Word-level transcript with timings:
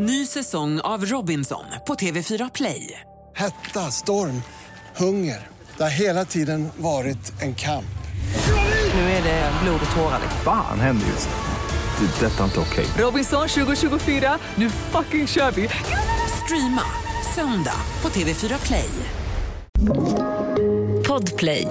Ny 0.00 0.26
säsong 0.26 0.80
av 0.80 1.04
Robinson 1.04 1.64
på 1.86 1.94
TV4 1.94 2.50
Play. 2.54 3.00
Hetta, 3.36 3.80
storm, 3.80 4.42
hunger. 4.96 5.46
Det 5.76 5.82
har 5.82 5.90
hela 5.90 6.24
tiden 6.24 6.68
varit 6.76 7.42
en 7.42 7.54
kamp. 7.54 7.98
Nu 8.94 9.00
är 9.00 9.22
det 9.22 9.52
blod 9.62 9.80
och 9.90 9.96
tårar. 9.96 10.20
Fan 10.44 10.80
händer 10.80 11.06
just 11.06 11.28
nu. 11.28 12.06
Det. 12.06 12.26
är 12.26 12.30
Detta 12.30 12.40
är 12.40 12.44
inte 12.44 12.60
okej. 12.60 12.86
Robinson 12.98 13.48
2024, 13.48 14.38
nu 14.54 14.70
fucking 14.70 15.26
kör 15.26 15.50
vi! 15.50 15.68
Streama 16.44 16.82
söndag 17.34 17.80
på 18.00 18.08
TV4 18.08 18.66
Play. 18.66 18.90
Podplay. 21.08 21.66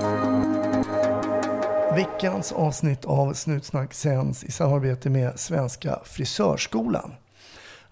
Veckans 1.95 2.51
avsnitt 2.51 3.05
av 3.05 3.33
Snutsnack 3.33 3.93
sänds 3.93 4.43
i 4.43 4.51
samarbete 4.51 5.09
med 5.09 5.39
Svenska 5.39 5.99
Frisörskolan. 6.05 7.11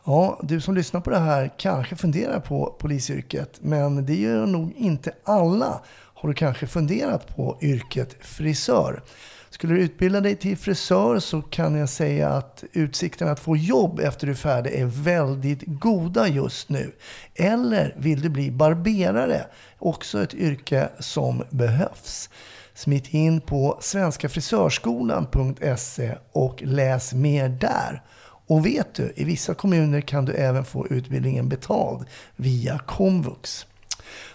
Ja, 0.07 0.39
du 0.43 0.61
som 0.61 0.75
lyssnar 0.75 1.01
på 1.01 1.09
det 1.09 1.19
här 1.19 1.51
kanske 1.57 1.95
funderar 1.95 2.39
på 2.39 2.75
polisyrket, 2.79 3.57
men 3.61 4.05
det 4.05 4.15
gör 4.15 4.45
nog 4.45 4.73
inte 4.77 5.11
alla. 5.23 5.81
Har 6.13 6.29
du 6.29 6.35
kanske 6.35 6.67
funderat 6.67 7.35
på 7.35 7.57
yrket 7.61 8.15
frisör? 8.21 9.03
Skulle 9.49 9.73
du 9.73 9.81
utbilda 9.81 10.21
dig 10.21 10.35
till 10.35 10.57
frisör 10.57 11.19
så 11.19 11.41
kan 11.41 11.75
jag 11.75 11.89
säga 11.89 12.29
att 12.29 12.63
utsikten 12.73 13.27
att 13.27 13.39
få 13.39 13.57
jobb 13.57 13.99
efter 13.99 14.27
du 14.27 14.33
är 14.33 14.37
färdig 14.37 14.73
är 14.73 14.85
väldigt 14.85 15.63
goda 15.65 16.27
just 16.27 16.69
nu. 16.69 16.91
Eller 17.35 17.95
vill 17.97 18.21
du 18.21 18.29
bli 18.29 18.51
barberare? 18.51 19.45
Också 19.79 20.23
ett 20.23 20.33
yrke 20.33 20.89
som 20.99 21.43
behövs. 21.49 22.29
Smit 22.73 23.13
in 23.13 23.41
på 23.41 23.77
svenskafrisörskolan.se 23.81 26.15
och 26.31 26.61
läs 26.61 27.13
mer 27.13 27.49
där. 27.49 28.01
Och 28.47 28.65
vet 28.65 28.93
du, 28.93 29.13
i 29.15 29.23
vissa 29.23 29.53
kommuner 29.53 30.01
kan 30.01 30.25
du 30.25 30.33
även 30.33 30.65
få 30.65 30.87
utbildningen 30.87 31.49
betald 31.49 32.05
via 32.35 32.79
komvux. 32.79 33.65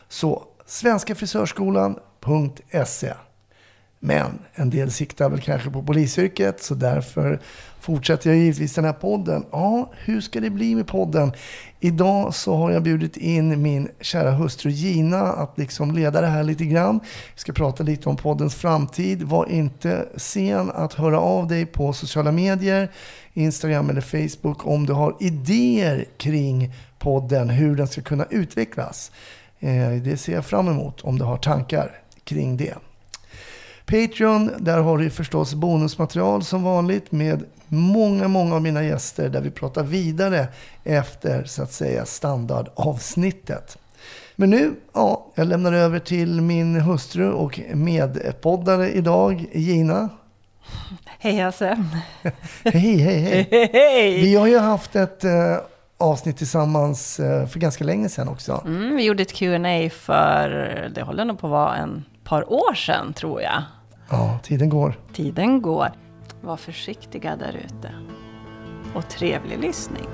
Så 0.09 0.45
svenskafrisörskolan.se 0.67 3.15
men 4.03 4.39
en 4.55 4.71
del 4.71 4.91
siktar 4.91 5.31
väl 5.31 5.41
kanske 5.41 5.71
på 5.71 5.83
polisyrket, 5.83 6.63
så 6.63 6.75
därför 6.75 7.41
fortsätter 7.81 8.31
jag 8.31 8.39
givetvis 8.39 8.75
den 8.75 8.85
här 8.85 8.93
podden. 8.93 9.45
Ja, 9.53 9.91
hur 10.05 10.21
ska 10.21 10.41
det 10.41 10.51
bli 10.51 10.75
med 10.75 10.87
podden? 10.87 11.33
Idag 11.81 12.35
så 12.35 12.57
har 12.57 12.71
jag 12.71 12.83
bjudit 12.83 13.17
in 13.17 13.63
min 13.63 13.89
kära 14.01 14.31
hustru 14.31 14.71
Gina 14.71 15.21
att 15.21 15.59
liksom 15.59 15.93
leda 15.95 16.21
det 16.21 16.27
här 16.27 16.43
lite 16.43 16.65
grann. 16.65 17.01
Vi 17.35 17.41
ska 17.41 17.53
prata 17.53 17.83
lite 17.83 18.09
om 18.09 18.17
poddens 18.17 18.55
framtid. 18.55 19.23
Var 19.23 19.51
inte 19.51 20.09
sen 20.17 20.71
att 20.71 20.95
höra 20.95 21.21
av 21.21 21.49
dig 21.49 21.67
på 21.67 21.93
sociala 21.93 22.33
medier, 22.33 22.91
Instagram 23.33 23.91
eller 23.91 24.01
Facebook 24.01 24.67
om 24.67 24.87
du 24.87 24.93
har 24.93 25.17
idéer 25.21 26.05
kring 26.17 26.75
podden, 26.99 27.51
hur 27.51 27.77
den 27.77 27.89
ska 27.89 28.03
kunna 28.03 28.27
utvecklas. 28.31 29.13
Eh, 29.59 29.91
det 29.91 30.17
ser 30.17 30.33
jag 30.33 30.47
fram 30.47 30.69
emot 30.69 31.01
om 31.01 31.19
du 31.19 31.25
har 31.25 31.37
tankar 31.37 31.91
kring 32.25 32.57
det. 32.57 32.75
Patreon, 33.87 34.51
där 34.59 34.79
har 34.79 34.99
du 34.99 35.11
förstås 35.11 35.55
bonusmaterial 35.55 36.45
som 36.45 36.63
vanligt 36.63 37.13
med 37.13 37.45
många, 37.69 38.29
många 38.29 38.55
av 38.55 38.63
mina 38.63 38.85
gäster 38.85 39.29
där 39.29 39.41
vi 39.41 39.51
pratar 39.51 39.83
vidare 39.83 40.49
efter 40.85 41.45
så 41.45 41.63
att 41.63 41.73
säga 41.73 42.05
standardavsnittet. 42.05 43.79
Men 44.37 44.51
nu, 44.51 44.75
ja, 44.93 45.27
jag 45.35 45.47
lämnar 45.47 45.73
över 45.73 45.99
till 45.99 46.41
min 46.41 46.81
hustru 46.81 47.33
och 47.33 47.61
medpoddare 47.75 48.91
idag, 48.91 49.47
Gina. 49.53 50.09
Hej 51.19 51.39
Hasse. 51.39 51.85
hej, 52.65 52.97
hej, 52.99 53.49
hej. 53.73 54.21
Vi 54.23 54.37
har 54.37 54.47
ju 54.47 54.59
haft 54.59 54.97
ett 54.97 55.25
eh, 55.25 55.57
avsnitt 55.99 56.37
tillsammans 56.37 57.21
eh, 57.21 57.47
för 57.47 57.61
ganska 57.61 57.85
länge 57.85 58.09
sedan 58.09 58.29
också. 58.29 58.63
Mm, 58.67 58.97
vi 58.97 59.05
gjorde 59.05 59.23
ett 59.23 59.33
Q&A 59.33 59.91
för, 59.91 60.49
det 60.95 61.03
håller 61.03 61.25
nog 61.25 61.39
på 61.39 61.47
att 61.47 61.51
vara 61.51 61.77
en 61.77 62.05
par 62.31 62.53
år 62.53 62.75
sedan 62.75 63.13
tror 63.13 63.43
jag. 63.43 63.63
Ja, 64.11 64.39
tiden 64.43 64.69
går. 64.69 64.99
Tiden 65.13 65.63
går. 65.63 65.93
Var 66.41 66.57
försiktiga 66.57 67.37
där 67.37 67.61
ute. 67.65 67.93
Och 68.95 69.09
trevlig 69.09 69.59
lyssning. 69.59 70.09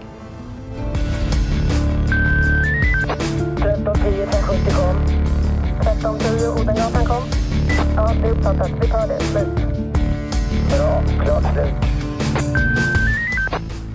1310 3.59 4.23
1070 4.23 4.73
kom. 4.75 4.97
1310 5.81 6.63
Odengatan 6.63 7.05
kom. 7.05 7.23
Ja, 7.97 8.13
det 8.23 8.29
är 8.29 8.33
uppfattat. 8.33 8.71
Vi 8.81 8.89
tar 8.89 9.09
det. 9.09 9.21
Slut. 9.21 9.57
Bra. 10.71 11.03
Klart 11.25 11.53
slut. 11.53 12.96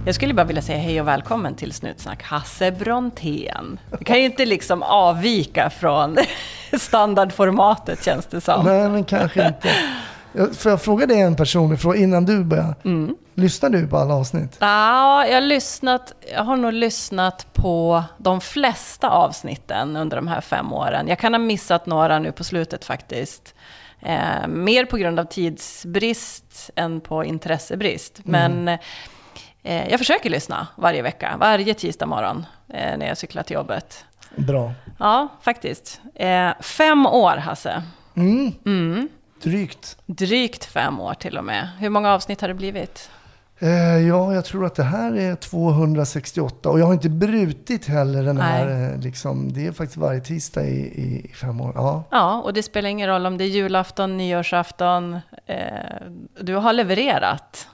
Jag 0.06 0.16
skulle 0.16 0.34
bara 0.34 0.44
vilja 0.44 0.62
säga 0.62 0.78
hej 0.78 1.02
och 1.02 1.08
välkommen 1.08 1.56
till 1.56 1.74
Snutsnack 1.74 2.24
Hasse 2.24 2.72
Brontén. 2.72 3.80
Vi 4.00 4.06
kan 4.06 4.20
ju 4.20 4.26
inte 4.26 4.46
liksom 4.46 4.84
avvika 4.84 5.70
från 5.70 6.18
standardformatet 6.74 8.04
känns 8.04 8.26
det 8.26 8.42
som. 8.42 8.66
Nej, 8.66 8.90
men 8.90 9.04
kanske 9.04 9.48
inte. 9.48 9.70
Får 10.54 10.72
jag 10.72 10.82
fråga 10.82 11.06
dig 11.06 11.22
en 11.22 11.36
personlig 11.36 11.80
fråga 11.80 12.00
innan 12.00 12.26
du 12.26 12.44
börjar? 12.44 12.76
Mm. 12.86 13.16
Lyssnar 13.34 13.70
du 13.70 13.88
på 13.88 13.98
alla 13.98 14.14
avsnitt? 14.14 14.58
Ja, 14.60 15.28
jag, 15.28 15.34
har 15.34 15.42
lyssnat, 15.42 16.14
jag 16.34 16.44
har 16.44 16.58
nog 16.58 16.74
lyssnat 16.74 17.54
på 17.54 18.04
de 18.18 18.42
flesta 18.42 19.10
avsnitten 19.10 19.96
under 19.96 20.18
de 20.18 20.28
här 20.28 20.42
fem 20.42 20.74
åren. 20.74 21.08
Jag 21.08 21.20
kan 21.20 21.34
ha 21.34 21.40
missat 21.40 21.86
några 21.86 22.20
nu 22.20 22.32
på 22.32 22.44
slutet 22.44 22.86
faktiskt. 22.86 23.56
Eh, 24.00 24.48
mer 24.48 24.86
på 24.86 24.98
grund 24.98 25.20
av 25.20 25.26
tidsbrist 25.26 26.70
än 26.76 27.02
på 27.02 27.26
intressebrist. 27.26 28.20
Men 28.24 28.68
eh, 28.68 28.80
jag 29.64 30.00
försöker 30.00 30.30
lyssna 30.30 30.68
varje 30.76 31.02
vecka, 31.02 31.36
varje 31.40 31.74
tisdag 31.74 32.06
morgon 32.06 32.46
eh, 32.70 32.98
när 32.98 33.08
jag 33.08 33.18
cyklar 33.18 33.44
till 33.44 33.54
jobbet. 33.54 34.06
Bra. 34.36 34.74
Ja, 35.00 35.28
faktiskt. 35.42 36.02
Eh, 36.16 36.52
fem 36.60 37.06
år, 37.06 37.38
Hasse. 37.38 37.84
Mm. 38.16 38.54
Mm. 38.66 39.10
Drygt. 39.44 39.98
Drygt 40.06 40.66
fem 40.66 41.00
år 41.00 41.14
till 41.14 41.38
och 41.38 41.44
med. 41.44 41.70
Hur 41.80 41.90
många 41.90 42.14
avsnitt 42.14 42.42
har 42.42 42.48
det 42.48 42.54
blivit? 42.54 43.10
Eh, 43.64 44.08
ja, 44.08 44.34
jag 44.34 44.46
tror 44.46 44.66
att 44.66 44.76
det 44.76 44.84
här 44.84 45.18
är 45.18 45.36
268 45.36 46.70
och 46.70 46.80
jag 46.80 46.86
har 46.86 46.94
inte 46.94 47.10
brutit 47.10 47.86
heller 47.86 48.24
den 48.24 48.38
här, 48.38 48.66
Nej. 48.66 48.92
eh, 48.94 49.00
liksom, 49.00 49.54
det 49.54 49.68
är 49.68 49.72
faktiskt 49.72 49.98
varje 49.98 50.20
tisdag 50.20 50.64
i, 50.66 50.80
i, 50.80 51.30
i 51.32 51.34
fem 51.34 51.62
år. 51.62 51.72
Ja. 51.76 52.04
Ja, 52.12 52.42
och 52.42 52.54
det 52.54 52.64
spelar 52.64 52.90
ingen 52.90 53.08
roll 53.10 53.26
om 53.26 53.38
det 53.38 53.44
är 53.44 53.48
julafton, 53.48 54.18
nyårsafton. 54.18 55.14
Eh, 55.46 55.58
du 56.40 56.56
har 56.56 56.74
levererat. 56.74 57.68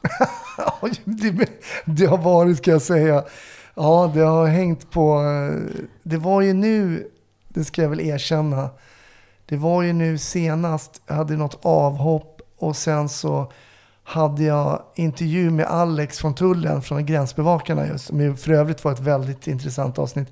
Det, 1.03 1.49
det 1.85 2.05
har 2.05 2.17
varit, 2.17 2.57
ska 2.57 2.71
jag 2.71 2.81
säga. 2.81 3.23
Ja, 3.75 4.11
det 4.13 4.21
har 4.21 4.47
hängt 4.47 4.91
på, 4.91 5.21
eh, 5.21 5.83
det 6.03 6.17
var 6.17 6.41
ju 6.41 6.53
nu, 6.53 7.07
det 7.47 7.63
ska 7.65 7.81
jag 7.81 7.89
väl 7.89 7.99
erkänna, 7.99 8.69
det 9.45 9.57
var 9.57 9.81
ju 9.83 9.93
nu 9.93 10.17
senast, 10.17 11.01
jag 11.07 11.15
hade 11.15 11.35
något 11.37 11.65
avhopp 11.65 12.41
och 12.57 12.75
sen 12.75 13.09
så 13.09 13.51
hade 14.07 14.43
jag 14.43 14.81
intervju 14.95 15.49
med 15.49 15.65
Alex 15.65 16.19
från 16.19 16.35
tullen, 16.35 16.81
från 16.81 17.05
gränsbevakarna 17.05 17.87
just, 17.87 18.05
som 18.05 18.37
för 18.37 18.51
övrigt 18.51 18.83
var 18.83 18.91
ett 18.91 18.99
väldigt 18.99 19.47
intressant 19.47 19.99
avsnitt. 19.99 20.27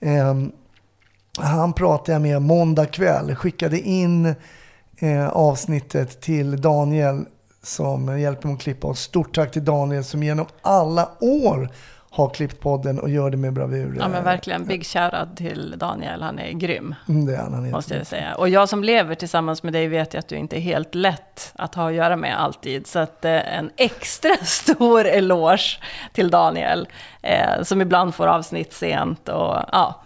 Eh, 0.00 0.34
han 1.38 1.72
pratade 1.72 2.12
jag 2.12 2.22
med 2.22 2.42
måndag 2.42 2.86
kväll, 2.86 3.34
skickade 3.34 3.80
in 3.80 4.34
eh, 4.98 5.28
avsnittet 5.28 6.20
till 6.20 6.60
Daniel 6.60 7.24
som 7.62 8.20
hjälper 8.20 8.48
mig 8.48 8.54
att 8.54 8.62
klippa. 8.62 8.86
Och 8.86 8.98
stort 8.98 9.34
tack 9.34 9.52
till 9.52 9.64
Daniel 9.64 10.04
som 10.04 10.22
genom 10.22 10.46
alla 10.62 11.08
år 11.20 11.70
har 12.14 12.28
klippt 12.28 12.60
podden 12.60 12.98
och 12.98 13.10
gör 13.10 13.30
det 13.30 13.36
med 13.36 13.52
bravur. 13.52 13.96
Ja, 14.00 14.08
men 14.08 14.24
verkligen. 14.24 14.64
Big 14.66 14.86
shoutout 14.86 15.36
till 15.36 15.74
Daniel. 15.78 16.22
Han 16.22 16.38
är 16.38 16.52
grym, 16.52 16.94
Mm, 17.08 17.26
Det 17.26 17.34
är 17.36 17.38
han, 17.38 17.54
han 17.54 17.66
är 17.66 17.70
måste 17.70 17.94
jag 17.94 18.06
säga. 18.06 18.34
Och 18.34 18.48
jag 18.48 18.68
som 18.68 18.84
lever 18.84 19.14
tillsammans 19.14 19.62
med 19.62 19.72
dig 19.72 19.88
vet 19.88 20.14
ju 20.14 20.18
att 20.18 20.28
du 20.28 20.36
inte 20.36 20.56
är 20.56 20.60
helt 20.60 20.94
lätt 20.94 21.52
att 21.54 21.74
ha 21.74 21.88
att 21.88 21.94
göra 21.94 22.16
med 22.16 22.40
alltid. 22.40 22.86
Så 22.86 22.98
att 22.98 23.24
eh, 23.24 23.56
en 23.58 23.70
extra 23.76 24.36
stor 24.44 25.06
eloge 25.06 25.80
till 26.12 26.30
Daniel, 26.30 26.88
eh, 27.22 27.62
som 27.62 27.80
ibland 27.82 28.14
får 28.14 28.26
avsnitt 28.26 28.72
sent 28.72 29.28
och 29.28 29.56
ja. 29.72 30.02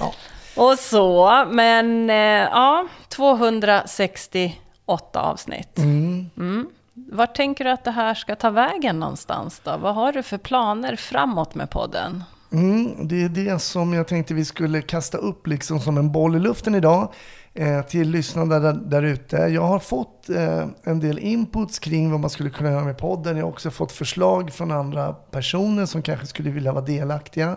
Ja. 0.00 0.12
Och 0.56 0.78
så, 0.78 1.44
men 1.50 2.10
eh, 2.10 2.16
ja, 2.50 2.86
268 3.08 5.20
avsnitt. 5.20 5.78
Mm. 5.78 6.66
Vart 7.12 7.34
tänker 7.34 7.64
du 7.64 7.70
att 7.70 7.84
det 7.84 7.90
här 7.90 8.14
ska 8.14 8.36
ta 8.36 8.50
vägen 8.50 9.00
någonstans 9.00 9.60
då? 9.64 9.76
Vad 9.76 9.94
har 9.94 10.12
du 10.12 10.22
för 10.22 10.38
planer 10.38 10.96
framåt 10.96 11.54
med 11.54 11.70
podden? 11.70 12.24
Mm, 12.52 13.08
det 13.08 13.22
är 13.22 13.28
det 13.28 13.58
som 13.58 13.92
jag 13.92 14.08
tänkte 14.08 14.34
vi 14.34 14.44
skulle 14.44 14.82
kasta 14.82 15.18
upp 15.18 15.46
liksom 15.46 15.80
som 15.80 15.98
en 15.98 16.12
boll 16.12 16.36
i 16.36 16.38
luften 16.38 16.74
idag 16.74 17.12
eh, 17.54 17.82
till 17.82 18.10
lyssnarna 18.10 18.58
där, 18.58 18.72
där 18.72 19.02
ute. 19.02 19.36
Jag 19.36 19.62
har 19.62 19.78
fått 19.78 20.30
eh, 20.30 20.66
en 20.82 21.00
del 21.00 21.18
inputs 21.18 21.78
kring 21.78 22.10
vad 22.10 22.20
man 22.20 22.30
skulle 22.30 22.50
kunna 22.50 22.70
göra 22.70 22.84
med 22.84 22.98
podden. 22.98 23.36
Jag 23.36 23.44
har 23.44 23.52
också 23.52 23.70
fått 23.70 23.92
förslag 23.92 24.52
från 24.52 24.72
andra 24.72 25.12
personer 25.12 25.86
som 25.86 26.02
kanske 26.02 26.26
skulle 26.26 26.50
vilja 26.50 26.72
vara 26.72 26.84
delaktiga. 26.84 27.56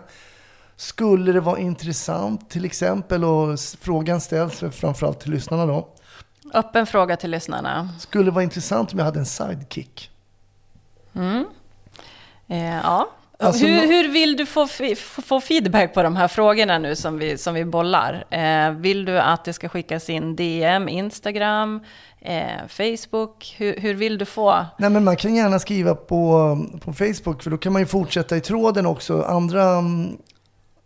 Skulle 0.76 1.32
det 1.32 1.40
vara 1.40 1.58
intressant 1.58 2.50
till 2.50 2.64
exempel, 2.64 3.24
och 3.24 3.58
frågan 3.80 4.20
ställs 4.20 4.64
framförallt 4.72 5.20
till 5.20 5.30
lyssnarna 5.30 5.66
då. 5.66 5.88
Öppen 6.54 6.86
fråga 6.86 7.16
till 7.16 7.30
lyssnarna. 7.30 7.88
Skulle 7.98 8.30
vara 8.30 8.44
intressant 8.44 8.92
om 8.92 8.98
jag 8.98 9.06
hade 9.06 9.18
en 9.18 9.26
sidekick? 9.26 10.10
Eh, 12.48 12.76
ja, 12.76 13.08
Alltså, 13.42 13.66
hur, 13.66 13.86
hur 13.86 14.12
vill 14.12 14.36
du 14.36 14.46
få 14.46 14.66
få 15.22 15.40
feedback 15.40 15.94
på 15.94 16.02
de 16.02 16.16
här 16.16 16.28
frågorna 16.28 16.78
nu 16.78 16.96
som 16.96 17.18
vi, 17.18 17.38
som 17.38 17.54
vi 17.54 17.64
bollar? 17.64 18.24
Eh, 18.30 18.70
vill 18.70 19.04
du 19.04 19.18
att 19.18 19.44
det 19.44 19.52
ska 19.52 19.68
skickas 19.68 20.10
in 20.10 20.36
DM, 20.36 20.88
Instagram, 20.88 21.80
eh, 22.20 22.66
Facebook? 22.68 23.54
Hur, 23.58 23.80
hur 23.80 23.94
vill 23.94 24.18
du 24.18 24.24
få? 24.24 24.66
Nej, 24.78 24.90
men 24.90 25.04
man 25.04 25.16
kan 25.16 25.34
gärna 25.34 25.58
skriva 25.58 25.94
på, 25.94 26.58
på 26.80 26.92
Facebook 26.92 27.42
för 27.42 27.50
då 27.50 27.58
kan 27.58 27.72
man 27.72 27.82
ju 27.82 27.86
fortsätta 27.86 28.36
i 28.36 28.40
tråden 28.40 28.86
också. 28.86 29.22
Andra, 29.22 29.62
mm, 29.62 30.16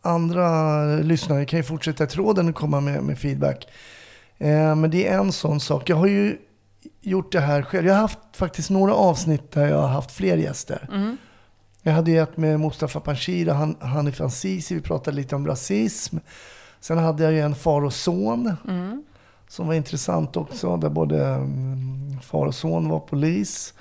andra 0.02 0.84
lyssnare 0.84 1.44
kan 1.44 1.58
ju 1.58 1.62
fortsätta 1.62 2.04
i 2.04 2.06
tråden 2.06 2.48
och 2.48 2.54
komma 2.54 2.80
med, 2.80 3.02
med 3.02 3.18
feedback. 3.18 3.66
Eh, 4.38 4.74
men 4.74 4.90
det 4.90 5.08
är 5.08 5.18
en 5.18 5.32
sån 5.32 5.60
sak. 5.60 5.88
Jag 5.90 5.96
har 5.96 6.06
ju 6.06 6.38
gjort 7.00 7.32
det 7.32 7.40
här 7.40 7.62
själv. 7.62 7.86
Jag 7.86 7.94
har 7.94 8.00
haft 8.00 8.18
faktiskt 8.32 8.70
några 8.70 8.94
avsnitt 8.94 9.52
där 9.52 9.66
jag 9.68 9.80
har 9.80 9.88
haft 9.88 10.10
fler 10.12 10.36
gäster. 10.36 10.88
Jag 11.82 11.92
hade 11.92 12.10
ju 12.10 12.18
ett 12.22 12.36
med 12.36 12.60
Mustafa 12.60 13.00
Panshir 13.00 13.48
och 13.48 13.54
Han- 13.54 13.76
Hanif 13.80 14.20
Azizi. 14.20 14.74
Vi 14.74 14.80
pratade 14.80 15.16
lite 15.16 15.36
om 15.36 15.46
rasism. 15.46 16.16
Sen 16.80 16.98
hade 16.98 17.22
jag 17.24 17.32
ju 17.32 17.40
en 17.40 17.54
far 17.54 17.84
och 17.84 17.92
son. 17.94 18.56
Som 19.48 19.66
var 19.66 19.74
intressant 19.74 20.36
också. 20.36 20.76
Där 20.76 20.88
både 20.88 21.26
mm, 21.26 22.20
far 22.22 22.46
och 22.46 22.54
son 22.54 22.88
var 22.88 23.00
polis. 23.00 23.74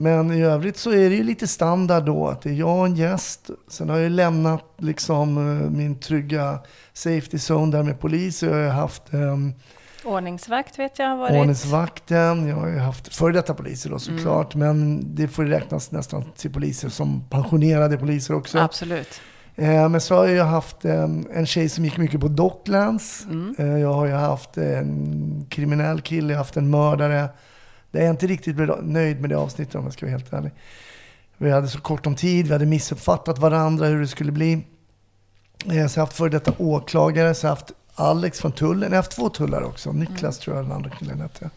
Men 0.00 0.32
i 0.32 0.42
övrigt 0.42 0.76
så 0.76 0.90
är 0.90 1.10
det 1.10 1.16
ju 1.16 1.22
lite 1.22 1.46
standard 1.46 2.04
då. 2.04 2.28
Att 2.28 2.42
det 2.42 2.50
är 2.50 2.54
jag 2.54 2.78
och 2.78 2.86
en 2.86 2.96
gäst. 2.96 3.50
Sen 3.68 3.88
har 3.88 3.96
jag 3.96 4.04
ju 4.04 4.10
lämnat 4.10 4.64
liksom 4.78 5.38
eh, 5.38 5.70
min 5.70 6.00
trygga 6.00 6.58
safety 6.92 7.36
zone 7.36 7.76
där 7.76 7.82
med 7.82 8.00
polis. 8.00 8.42
Jag 8.42 8.50
har 8.50 8.58
ju 8.58 8.68
haft 8.68 9.02
um, 9.10 9.54
Ordningsvakt 10.04 10.78
vet 10.78 10.98
jag 10.98 11.08
har 11.08 11.16
varit. 11.16 11.32
ordningsvakten. 11.32 12.48
Jag 12.48 12.56
har 12.56 12.68
ju 12.68 12.78
haft 12.78 13.14
före 13.14 13.32
detta 13.32 13.54
poliser 13.54 13.90
då 13.90 13.98
såklart. 13.98 14.54
Men 14.54 15.02
det 15.14 15.28
får 15.28 15.44
räknas 15.44 15.90
nästan 15.90 16.24
till 16.36 16.52
poliser 16.52 16.88
som 16.88 17.24
pensionerade 17.30 17.96
poliser 17.96 18.34
också. 18.34 18.58
Absolut. 18.58 19.20
Eh, 19.56 19.88
men 19.88 20.00
så 20.00 20.14
har 20.14 20.26
jag 20.26 20.44
haft 20.44 20.84
eh, 20.84 21.02
en 21.32 21.46
tjej 21.46 21.68
som 21.68 21.84
gick 21.84 21.96
mycket 21.98 22.20
på 22.20 22.28
Docklands. 22.28 23.26
Eh, 23.58 23.78
jag 23.78 23.92
har 23.92 24.06
ju 24.06 24.12
haft 24.12 24.56
en 24.56 25.46
kriminell 25.50 26.00
kille, 26.00 26.28
jag 26.32 26.38
har 26.38 26.44
haft 26.44 26.56
en 26.56 26.70
mördare. 26.70 27.28
Det 27.90 27.98
är 27.98 28.02
jag 28.02 28.12
inte 28.12 28.26
riktigt 28.26 28.56
nöjd 28.82 29.20
med 29.20 29.30
det 29.30 29.36
avsnittet 29.36 29.74
om 29.74 29.84
jag 29.84 29.92
ska 29.92 30.06
vara 30.06 30.10
helt 30.10 30.32
ärlig. 30.32 30.52
Vi 31.38 31.50
hade 31.50 31.68
så 31.68 31.80
kort 31.80 32.06
om 32.06 32.14
tid, 32.14 32.46
vi 32.46 32.52
hade 32.52 32.66
missuppfattat 32.66 33.38
varandra 33.38 33.86
hur 33.86 34.00
det 34.00 34.06
skulle 34.06 34.32
bli. 34.32 34.52
Eh, 34.52 35.68
så 35.68 35.72
jag 35.72 36.02
har 36.02 36.06
haft 36.06 36.16
före 36.16 36.28
detta 36.28 36.52
åklagare, 36.58 37.34
så 37.34 37.46
jag 37.46 37.50
har 37.50 37.56
haft 37.56 37.72
Alex 37.94 38.40
från 38.40 38.52
tullen. 38.52 38.82
Jag 38.82 38.90
har 38.90 38.96
haft 38.96 39.10
två 39.10 39.28
tullare 39.28 39.64
också. 39.64 39.92
Niklas 39.92 40.38
tror 40.38 40.56
jag 40.56 40.64
den 40.64 40.72
andra 40.72 40.90
killen 40.90 41.20
hette. 41.20 41.50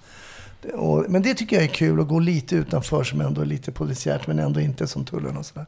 Och, 0.74 1.06
men 1.10 1.22
det 1.22 1.34
tycker 1.34 1.56
jag 1.56 1.64
är 1.66 1.70
kul 1.70 2.00
att 2.00 2.08
gå 2.08 2.20
lite 2.20 2.56
utanför 2.56 3.04
som 3.04 3.22
ändå 3.22 3.42
är 3.42 3.46
lite 3.46 3.72
polisiärt 3.72 4.28
men 4.28 4.40
ändå 4.40 4.60
inte 4.60 4.88
som 4.88 5.06
tullen 5.06 5.38
och 5.38 5.46
sådär. 5.46 5.66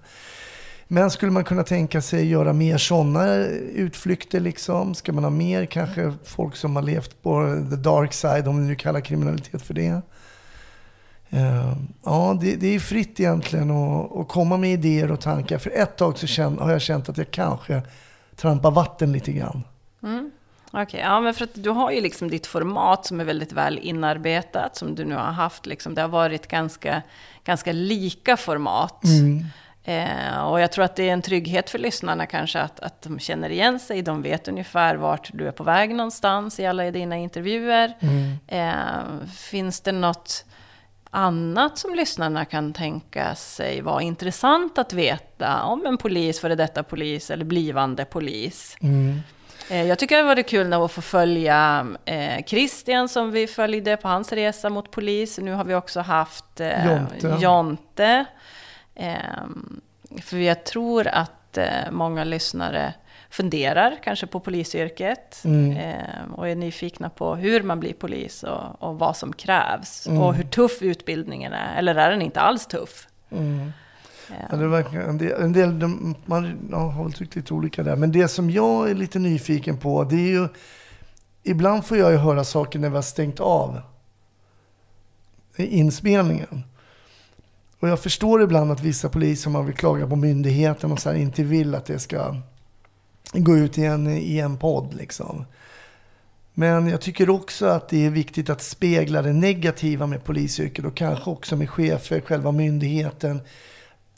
Men 0.87 1.11
skulle 1.11 1.31
man 1.31 1.43
kunna 1.43 1.63
tänka 1.63 2.01
sig 2.01 2.27
göra 2.27 2.53
mer 2.53 2.77
sådana 2.77 3.35
utflykter 3.75 4.39
liksom? 4.39 4.95
Ska 4.95 5.13
man 5.13 5.23
ha 5.23 5.31
mer 5.31 5.65
kanske 5.65 6.13
folk 6.23 6.55
som 6.55 6.75
har 6.75 6.83
levt 6.83 7.23
på 7.23 7.63
the 7.69 7.75
dark 7.75 8.13
side, 8.13 8.47
om 8.47 8.61
vi 8.61 8.67
nu 8.67 8.75
kallar 8.75 9.01
kriminalitet 9.01 9.61
för 9.61 9.73
det? 9.73 10.01
Eh, 11.35 11.73
Ja, 12.05 12.37
det, 12.41 12.55
det 12.55 12.75
är 12.75 12.79
fritt 12.79 13.19
egentligen 13.19 13.71
att, 13.71 14.17
att 14.17 14.27
komma 14.27 14.57
med 14.57 14.73
idéer 14.73 15.11
och 15.11 15.21
tankar. 15.21 15.57
För 15.57 15.71
ett 15.75 15.97
tag 15.97 16.17
så 16.17 16.27
känn, 16.27 16.57
har 16.57 16.71
jag 16.71 16.81
känt 16.81 17.09
att 17.09 17.17
jag 17.17 17.31
kanske 17.31 17.81
trampar 18.35 18.71
vatten 18.71 19.11
lite 19.11 19.31
grann. 19.31 19.63
Okej, 20.71 20.99
ja 20.99 21.19
men 21.19 21.33
för 21.33 21.43
att 21.43 21.63
du 21.63 21.69
har 21.69 21.91
ju 21.91 22.01
liksom 22.01 22.29
ditt 22.29 22.47
format 22.47 23.05
som 23.05 23.19
är 23.19 23.23
väldigt 23.23 23.51
väl 23.51 23.79
inarbetat, 23.79 24.75
som 24.75 24.95
du 24.95 25.05
nu 25.05 25.15
har 25.15 25.31
haft. 25.31 25.65
Liksom. 25.65 25.95
Det 25.95 26.01
har 26.01 26.09
varit 26.09 26.47
ganska, 26.47 27.01
ganska 27.43 27.71
lika 27.71 28.37
format. 28.37 29.03
Eh, 29.83 30.43
och 30.45 30.59
jag 30.59 30.71
tror 30.71 30.85
att 30.85 30.95
det 30.95 31.09
är 31.09 31.13
en 31.13 31.21
trygghet 31.21 31.69
för 31.69 31.79
lyssnarna 31.79 32.25
kanske 32.25 32.59
att, 32.59 32.79
att 32.79 33.01
de 33.01 33.19
känner 33.19 33.49
igen 33.49 33.79
sig. 33.79 34.01
De 34.01 34.21
vet 34.21 34.47
ungefär 34.47 34.95
vart 34.95 35.29
du 35.33 35.47
är 35.47 35.51
på 35.51 35.63
väg 35.63 35.95
någonstans 35.95 36.59
i 36.59 36.65
alla 36.65 36.91
dina 36.91 37.17
intervjuer. 37.17 37.93
Eh, 38.47 39.27
finns 39.35 39.81
det 39.81 39.91
något 39.91 40.45
annat 41.09 41.77
som 41.77 41.95
lyssnarna 41.95 42.45
kan 42.45 42.73
tänka 42.73 43.35
sig 43.35 43.81
vara 43.81 44.01
intressant 44.01 44.77
att 44.77 44.93
veta 44.93 45.63
om 45.63 45.85
en 45.85 45.97
polis, 45.97 46.39
före 46.39 46.55
detta 46.55 46.83
polis 46.83 47.31
eller 47.31 47.45
blivande 47.45 48.05
polis? 48.05 48.77
Eh, 49.69 49.83
Jag 49.83 49.99
tycker 49.99 50.17
det 50.17 50.23
var 50.23 50.41
kul 50.43 50.67
när 50.67 50.85
att 50.85 50.91
få 50.91 51.01
följa 51.01 51.87
eh, 52.05 52.43
Christian 52.45 53.09
som 53.09 53.31
vi 53.31 53.47
följde 53.47 53.97
på 53.97 54.07
hans 54.07 54.31
resa 54.31 54.69
mot 54.69 54.91
polis. 54.91 55.37
Nu 55.39 55.51
har 55.53 55.63
vi 55.63 55.75
också 55.75 55.99
haft 55.99 56.59
eh, 56.59 56.85
Jonte. 56.87 57.37
Jonte. 57.39 58.25
Ehm, 58.95 59.81
för 60.21 60.37
jag 60.37 60.63
tror 60.63 61.07
att 61.07 61.57
många 61.91 62.23
lyssnare 62.23 62.93
funderar 63.35 63.97
kanske 64.03 64.27
på 64.27 64.39
polisyrket 64.39 65.45
eh, 65.45 66.31
och 66.33 66.49
är 66.49 66.55
nyfikna 66.55 67.09
på 67.09 67.35
hur 67.35 67.63
man 67.63 67.79
blir 67.79 67.93
polis 67.93 68.43
och, 68.43 68.83
och 68.83 68.99
vad 68.99 69.17
som 69.17 69.33
krävs 69.33 70.07
och 70.07 70.33
hur 70.33 70.43
tuff 70.43 70.81
utbildningen 70.81 71.53
är. 71.53 71.77
Eller 71.77 71.95
är 71.95 72.11
den 72.11 72.21
inte 72.21 72.41
alls 72.41 72.67
tuff? 72.67 73.07
Ja, 74.49 74.57
det 74.57 74.67
verkar, 74.67 74.99
en 74.99 75.17
del, 75.17 75.41
en 75.41 75.53
del 75.53 75.79
de, 75.79 76.15
man 76.25 76.73
har 76.73 77.03
väl 77.03 77.13
tyckt 77.13 77.35
lite 77.35 77.53
olika 77.53 77.83
där. 77.83 77.95
Men 77.95 78.11
det 78.11 78.27
som 78.27 78.49
jag 78.49 78.89
är 78.89 78.95
lite 78.95 79.19
nyfiken 79.19 79.77
på, 79.77 80.03
det 80.03 80.15
är 80.15 80.29
ju... 80.29 80.47
Ibland 81.43 81.85
får 81.85 81.97
jag 81.97 82.11
ju 82.11 82.17
höra 82.17 82.43
saker 82.43 82.79
när 82.79 82.89
vi 82.89 82.95
har 82.95 83.01
stängt 83.01 83.39
av 83.39 83.81
inspelningen. 85.55 86.63
Och 87.79 87.89
jag 87.89 87.99
förstår 87.99 88.41
ibland 88.41 88.71
att 88.71 88.81
vissa 88.81 89.09
poliser, 89.09 89.49
man 89.49 89.65
vill 89.65 89.75
klaga 89.75 90.07
på 90.07 90.15
myndigheten 90.15 90.91
och 90.91 90.99
så 90.99 91.09
här, 91.09 91.17
inte 91.17 91.43
vill 91.43 91.75
att 91.75 91.85
det 91.85 91.99
ska 91.99 92.35
gå 93.33 93.57
ut 93.57 93.77
i 93.77 93.85
en, 93.85 94.07
i 94.07 94.39
en 94.39 94.57
podd. 94.57 94.93
Liksom. 94.93 95.45
Men 96.53 96.87
jag 96.87 97.01
tycker 97.01 97.29
också 97.29 97.65
att 97.65 97.89
det 97.89 98.05
är 98.05 98.09
viktigt 98.09 98.49
att 98.49 98.61
spegla 98.61 99.21
det 99.21 99.33
negativa 99.33 100.07
med 100.07 100.23
polisyrket 100.23 100.85
och 100.85 100.95
kanske 100.95 101.29
också 101.29 101.55
med 101.55 101.69
chefer, 101.69 102.21
själva 102.21 102.51
myndigheten. 102.51 103.41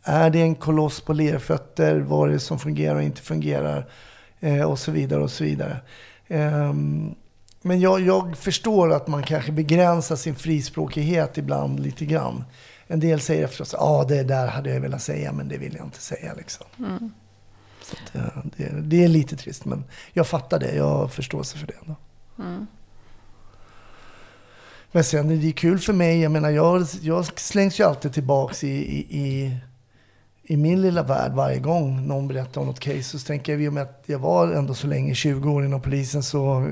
Är 0.03 0.29
det 0.29 0.41
en 0.41 0.55
koloss 0.55 1.01
på 1.01 1.13
lerfötter? 1.13 1.99
Vad 1.99 2.29
är 2.29 2.33
det 2.33 2.39
som 2.39 2.59
fungerar 2.59 2.95
och 2.95 3.03
inte 3.03 3.21
fungerar? 3.21 3.89
Eh, 4.39 4.61
och 4.61 4.79
så 4.79 4.91
vidare 4.91 5.23
och 5.23 5.31
så 5.31 5.43
vidare. 5.43 5.81
Ehm, 6.27 7.15
men 7.61 7.79
jag, 7.79 8.01
jag 8.01 8.37
förstår 8.37 8.93
att 8.93 9.07
man 9.07 9.23
kanske 9.23 9.51
begränsar 9.51 10.15
sin 10.15 10.35
frispråkighet 10.35 11.37
ibland 11.37 11.79
lite 11.79 12.05
grann. 12.05 12.43
En 12.87 12.99
del 12.99 13.19
säger 13.19 13.43
efteråt, 13.43 13.69
ja 13.73 13.79
ah, 13.79 14.03
det 14.03 14.23
där 14.23 14.47
hade 14.47 14.73
jag 14.73 14.81
velat 14.81 15.01
säga 15.01 15.31
men 15.31 15.47
det 15.47 15.57
vill 15.57 15.75
jag 15.75 15.85
inte 15.85 16.01
säga. 16.01 16.33
Liksom. 16.33 16.65
Mm. 16.79 17.11
Så 17.87 17.95
att, 17.95 18.13
det, 18.57 18.81
det 18.81 19.03
är 19.03 19.07
lite 19.07 19.35
trist 19.35 19.65
men 19.65 19.83
jag 20.13 20.27
fattar 20.27 20.59
det, 20.59 20.75
jag 20.75 20.89
har 20.89 21.07
förståelse 21.07 21.57
för 21.57 21.67
det. 21.67 21.73
Ändå. 21.81 21.95
Men 24.91 25.03
sen 25.03 25.31
är 25.31 25.37
det 25.37 25.51
kul 25.51 25.79
för 25.79 25.93
mig, 25.93 26.21
jag 26.21 26.31
menar 26.31 26.49
jag, 26.49 26.85
jag 27.01 27.39
slängs 27.39 27.79
ju 27.79 27.83
alltid 27.83 28.13
tillbaks 28.13 28.63
i, 28.63 28.67
i, 28.67 29.19
i, 29.19 29.57
i 30.43 30.57
min 30.57 30.81
lilla 30.81 31.03
värld 31.03 31.31
varje 31.31 31.59
gång 31.59 32.07
någon 32.07 32.27
berättar 32.27 32.61
om 32.61 32.67
något 32.67 32.79
case. 32.79 33.03
Så 33.03 33.19
tänker 33.19 33.51
jag, 33.51 33.61
i 33.61 33.67
och 33.67 33.73
med 33.73 33.83
att 33.83 34.03
jag 34.05 34.19
var 34.19 34.51
ändå 34.51 34.73
så 34.73 34.87
länge, 34.87 35.15
20 35.15 35.49
år 35.49 35.65
inom 35.65 35.81
polisen, 35.81 36.23
så 36.23 36.71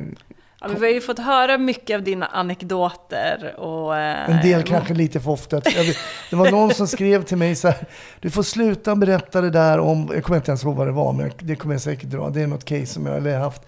Ja, 0.67 0.75
vi 0.79 0.85
har 0.85 0.93
ju 0.93 1.01
fått 1.01 1.19
höra 1.19 1.57
mycket 1.57 1.95
av 1.95 2.03
dina 2.03 2.25
anekdoter 2.25 3.59
och... 3.59 3.97
eh, 3.97 4.29
En 4.29 4.41
del 4.49 4.63
kanske 4.63 4.93
lite 4.93 5.19
för 5.19 5.31
ofta. 5.31 5.59
Det 6.29 6.35
var 6.35 6.51
någon 6.51 6.73
som 6.73 6.87
skrev 6.87 7.23
till 7.23 7.37
mig 7.37 7.55
så 7.55 7.67
här, 7.67 7.77
du 8.19 8.29
får 8.29 8.43
sluta 8.43 8.95
berätta 8.95 9.41
det 9.41 9.49
där 9.49 9.79
om, 9.79 10.09
jag 10.13 10.23
kommer 10.23 10.37
inte 10.37 10.51
ens 10.51 10.63
ihåg 10.63 10.75
vad 10.75 10.87
det 10.87 10.91
var, 10.91 11.13
men 11.13 11.31
det 11.39 11.55
kommer 11.55 11.75
jag 11.75 11.81
säkert 11.81 12.09
dra. 12.09 12.29
Det 12.29 12.41
är 12.41 12.47
något 12.47 12.65
case 12.65 12.85
som 12.85 13.05
jag 13.05 13.17
eller 13.17 13.39
haft. 13.39 13.61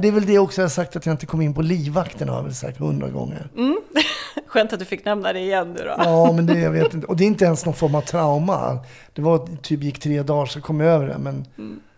Det 0.00 0.08
är 0.08 0.12
väl 0.12 0.26
det 0.26 0.38
också 0.38 0.60
jag 0.60 0.64
har 0.64 0.70
sagt 0.70 0.96
att 0.96 1.06
jag 1.06 1.12
inte 1.12 1.26
kom 1.26 1.40
in 1.40 1.54
på 1.54 1.62
livvakten 1.62 2.28
har 2.28 2.36
jag 2.36 2.42
väl 2.42 2.54
sagt 2.54 2.78
hundra 2.78 3.08
gånger. 3.08 3.48
Skönt 4.46 4.72
att 4.72 4.78
du 4.78 4.84
fick 4.84 5.04
nämna 5.04 5.32
det 5.32 5.38
igen 5.40 5.72
nu 5.78 5.84
då. 5.84 5.94
Ja, 5.98 6.32
men 6.32 6.46
det 6.46 6.58
jag 6.58 6.70
vet 6.70 6.94
inte. 6.94 7.06
Och 7.06 7.16
det 7.16 7.24
är 7.24 7.26
inte 7.26 7.44
ens 7.44 7.64
någon 7.66 7.74
form 7.74 7.94
av 7.94 8.00
trauma. 8.00 8.78
Det 9.12 9.22
var 9.22 9.48
typ 9.62 9.82
gick 9.82 10.00
tre 10.00 10.22
dagar 10.22 10.46
så 10.46 10.60
kom 10.60 10.80
jag 10.80 10.90
över 10.94 11.06
det. 11.06 11.18
Men 11.18 11.44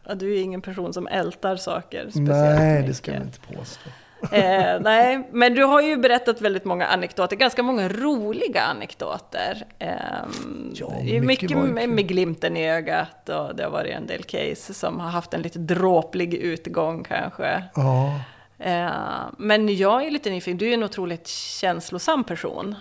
Ja, 0.08 0.14
du 0.14 0.36
är 0.38 0.42
ingen 0.42 0.60
person 0.60 0.92
som 0.92 1.06
ältar 1.06 1.56
saker 1.56 2.08
nej, 2.14 2.82
det 2.86 2.94
ska 2.94 3.12
jag 3.12 3.22
inte 3.22 3.38
påstå. 3.40 3.90
Eh, 4.32 4.80
nej, 4.80 5.28
men 5.32 5.54
du 5.54 5.64
har 5.64 5.80
ju 5.82 5.96
berättat 5.96 6.40
väldigt 6.40 6.64
många 6.64 6.86
anekdoter, 6.86 7.36
ganska 7.36 7.62
många 7.62 7.88
roliga 7.88 8.62
anekdoter. 8.62 9.64
Ehm, 9.78 10.72
Ja, 10.74 10.90
mycket 11.02 11.22
mycket 11.22 11.56
med, 11.58 11.88
med 11.88 12.08
glimten 12.08 12.56
i 12.56 12.70
ögat 12.70 13.28
och 13.28 13.56
det 13.56 13.62
har 13.64 13.70
varit 13.70 13.94
en 13.94 14.06
del 14.06 14.22
case 14.22 14.74
som 14.74 15.00
har 15.00 15.10
haft 15.10 15.34
en 15.34 15.42
lite 15.42 15.58
dråplig 15.58 16.34
utgång 16.34 17.04
kanske. 17.04 17.62
Ja, 17.74 18.20
Eh, 18.58 18.90
men 19.38 19.76
jag 19.76 20.06
är 20.06 20.10
lite 20.10 20.30
nyfiken, 20.30 20.58
du 20.58 20.68
är 20.70 20.74
en 20.74 20.82
otroligt 20.82 21.26
känslosam 21.28 22.24
person. 22.24 22.74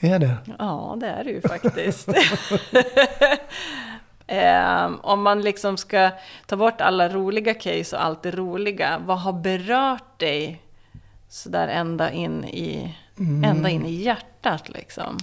är 0.00 0.18
det? 0.18 0.34
Ja, 0.58 0.96
det 1.00 1.06
är 1.06 1.24
det 1.24 1.30
ju 1.30 1.40
faktiskt. 1.40 2.08
eh, 4.28 4.90
om 5.02 5.22
man 5.22 5.40
liksom 5.40 5.76
ska 5.76 6.10
ta 6.46 6.56
bort 6.56 6.80
alla 6.80 7.08
roliga 7.08 7.54
case 7.54 7.96
och 7.96 8.04
allt 8.04 8.22
det 8.22 8.30
roliga, 8.30 8.98
vad 9.06 9.18
har 9.18 9.32
berört 9.32 10.18
dig 10.18 10.62
sådär 11.28 11.68
ända 11.68 12.12
in 12.12 12.44
i, 12.44 12.96
ända 13.44 13.68
in 13.68 13.86
i 13.86 13.92
hjärtat 13.92 14.68
liksom? 14.68 15.18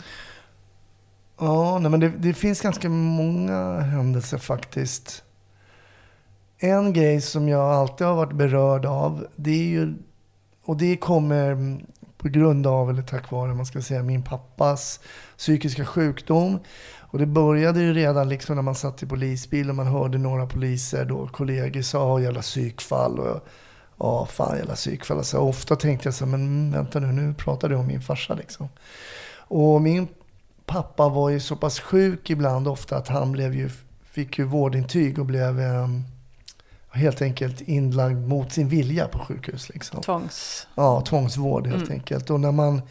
Ja, 1.40 1.80
nej, 1.80 1.92
men 1.92 2.00
det, 2.00 2.10
det 2.10 2.34
finns 2.34 2.62
ganska 2.62 2.90
många 2.90 3.80
händelser 3.80 4.38
faktiskt. 4.38 5.24
En 6.58 6.94
grej 6.94 7.22
som 7.22 7.50
jag 7.50 7.72
alltid 7.72 8.08
har 8.08 8.16
varit 8.16 8.34
berörd 8.34 8.86
av, 8.86 9.28
det 9.36 9.52
är 9.52 9.68
ju, 9.68 9.94
och 10.64 10.78
det 10.78 10.98
kommer 10.98 11.80
på 12.26 12.30
grund 12.30 12.68
av, 12.68 12.90
eller 12.90 13.02
tack 13.02 13.32
vare, 13.32 13.54
man 13.54 13.66
ska 13.66 13.82
säga, 13.82 14.04
min 14.04 14.24
pappas 14.24 15.00
psykiska 15.38 15.86
sjukdom. 15.86 16.60
Och 17.00 17.20
det 17.20 17.26
började 17.26 17.82
ju 17.82 17.94
redan 17.94 18.30
liksom 18.30 18.56
när 18.56 18.62
man 18.64 18.76
satt 18.76 19.04
i 19.04 19.06
polisbil 19.06 19.70
och 19.70 19.76
man 19.76 19.88
hörde 19.88 20.18
några 20.18 20.48
poliser, 20.48 21.06
då, 21.06 21.28
kollegor, 21.28 21.82
sa 21.82 22.20
jävla 22.20 22.42
psykfall. 22.42 23.20
Och, 23.20 23.48
Ja, 23.98 24.26
fan 24.26 24.58
jävla 24.58 24.74
psykfall. 24.74 25.18
Alltså, 25.18 25.38
ofta 25.38 25.76
tänkte 25.76 26.08
jag 26.08 26.14
så 26.14 26.26
här, 26.26 26.32
men 26.32 26.72
vänta 26.72 27.00
nu, 27.00 27.08
nu 27.08 27.34
pratar 27.34 27.70
du 27.70 27.76
om 27.76 27.88
min 27.88 28.02
farsa 28.02 28.34
liksom. 28.34 28.70
Och 29.38 29.82
min 29.82 30.08
pappa 30.66 31.10
var 31.10 31.30
ju 31.30 31.40
så 31.40 31.56
pass 31.56 31.80
sjuk 31.80 32.30
ibland 32.30 32.68
ofta 32.68 32.98
att 32.98 33.08
han 33.08 33.32
blev 33.32 33.56
ju, 33.56 33.70
fick 34.04 34.38
ju 34.38 34.46
vårdintyg 34.46 35.20
och 35.20 35.26
blev 35.26 35.60
eh, 35.60 35.88
helt 36.96 37.22
enkelt 37.22 37.62
inlagd 37.62 38.28
mot 38.28 38.52
sin 38.52 38.68
vilja 38.68 39.08
på 39.08 39.20
sjukhus. 39.20 39.70
Liksom. 39.70 40.02
Tvångs... 40.02 40.68
Ja, 40.76 41.02
tvångsvård 41.02 41.68
helt 41.68 41.92
enkelt. 41.92 42.30
Och 42.30 42.40
när 42.40 42.52
man 42.52 42.82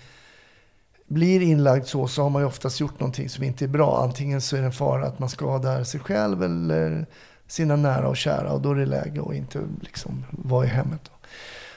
blir 1.06 1.40
inlagd 1.40 1.86
så, 1.86 2.08
så 2.08 2.22
har 2.22 2.30
man 2.30 2.42
ju 2.42 2.46
oftast 2.46 2.80
gjort 2.80 3.00
någonting 3.00 3.28
som 3.28 3.44
inte 3.44 3.64
är 3.64 3.68
bra. 3.68 4.02
Antingen 4.02 4.40
så 4.40 4.56
är 4.56 4.60
det 4.60 4.66
en 4.66 4.72
fara 4.72 5.06
att 5.06 5.18
man 5.18 5.28
skadar 5.28 5.84
sig 5.84 6.00
själv 6.00 6.42
eller 6.42 7.06
sina 7.46 7.76
nära 7.76 8.08
och 8.08 8.16
kära. 8.16 8.52
Och 8.52 8.60
då 8.60 8.70
är 8.70 8.74
det 8.74 8.86
läge 8.86 9.22
att 9.22 9.34
inte 9.34 9.60
liksom 9.80 10.24
vara 10.30 10.64
i 10.64 10.68
hemmet. 10.68 11.00
Då. 11.04 11.10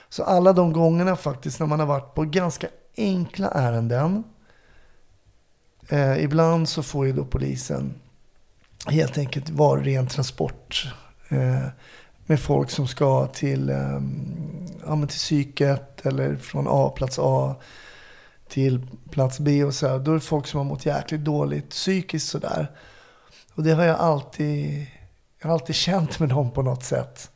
Så 0.10 0.24
alla 0.24 0.54
de 0.54 0.74
gångerna 0.74 1.16
faktiskt 1.16 1.60
när 1.60 1.68
man 1.68 1.80
har 1.80 1.88
varit 1.88 2.14
på 2.14 2.24
ganska 2.24 2.68
enkla 2.98 3.48
ärenden. 3.48 4.24
Eh, 5.90 6.24
ibland 6.24 6.70
så 6.70 6.84
får 6.84 7.06
ju 7.06 7.14
då 7.14 7.26
polisen 7.26 7.94
helt 8.86 9.18
enkelt 9.18 9.50
vara 9.50 9.82
ren 9.82 10.08
transport. 10.08 10.94
Eh, 11.30 11.68
med 12.28 12.40
folk 12.40 12.70
som 12.70 12.88
ska 12.88 13.28
till, 13.28 13.70
ehm, 13.70 14.68
ja, 14.86 14.96
men 14.96 15.08
till 15.08 15.18
psyket 15.18 16.06
eller 16.06 16.36
från 16.36 16.66
A, 16.70 16.94
plats 16.96 17.20
A 17.22 17.56
till 18.50 18.88
plats 19.12 19.40
B 19.40 19.64
och 19.64 19.74
så 19.74 19.88
här. 19.88 20.00
Då 20.00 20.12
är 20.12 20.16
det 20.16 20.22
folk 20.22 20.48
som 20.48 20.58
har 20.58 20.66
mått 20.66 20.86
jäkligt 20.86 21.22
dåligt 21.22 21.70
psykiskt 21.70 22.28
sådär. 22.28 22.72
Och 23.54 23.64
det 23.64 23.72
har 23.72 23.84
jag 23.84 24.00
alltid, 24.00 24.86
jag 25.40 25.48
har 25.48 25.54
alltid 25.54 25.76
känt 25.86 26.20
med 26.20 26.30
dem 26.30 26.52
på 26.52 26.62
något 26.62 26.84
sätt. 26.84 27.32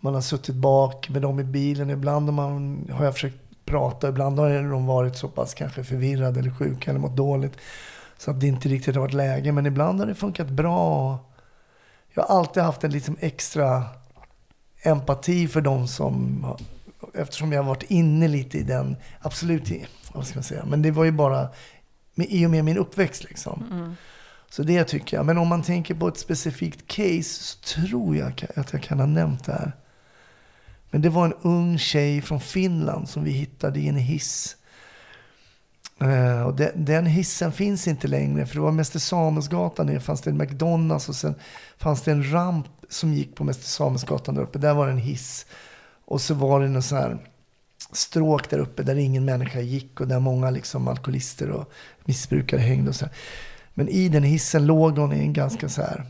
Man 0.00 0.14
har 0.14 0.20
suttit 0.20 0.54
bak 0.54 1.08
med 1.08 1.22
dem 1.22 1.40
i 1.40 1.44
bilen. 1.44 1.90
Ibland 1.90 2.28
har, 2.28 2.32
man, 2.32 2.88
har 2.92 3.04
jag 3.04 3.14
försökt 3.14 3.36
prata. 3.64 4.08
Ibland 4.08 4.38
har 4.38 4.70
de 4.70 4.86
varit 4.86 5.16
så 5.16 5.28
pass 5.28 5.54
kanske 5.54 5.84
förvirrade 5.84 6.40
eller 6.40 6.50
sjuka 6.50 6.90
eller 6.90 7.00
mått 7.00 7.16
dåligt. 7.16 7.56
Så 8.18 8.30
att 8.30 8.40
det 8.40 8.46
inte 8.46 8.68
riktigt 8.68 8.94
har 8.94 9.02
varit 9.02 9.14
läge. 9.14 9.52
Men 9.52 9.66
ibland 9.66 10.00
har 10.00 10.06
det 10.06 10.14
funkat 10.14 10.48
bra. 10.48 11.18
Jag 12.14 12.22
har 12.22 12.38
alltid 12.38 12.62
haft 12.62 12.84
en 12.84 12.90
liksom 12.90 13.16
extra 13.20 13.84
empati 14.82 15.48
för 15.48 15.60
de 15.60 15.88
som... 15.88 16.46
Eftersom 17.14 17.52
jag 17.52 17.62
har 17.62 17.68
varit 17.68 17.90
inne 17.90 18.28
lite 18.28 18.58
i 18.58 18.62
den, 18.62 18.96
absolut, 19.20 19.72
vad 20.12 20.26
ska 20.26 20.36
man 20.36 20.44
säga, 20.44 20.64
men 20.64 20.82
det 20.82 20.90
var 20.90 21.04
ju 21.04 21.12
bara 21.12 21.48
i 22.14 22.46
och 22.46 22.50
med 22.50 22.64
min 22.64 22.78
uppväxt 22.78 23.24
liksom. 23.24 23.96
Så 24.50 24.62
det 24.62 24.84
tycker 24.84 25.16
jag. 25.16 25.26
Men 25.26 25.38
om 25.38 25.48
man 25.48 25.62
tänker 25.62 25.94
på 25.94 26.08
ett 26.08 26.18
specifikt 26.18 26.86
case 26.86 27.22
så 27.22 27.58
tror 27.58 28.16
jag 28.16 28.46
att 28.56 28.72
jag 28.72 28.82
kan 28.82 28.98
ha 28.98 29.06
nämnt 29.06 29.44
det 29.44 29.52
här. 29.52 29.72
Men 30.90 31.02
det 31.02 31.08
var 31.08 31.24
en 31.24 31.34
ung 31.42 31.78
tjej 31.78 32.22
från 32.22 32.40
Finland 32.40 33.08
som 33.08 33.24
vi 33.24 33.30
hittade 33.30 33.80
i 33.80 33.88
en 33.88 33.96
hiss. 33.96 34.56
Eh, 36.00 36.42
och 36.42 36.56
den, 36.56 36.84
den 36.84 37.06
hissen 37.06 37.52
finns 37.52 37.88
inte 37.88 38.08
längre 38.08 38.46
för 38.46 38.54
det 38.54 38.60
var 38.60 38.72
Mäster 38.72 38.98
Samuelsgatan 38.98 39.86
ner 39.86 40.00
fanns 40.00 40.20
det 40.20 40.30
en 40.30 40.36
McDonalds 40.36 41.08
och 41.08 41.16
sen 41.16 41.34
fanns 41.78 42.02
det 42.02 42.12
en 42.12 42.32
ramp 42.32 42.66
som 42.88 43.14
gick 43.14 43.36
på 43.36 43.44
Mäster 43.44 43.66
Samuelsgatan 43.66 44.34
där 44.34 44.42
uppe. 44.42 44.58
Där 44.58 44.74
var 44.74 44.86
det 44.86 44.92
en 44.92 44.98
hiss. 44.98 45.46
Och 46.04 46.20
så 46.20 46.34
var 46.34 46.60
det 46.60 46.68
någon 46.68 46.82
sån 46.82 46.98
här 46.98 47.18
stråk 47.92 48.50
där 48.50 48.58
uppe 48.58 48.82
där 48.82 48.96
ingen 48.96 49.24
människa 49.24 49.60
gick 49.60 50.00
och 50.00 50.08
där 50.08 50.20
många 50.20 50.50
liksom 50.50 50.88
alkoholister 50.88 51.50
och 51.50 51.72
missbrukare 52.04 52.60
hängde 52.60 52.88
och 52.88 52.96
så 52.96 53.04
här. 53.04 53.14
Men 53.74 53.88
i 53.88 54.08
den 54.08 54.22
hissen 54.22 54.66
låg 54.66 54.98
hon 54.98 55.12
i 55.12 55.18
en 55.18 55.32
ganska 55.32 55.68
så 55.68 55.82
här... 55.82 56.06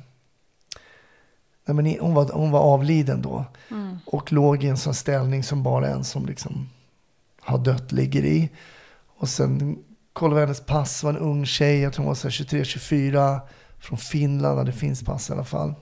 Nej, 1.64 1.75
men 1.75 1.99
hon, 2.00 2.14
var, 2.14 2.32
hon 2.32 2.50
var 2.50 2.61
avliden 2.61 3.23
då. 3.23 3.44
Och 4.06 4.32
låg 4.32 4.64
i 4.64 4.68
en 4.68 4.76
sån 4.76 4.94
ställning 4.94 5.42
som 5.42 5.62
bara 5.62 5.88
en 5.88 6.04
som 6.04 6.26
liksom 6.26 6.68
har 7.40 7.58
dött 7.58 7.92
ligger 7.92 8.25
i. 8.25 8.49
Och 9.18 9.28
sen 9.28 9.78
kollade 10.12 10.40
vi 10.40 10.47
hennes 10.47 10.66
pass. 10.66 11.02
var 11.02 11.11
en 11.11 11.18
ung 11.18 11.47
tjej, 11.47 11.80
jag 11.80 11.92
tror 11.92 12.04
hon 12.04 12.08
var 12.08 12.14
så 12.14 12.28
här 12.28 12.32
23-24. 12.32 13.40
Från 13.78 13.99
Finland, 13.99 14.66
det 14.66 14.73
finns 14.73 15.04
pass 15.04 15.30
i 15.30 15.32
alla 15.32 15.44
fall. 15.44 15.75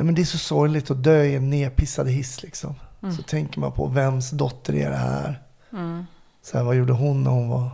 Nej, 0.00 0.04
men 0.04 0.14
det 0.14 0.22
är 0.22 0.24
så 0.24 0.38
sorgligt 0.38 0.90
att 0.90 1.02
dö 1.02 1.22
i 1.24 1.34
en 1.34 1.50
nedpissad 1.50 2.08
hiss 2.08 2.42
liksom. 2.42 2.74
Så 3.16 3.22
tänker 3.22 3.60
man 3.60 3.72
på 3.72 3.86
vems 3.86 4.30
dotter 4.30 4.74
är 4.74 4.90
det 4.90 4.96
här? 4.96 5.42
Så 6.42 6.58
här, 6.58 6.64
vad 6.64 6.76
gjorde 6.76 6.92
hon 6.92 7.22
när 7.22 7.30
hon 7.30 7.48
var... 7.48 7.70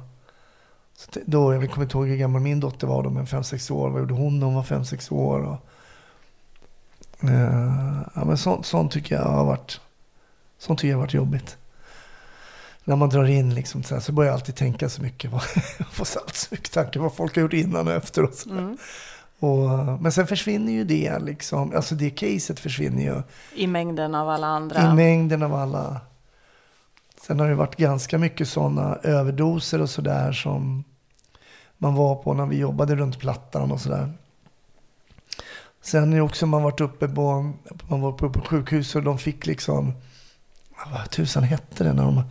Så 0.96 1.20
då, 1.26 1.54
jag 1.54 1.70
kommer 1.70 1.84
inte 1.84 1.98
ihåg 1.98 2.08
hur 2.08 2.16
gammal 2.16 2.42
min 2.42 2.60
dotter 2.60 2.86
var 2.86 3.02
då, 3.02 3.10
men 3.10 3.26
5-6 3.26 3.72
år. 3.72 3.90
Vad 3.90 4.00
gjorde 4.00 4.14
hon 4.14 4.38
när 4.38 4.46
hon 4.46 4.54
var 4.54 4.62
5-6 4.62 5.12
år? 5.12 5.40
Och, 5.40 5.64
eh, 7.28 8.02
ja, 8.14 8.24
men 8.24 8.38
sånt, 8.38 8.66
sånt 8.66 8.92
tycker 8.92 9.14
jag 9.14 9.24
har 9.24 9.44
varit, 9.44 9.80
sånt 10.58 10.78
tycker 10.78 10.90
jag 10.90 10.96
har 10.96 11.02
varit 11.02 11.14
jobbigt. 11.14 11.56
När 12.84 12.96
man 12.96 13.08
drar 13.08 13.24
in 13.24 13.54
liksom, 13.54 13.82
så, 13.82 13.94
här, 13.94 14.00
så 14.00 14.12
börjar 14.12 14.30
jag 14.30 14.34
alltid 14.34 14.56
tänka 14.56 14.88
så 14.88 15.02
mycket. 15.02 15.32
Jag 15.32 15.42
får 15.90 16.04
så 16.04 16.20
mycket 16.50 16.72
tankar 16.72 17.00
vad 17.00 17.14
folk 17.14 17.34
har 17.34 17.42
gjort 17.42 17.52
innan 17.52 17.88
och 17.88 17.94
efter. 17.94 18.22
Och 18.22 18.34
så 18.34 18.48
där. 18.48 18.76
Och, 19.40 19.68
men 20.02 20.12
sen 20.12 20.26
försvinner 20.26 20.72
ju 20.72 20.84
det. 20.84 21.18
Liksom, 21.18 21.72
alltså 21.76 21.94
det 21.94 22.10
caset 22.10 22.60
försvinner 22.60 23.02
ju 23.02 23.22
I 23.54 23.66
mängden 23.66 24.14
av 24.14 24.28
alla 24.28 24.46
andra. 24.46 24.92
i 24.92 24.94
mängden 24.94 25.42
av 25.42 25.54
alla. 25.54 26.00
Sen 27.26 27.40
har 27.40 27.48
det 27.48 27.54
varit 27.54 27.76
ganska 27.76 28.18
mycket 28.18 28.48
sådana 28.48 28.98
överdoser 29.02 29.80
och 29.80 29.90
sådär 29.90 30.32
som 30.32 30.84
man 31.78 31.94
var 31.94 32.14
på 32.14 32.34
när 32.34 32.46
vi 32.46 32.58
jobbade 32.58 32.96
runt 32.96 33.18
Plattan 33.18 33.72
och 33.72 33.80
sådär. 33.80 34.12
Sen 35.82 36.12
är 36.12 36.16
det 36.16 36.22
också 36.22 36.46
man 36.46 36.62
varit 36.62 36.80
uppe 36.80 37.08
på, 37.08 37.52
man 37.88 38.00
var 38.00 38.12
uppe 38.12 38.28
på 38.28 38.40
sjukhus 38.40 38.96
och 38.96 39.02
de 39.02 39.18
fick 39.18 39.46
liksom, 39.46 39.92
vad 40.92 41.10
tusan 41.10 41.42
hette 41.42 41.84
det 41.84 41.92
när 41.92 42.04
de 42.04 42.22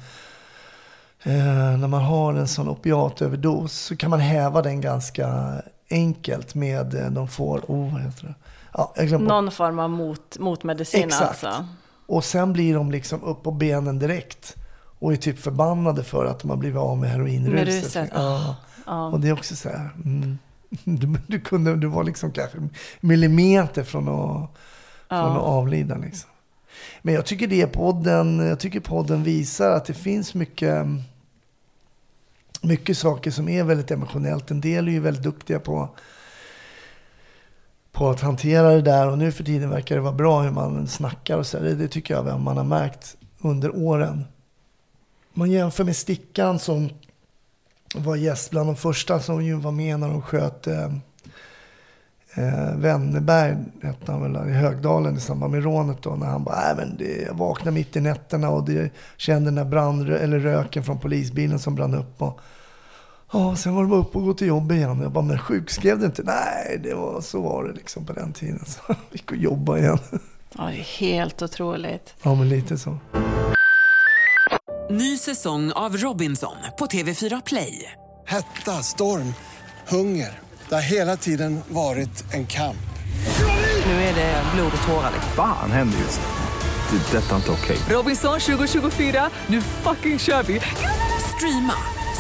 Eh, 1.25 1.77
när 1.77 1.87
man 1.87 2.01
har 2.01 2.33
en 2.33 2.47
sån 2.47 2.69
opiatöverdos 2.69 3.73
så 3.73 3.95
kan 3.95 4.09
man 4.09 4.19
häva 4.19 4.61
den 4.61 4.81
ganska 4.81 5.55
enkelt 5.89 6.55
med, 6.55 6.93
eh, 6.93 7.11
de 7.11 7.27
får, 7.27 7.61
oh 7.67 7.93
vad 7.93 8.01
heter 8.01 8.23
det? 8.23 8.33
Ja, 8.73 8.93
jag. 8.97 9.21
Någon 9.21 9.51
form 9.51 9.79
av 9.79 9.89
mot, 9.89 10.39
motmedicin 10.39 11.03
Exakt. 11.03 11.43
alltså. 11.43 11.67
Och 12.07 12.23
sen 12.23 12.53
blir 12.53 12.75
de 12.75 12.91
liksom 12.91 13.23
upp 13.23 13.43
på 13.43 13.51
benen 13.51 13.99
direkt. 13.99 14.55
Och 14.99 15.13
är 15.13 15.15
typ 15.15 15.39
förbannade 15.39 16.03
för 16.03 16.25
att 16.25 16.39
de 16.39 16.49
har 16.49 16.57
blivit 16.57 16.79
av 16.79 16.97
med 16.97 17.09
heroinruset. 17.09 17.53
Med 17.53 17.67
ruset. 17.67 18.09
Ja. 18.13 18.55
Ja. 18.85 19.07
Och 19.07 19.19
det 19.19 19.27
är 19.27 19.33
också 19.33 19.55
så 19.55 19.69
här. 19.69 19.89
Mm. 20.05 20.37
Du, 20.83 21.15
du, 21.27 21.39
kunde, 21.39 21.75
du 21.75 21.87
var 21.87 22.03
liksom 22.03 22.31
kanske 22.31 22.57
millimeter 22.99 23.83
från 23.83 24.09
att, 24.09 24.49
från 25.07 25.31
att 25.31 25.43
avlida. 25.43 25.95
Liksom. 25.95 26.29
Men 27.01 27.13
jag 27.13 27.25
tycker 27.25 27.47
det 27.47 27.67
podden, 27.67 28.39
jag 28.39 28.59
tycker 28.59 28.79
podden 28.79 29.23
visar 29.23 29.71
att 29.71 29.85
det 29.85 29.93
finns 29.93 30.33
mycket, 30.33 30.85
mycket 32.67 32.97
saker 32.97 33.31
som 33.31 33.49
är 33.49 33.63
väldigt 33.63 33.91
emotionellt. 33.91 34.51
En 34.51 34.61
del 34.61 34.87
är 34.87 34.91
ju 34.91 34.99
väldigt 34.99 35.23
duktiga 35.23 35.59
på 35.59 35.89
på 37.95 38.09
att 38.09 38.21
hantera 38.21 38.69
det 38.69 38.81
där 38.81 39.07
och 39.09 39.17
nu 39.17 39.31
för 39.31 39.43
tiden 39.43 39.69
verkar 39.69 39.95
det 39.95 40.01
vara 40.01 40.13
bra 40.13 40.41
hur 40.41 40.51
man 40.51 40.87
snackar 40.87 41.37
och 41.37 41.47
så. 41.47 41.59
Det, 41.59 41.75
det 41.75 41.87
tycker 41.87 42.13
jag 42.13 42.39
man 42.39 42.57
har 42.57 42.63
märkt 42.63 43.17
under 43.41 43.75
åren. 43.75 44.25
Man 45.33 45.51
jämför 45.51 45.83
med 45.83 45.95
Stickan 45.95 46.59
som 46.59 46.89
var 47.95 48.15
gäst 48.15 48.51
bland 48.51 48.69
de 48.69 48.75
första 48.75 49.19
som 49.19 49.43
ju 49.43 49.53
var 49.53 49.71
med 49.71 49.99
när 49.99 50.09
de 50.09 50.21
sköt 50.21 50.67
eh, 50.67 50.85
eh, 52.35 52.75
Wennerberg, 52.75 53.57
hette 53.83 54.11
han 54.11 54.33
väl, 54.33 54.49
i 54.49 54.53
Högdalen 54.53 55.17
i 55.17 55.19
samband 55.19 55.51
med 55.53 55.63
rånet 55.63 56.01
då. 56.01 56.15
När 56.15 56.27
han 56.27 56.43
bara, 56.43 56.71
äh, 56.71 56.77
men 56.77 56.97
det, 56.97 57.21
jag 57.21 57.33
vaknade 57.33 57.71
mitt 57.71 57.95
i 57.95 58.01
nätterna 58.01 58.49
och 58.49 58.65
det, 58.65 58.91
kände 59.17 59.45
den 59.47 59.55
där 59.55 59.65
brand, 59.65 60.09
eller 60.09 60.39
röken 60.39 60.83
från 60.83 60.99
polisbilen 60.99 61.59
som 61.59 61.75
brann 61.75 61.95
upp. 61.95 62.21
Och, 62.21 62.39
Ja, 63.37 63.55
sen 63.55 63.75
var 63.75 63.83
det 63.83 63.89
bara 63.89 63.99
upp 63.99 64.15
och 64.15 64.23
gå 64.23 64.33
till 64.33 64.47
jobb 64.47 64.71
igen. 64.71 65.01
Jag 65.01 65.11
bara, 65.11 65.23
men 65.23 65.39
sjukskrev 65.39 65.99
du 65.99 66.05
inte? 66.05 66.23
Nej, 66.23 66.79
det 66.83 66.93
var, 66.93 67.21
så 67.21 67.41
var 67.41 67.63
det 67.63 67.73
liksom 67.73 68.05
på 68.05 68.13
den 68.13 68.33
tiden. 68.33 68.65
Så 68.65 68.79
jag 68.87 68.97
gick 69.11 69.31
och 69.31 69.37
jobba 69.37 69.77
igen. 69.77 69.99
Ja, 70.57 70.63
det 70.63 70.79
är 70.79 70.99
helt 70.99 71.41
otroligt. 71.41 72.13
Ja, 72.23 72.35
men 72.35 72.49
lite 72.49 72.77
så. 72.77 72.97
Ny 74.89 75.17
säsong 75.17 75.71
av 75.71 75.97
Robinson 75.97 76.55
på 76.79 76.85
TV4 76.85 77.41
Play. 77.45 77.91
Hetta, 78.25 78.71
storm, 78.71 79.33
hunger. 79.87 80.39
Det 80.69 80.75
har 80.75 80.81
hela 80.81 81.17
tiden 81.17 81.61
varit 81.69 82.33
en 82.33 82.45
kamp. 82.47 82.77
Nu 83.85 83.91
är 83.91 84.15
det 84.15 84.43
blod 84.55 84.71
och 84.81 84.87
tårar. 84.87 85.11
liksom. 85.13 85.31
Fan 85.35 85.71
händer 85.71 85.97
just. 85.99 86.21
Det. 86.91 87.17
är 87.17 87.21
Detta 87.21 87.31
är 87.31 87.37
inte 87.37 87.51
okej. 87.51 87.77
Robinson 87.89 88.39
2024, 88.39 89.29
nu 89.47 89.61
fucking 89.61 90.19
kör 90.19 90.43
vi! 90.43 90.61
Streama 91.37 91.73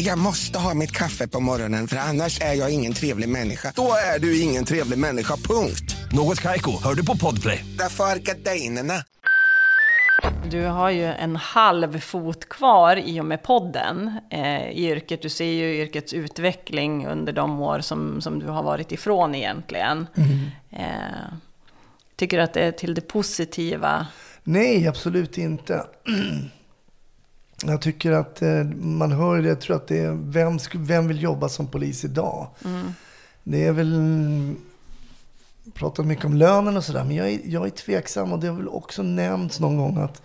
Jag 0.00 0.18
måste 0.18 0.58
ha 0.58 0.74
mitt 0.74 0.92
kaffe 0.92 1.28
på 1.28 1.40
morgonen 1.40 1.88
för 1.88 1.96
annars 1.96 2.40
är 2.40 2.54
jag 2.54 2.74
ingen 2.74 2.92
trevlig 2.92 3.28
människa. 3.28 3.72
Då 3.76 3.92
är 4.14 4.18
du 4.18 4.40
ingen 4.40 4.64
trevlig 4.64 4.98
människa, 4.98 5.36
punkt. 5.36 5.96
Något 6.12 6.40
Kaiko, 6.40 6.70
hör 6.82 6.94
du 6.94 7.06
på 7.06 7.16
Podplay. 7.16 7.64
Därför 7.78 8.04
är 8.04 8.16
gardinerna. 8.16 8.94
Du 10.50 10.64
har 10.64 10.90
ju 10.90 11.04
en 11.04 11.36
halv 11.36 12.00
fot 12.00 12.48
kvar 12.48 12.96
i 12.96 13.20
och 13.20 13.24
med 13.24 13.42
podden 13.42 14.20
eh, 14.30 14.70
i 14.70 14.88
yrket. 14.88 15.22
Du 15.22 15.28
ser 15.28 15.52
ju 15.52 15.82
yrkets 15.82 16.12
utveckling 16.12 17.06
under 17.06 17.32
de 17.32 17.60
år 17.60 17.80
som, 17.80 18.20
som 18.20 18.38
du 18.38 18.46
har 18.46 18.62
varit 18.62 18.92
ifrån 18.92 19.34
egentligen. 19.34 20.06
Eh, 20.70 21.32
tycker 22.16 22.36
du 22.36 22.42
att 22.42 22.54
det 22.54 22.60
är 22.60 22.72
till 22.72 22.94
det 22.94 23.00
positiva? 23.00 24.06
Nej, 24.44 24.88
absolut 24.88 25.38
inte. 25.38 25.84
Jag 27.64 27.80
tycker 27.80 28.12
att 28.12 28.42
eh, 28.42 28.64
man 28.80 29.12
hör 29.12 29.42
det, 29.42 29.48
jag 29.48 29.60
tror 29.60 29.76
att 29.76 29.86
det 29.88 29.98
är, 29.98 30.12
vem, 30.12 30.58
vem 30.74 31.08
vill 31.08 31.22
jobba 31.22 31.48
som 31.48 31.66
polis 31.66 32.04
idag? 32.04 32.46
Det 33.42 33.64
är 33.66 33.72
väl, 33.72 34.54
pratat 35.74 36.06
mycket 36.06 36.24
om 36.24 36.34
lönen 36.34 36.76
och 36.76 36.84
sådär, 36.84 37.04
men 37.04 37.16
jag 37.16 37.28
är, 37.30 37.40
jag 37.44 37.66
är 37.66 37.70
tveksam 37.70 38.32
och 38.32 38.38
det 38.40 38.46
har 38.46 38.56
väl 38.56 38.68
också 38.68 39.02
nämnts 39.02 39.60
någon 39.60 39.76
gång 39.76 39.96
att 39.98 40.22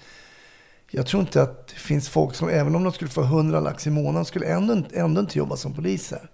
jag 0.92 1.06
tror 1.08 1.22
inte 1.22 1.42
att 1.42 1.68
det 1.68 1.74
finns 1.74 2.10
folk 2.10 2.36
som, 2.36 2.50
även 2.50 2.76
om 2.76 2.84
de 2.84 2.94
skulle 2.94 3.10
få 3.12 3.22
100 3.24 3.60
lax 3.60 3.88
i 3.88 3.90
månaden, 3.90 4.26
skulle 4.26 4.46
ändå, 4.46 4.74
inte- 4.74 5.00
ändå 5.00 5.22
inte 5.22 5.38
jobba 5.38 5.56
som 5.56 5.74
poliser. 5.74 6.30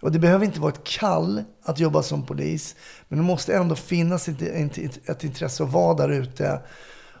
Och 0.00 0.12
det 0.12 0.18
behöver 0.18 0.44
inte 0.44 0.60
vara 0.60 0.72
ett 0.72 0.84
kall 0.84 1.44
att 1.62 1.78
jobba 1.78 2.02
som 2.02 2.26
polis. 2.26 2.76
Men 3.08 3.18
det 3.18 3.24
måste 3.24 3.56
ändå 3.56 3.74
finnas 3.74 4.28
ett, 4.28 4.42
ett, 4.42 5.08
ett 5.08 5.24
intresse 5.24 5.62
att 5.64 5.72
vara 5.72 5.94
där 5.94 6.08
ute 6.08 6.60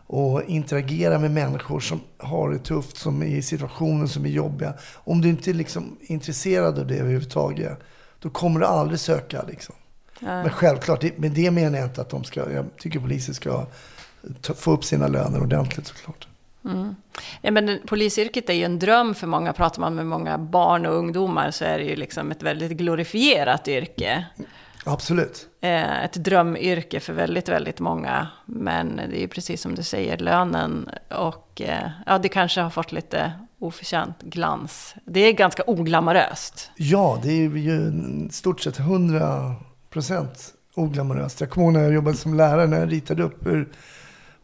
och 0.08 0.42
interagera 0.42 1.18
med 1.18 1.30
människor 1.30 1.80
som 1.80 2.00
har 2.18 2.50
det 2.50 2.58
tufft, 2.58 2.96
som 2.96 3.22
är 3.22 3.26
i 3.26 3.42
situationer 3.42 4.06
som 4.06 4.24
är 4.24 4.28
jobbiga. 4.28 4.74
Om 4.94 5.20
du 5.20 5.28
inte 5.28 5.52
liksom 5.52 5.96
är 6.00 6.12
intresserad 6.12 6.78
av 6.78 6.86
det 6.86 6.96
överhuvudtaget, 6.96 7.78
då 8.18 8.30
kommer 8.30 8.60
du 8.60 8.66
aldrig 8.66 9.00
söka. 9.00 9.44
Liksom. 9.48 9.74
Men 10.20 10.50
självklart, 10.50 11.00
det, 11.00 11.18
med 11.18 11.30
det 11.30 11.50
menar 11.50 11.78
jag 11.78 11.86
inte 11.86 12.00
att 12.00 12.10
de 12.10 12.24
ska, 12.24 12.52
jag 12.52 12.66
tycker 12.78 13.00
poliser 13.00 13.32
ska 13.32 13.66
ta, 14.40 14.54
få 14.54 14.72
upp 14.72 14.84
sina 14.84 15.08
löner 15.08 15.42
ordentligt 15.42 15.86
såklart. 15.86 16.28
Ja, 17.42 17.50
men 17.50 17.78
polisyrket 17.86 18.50
är 18.50 18.54
ju 18.54 18.64
en 18.64 18.78
dröm 18.78 19.14
för 19.14 19.26
många. 19.26 19.52
Pratar 19.52 19.80
man 19.80 19.94
med 19.94 20.06
många 20.06 20.38
barn 20.38 20.86
och 20.86 20.94
ungdomar 20.94 21.50
så 21.50 21.64
är 21.64 21.78
det 21.78 21.84
ju 21.84 21.96
liksom 21.96 22.30
ett 22.30 22.42
väldigt 22.42 22.70
glorifierat 22.70 23.68
yrke. 23.68 24.26
Absolut. 24.88 25.48
Eh, 25.60 26.04
ett 26.04 26.12
drömyrke 26.12 27.00
för 27.00 27.12
väldigt, 27.12 27.48
väldigt 27.48 27.80
många. 27.80 28.28
Men 28.46 28.96
det 28.96 29.18
är 29.18 29.20
ju 29.20 29.28
precis 29.28 29.62
som 29.62 29.74
du 29.74 29.82
säger, 29.82 30.18
lönen 30.18 30.90
och 31.10 31.60
eh, 31.60 31.90
ja, 32.06 32.18
det 32.18 32.28
kanske 32.28 32.60
har 32.60 32.70
fått 32.70 32.92
lite 32.92 33.32
oförtjänt 33.58 34.22
glans. 34.22 34.94
Det 35.04 35.20
är 35.20 35.32
ganska 35.32 35.62
oglamoröst. 35.66 36.70
Ja, 36.76 37.18
det 37.22 37.32
är 37.32 37.56
ju 37.56 37.92
stort 38.30 38.60
sett 38.60 38.78
100 38.78 39.54
procent 39.90 40.54
oglamoröst. 40.74 41.40
Jag 41.40 41.50
kommer 41.50 41.66
ihåg 41.66 41.72
när 41.72 41.82
jag 41.82 41.92
jobbade 41.92 42.16
som 42.16 42.34
lärare, 42.34 42.66
när 42.66 42.80
jag 42.80 42.92
ritade 42.92 43.22
upp 43.22 43.46
hur, 43.46 43.68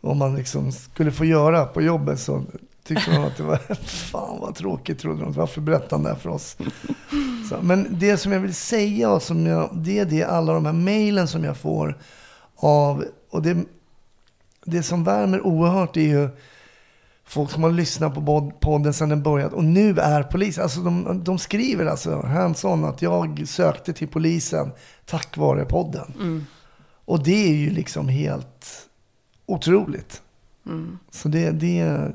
vad 0.00 0.16
man 0.16 0.36
liksom 0.36 0.72
skulle 0.72 1.12
få 1.12 1.24
göra 1.24 1.64
på 1.64 1.82
jobbet 1.82 2.20
så 2.20 2.44
tyckte 2.85 3.11
de 3.11 3.25
att 3.25 3.37
det 3.37 3.43
var, 3.43 3.75
fan 3.85 4.41
vad 4.41 4.55
tråkigt 4.55 4.99
trodde 4.99 5.23
de. 5.23 5.33
Varför 5.33 5.61
berättade 5.61 5.95
han 5.95 6.03
det 6.03 6.09
här 6.09 6.17
för 6.17 6.31
oss? 6.31 6.57
Så, 7.49 7.62
men 7.62 7.87
det 7.91 8.16
som 8.16 8.33
jag 8.33 8.40
vill 8.40 8.55
säga, 8.55 9.11
och 9.11 9.23
som 9.23 9.47
jag, 9.47 9.70
det 9.73 9.99
är 9.99 10.05
det 10.05 10.25
alla 10.25 10.53
de 10.53 10.66
här 10.66 10.73
mejlen 10.73 11.29
som 11.29 11.44
jag 11.44 11.57
får 11.57 11.99
av, 12.57 13.05
och 13.31 13.42
det, 13.42 13.64
det 14.64 14.83
som 14.83 15.05
värmer 15.05 15.47
oerhört 15.47 15.97
är 15.97 16.01
ju 16.01 16.29
folk 17.25 17.51
som 17.51 17.62
har 17.62 17.70
lyssnat 17.70 18.14
på 18.14 18.53
podden 18.61 18.94
sedan 18.94 19.09
den 19.09 19.23
började 19.23 19.55
och 19.55 19.64
nu 19.64 19.99
är 19.99 20.23
polis. 20.23 20.59
Alltså 20.59 20.81
de, 20.81 21.25
de 21.25 21.38
skriver 21.38 21.87
alltså 21.87 22.11
hands-on 22.11 22.85
att 22.85 23.03
jag 23.03 23.49
sökte 23.49 23.92
till 23.92 24.09
polisen 24.09 24.73
tack 25.07 25.37
vare 25.37 25.64
podden. 25.64 26.12
Och 27.05 27.23
det 27.23 27.49
är 27.49 27.55
ju 27.55 27.70
liksom 27.70 28.09
helt 28.09 28.88
otroligt. 29.47 30.23
Så 31.11 31.29
det, 31.29 31.51
det, 31.51 32.11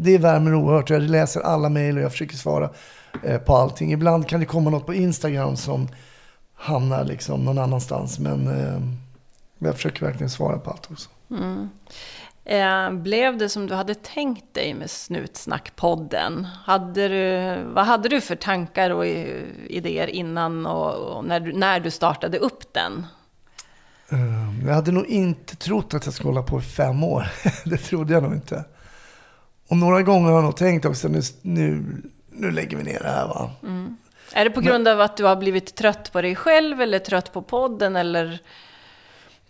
det 0.00 0.18
värmer 0.18 0.54
oerhört. 0.54 0.90
Jag 0.90 1.02
läser 1.02 1.40
alla 1.40 1.68
mejl 1.68 1.96
och 1.96 2.02
jag 2.02 2.12
försöker 2.12 2.36
svara 2.36 2.70
eh, 3.24 3.38
på 3.38 3.56
allting. 3.56 3.92
Ibland 3.92 4.28
kan 4.28 4.40
det 4.40 4.46
komma 4.46 4.70
något 4.70 4.86
på 4.86 4.94
Instagram 4.94 5.56
som 5.56 5.88
hamnar 6.54 7.04
liksom 7.04 7.44
någon 7.44 7.58
annanstans. 7.58 8.18
Men 8.18 8.46
eh, 8.46 8.80
jag 9.58 9.74
försöker 9.74 10.06
verkligen 10.06 10.30
svara 10.30 10.58
på 10.58 10.70
allt 10.70 10.88
också. 10.90 11.10
Eh, 12.44 12.92
blev 12.92 13.38
det 13.38 13.48
som 13.48 13.66
du 13.66 13.74
hade 13.74 13.94
tänkt 13.94 14.54
dig 14.54 14.74
med 14.74 14.86
Snutsnack-podden? 14.90 16.46
Hade 16.64 17.08
du, 17.08 17.56
vad 17.64 17.86
hade 17.86 18.08
du 18.08 18.20
för 18.20 18.36
tankar 18.36 18.90
och 18.90 19.06
idéer 19.06 20.06
innan 20.06 20.66
och, 20.66 20.94
och 20.94 21.24
när, 21.24 21.40
du, 21.40 21.52
när 21.52 21.80
du 21.80 21.90
startade 21.90 22.38
upp 22.38 22.72
den? 22.74 23.06
Eh, 24.08 24.66
Jag 24.66 24.74
hade 24.74 24.92
nog 24.92 25.06
inte 25.06 25.56
trott 25.56 25.94
att 25.94 26.04
jag 26.04 26.14
skulle 26.14 26.28
hålla 26.30 26.42
på 26.42 26.58
i 26.58 26.62
fem 26.62 27.04
år. 27.04 27.28
det 27.64 27.76
trodde 27.76 28.12
jag 28.12 28.22
nog 28.22 28.34
inte. 28.34 28.64
Och 29.68 29.76
några 29.76 30.02
gånger 30.02 30.28
har 30.28 30.34
jag 30.34 30.44
nog 30.44 30.56
tänkt 30.56 30.84
också, 30.84 31.08
nu, 31.08 31.20
nu, 31.42 31.84
nu 32.30 32.50
lägger 32.50 32.76
vi 32.76 32.82
ner 32.82 32.98
det 33.02 33.08
här 33.08 33.26
va. 33.26 33.50
Är 34.32 34.44
det 34.44 34.50
på 34.50 34.60
grund 34.60 34.88
av 34.88 35.00
att 35.00 35.16
du 35.16 35.24
har 35.24 35.36
blivit 35.36 35.74
trött 35.74 36.12
på 36.12 36.22
dig 36.22 36.34
själv 36.34 36.80
eller 36.80 36.98
trött 36.98 37.32
på 37.32 37.42
podden 37.42 37.96
eller? 37.96 38.40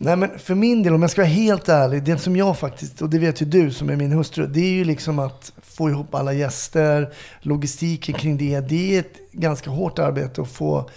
Nej 0.01 0.17
men 0.17 0.39
för 0.39 0.55
min 0.55 0.83
del, 0.83 0.95
om 0.95 1.03
jag 1.03 1.11
ska 1.11 1.21
vara 1.21 1.31
helt 1.31 1.69
ärlig, 1.69 2.03
det 2.03 2.19
som 2.19 2.37
jag 2.37 2.59
faktiskt, 2.59 3.03
och 3.03 3.11
det 3.11 3.19
vet 3.19 3.43
ju 3.43 3.47
du 3.47 3.71
som 3.71 3.91
är 3.91 3.97
min 3.97 4.13
hustru, 4.13 4.47
det 4.47 4.61
är 4.61 4.73
ju 4.73 4.85
liksom 4.85 5.19
att 5.19 5.53
få 5.63 5.91
ihop 5.91 6.15
alla 6.15 6.33
gäster, 6.33 7.13
logistiken 7.41 8.15
kring 8.15 8.37
det. 8.37 8.61
Det 8.61 8.97
är 8.97 9.01
ett 9.01 9.33
ganska 9.33 9.71
hårt 9.71 9.99
arbete 9.99 10.43
att 10.43 10.51
få 10.51 10.91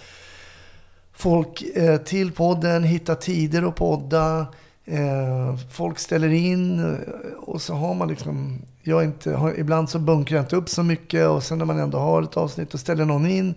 folk 1.12 1.62
eh, 1.74 1.96
till 1.96 2.32
podden, 2.32 2.84
hitta 2.84 3.14
tider 3.14 3.62
att 3.62 3.74
podda. 3.74 4.46
Eh, 4.84 5.56
folk 5.70 5.98
ställer 5.98 6.28
in 6.28 6.80
eh, 6.80 7.32
och 7.38 7.62
så 7.62 7.74
har 7.74 7.94
man 7.94 8.08
liksom, 8.08 8.62
jag 8.82 9.04
inte, 9.04 9.32
har, 9.32 9.58
ibland 9.58 9.90
så 9.90 9.98
bunkrar 9.98 10.36
jag 10.36 10.44
inte 10.44 10.56
upp 10.56 10.68
så 10.68 10.82
mycket 10.82 11.28
och 11.28 11.42
sen 11.42 11.58
när 11.58 11.64
man 11.64 11.78
ändå 11.78 11.98
har 11.98 12.22
ett 12.22 12.36
avsnitt 12.36 12.74
och 12.74 12.80
ställer 12.80 13.04
någon 13.04 13.26
in 13.26 13.54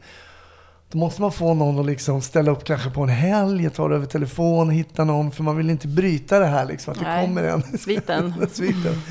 då 0.89 0.97
måste 0.97 1.21
man 1.21 1.31
få 1.31 1.53
någon 1.53 1.79
att 1.79 1.85
liksom 1.85 2.21
ställa 2.21 2.51
upp 2.51 2.63
kanske 2.63 2.89
på 2.89 3.01
en 3.01 3.09
helg, 3.09 3.69
ta 3.69 3.87
det 3.87 3.95
över 3.95 4.05
telefon, 4.05 4.69
hitta 4.69 5.03
någon. 5.03 5.31
För 5.31 5.43
man 5.43 5.57
vill 5.57 5.69
inte 5.69 5.87
bryta 5.87 6.39
det 6.39 6.45
här 6.45 6.65
liksom, 6.65 6.91
att 6.91 6.99
det 6.99 7.05
Nej, 7.05 7.25
kommer 7.25 7.43
en. 7.43 7.63
sviten. 7.79 8.33
sviten. 8.51 9.01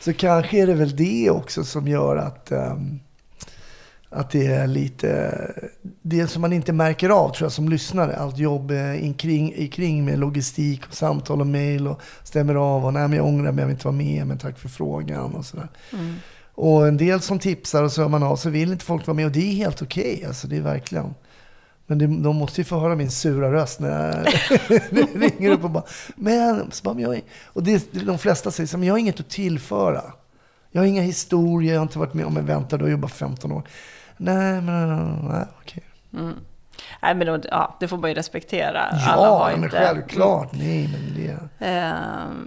Så 0.00 0.12
kanske 0.12 0.62
är 0.62 0.66
det 0.66 0.74
väl 0.74 0.96
det 0.96 1.30
också 1.30 1.64
som 1.64 1.88
gör 1.88 2.16
att, 2.16 2.52
ehm, 2.52 3.00
att 4.10 4.30
det 4.30 4.46
är 4.46 4.66
lite, 4.66 5.38
det 6.12 6.28
som 6.28 6.42
man 6.42 6.52
inte 6.52 6.72
märker 6.72 7.10
av 7.10 7.28
tror 7.28 7.44
jag 7.44 7.52
som 7.52 7.68
lyssnare. 7.68 8.16
Allt 8.16 8.38
jobb 8.38 8.70
eh, 8.70 9.04
in 9.04 9.14
kring, 9.14 9.54
i 9.54 9.68
kring 9.68 10.04
med 10.04 10.18
logistik 10.18 10.86
och 10.86 10.94
samtal 10.94 11.40
och 11.40 11.46
mail 11.46 11.88
och 11.88 12.00
stämmer 12.22 12.54
av 12.54 12.86
och 12.86 12.92
nej 12.92 13.08
men 13.08 13.16
jag 13.16 13.26
ångrar 13.26 13.52
mig, 13.52 13.62
jag 13.62 13.66
vill 13.66 13.74
inte 13.74 13.86
vara 13.86 13.96
med, 13.96 14.26
men 14.26 14.38
tack 14.38 14.58
för 14.58 14.68
frågan 14.68 15.34
och 15.34 15.44
sådär. 15.44 15.68
Och 16.54 16.88
en 16.88 16.96
del 16.96 17.20
som 17.20 17.38
tipsar 17.38 17.82
och 17.82 17.92
så 17.92 18.02
hör 18.02 18.08
man 18.08 18.22
av 18.22 18.36
så 18.36 18.50
vill 18.50 18.72
inte 18.72 18.84
folk 18.84 19.06
vara 19.06 19.14
med 19.14 19.26
och 19.26 19.32
det 19.32 19.52
är 19.52 19.54
helt 19.54 19.82
okej. 19.82 20.24
alltså 20.26 20.46
det 20.46 20.56
är 20.56 20.60
verkligen. 20.60 21.14
Men 21.86 21.98
det, 21.98 22.06
de 22.06 22.36
måste 22.36 22.60
ju 22.60 22.64
få 22.64 22.78
höra 22.78 22.94
min 22.94 23.10
sura 23.10 23.52
röst 23.52 23.80
när 23.80 23.88
jag 23.90 24.26
ringer 25.14 25.50
upp 25.50 25.64
och 25.64 25.70
bara, 25.70 25.84
men, 26.16 26.70
så 26.70 26.82
bara, 26.82 26.94
men 26.94 27.02
jag 27.02 27.14
är, 27.14 27.22
och 27.44 27.62
det, 27.62 27.92
de 27.92 28.18
flesta 28.18 28.50
säger 28.50 28.66
så 28.66 28.78
men 28.78 28.86
jag 28.86 28.94
har 28.94 28.98
inget 28.98 29.20
att 29.20 29.30
tillföra. 29.30 30.02
Jag 30.70 30.82
har 30.82 30.86
inga 30.86 31.02
historier, 31.02 31.72
jag 31.72 31.80
har 31.80 31.86
inte 31.86 31.98
varit 31.98 32.14
med 32.14 32.26
om 32.26 32.36
event 32.36 32.70
där 32.70 32.78
du 32.78 32.84
har 32.84 32.90
jobbat 32.90 33.12
15 33.12 33.52
år. 33.52 33.62
Nej, 34.16 34.60
men 34.60 34.98
nej, 35.28 35.46
okej. 35.60 35.82
Nej, 37.02 37.14
men 37.14 37.26
då, 37.26 37.38
ja, 37.50 37.76
det 37.80 37.88
får 37.88 37.96
man 37.96 38.10
ju 38.10 38.14
respektera. 38.14 38.80
Alla 38.82 39.22
Ja, 39.26 39.38
har 39.38 39.50
men 39.50 39.64
inte- 39.64 39.76
självklart. 39.78 40.48
Nej, 40.52 40.88
men 40.92 41.14
det... 41.16 41.66
Eh, 41.66 41.92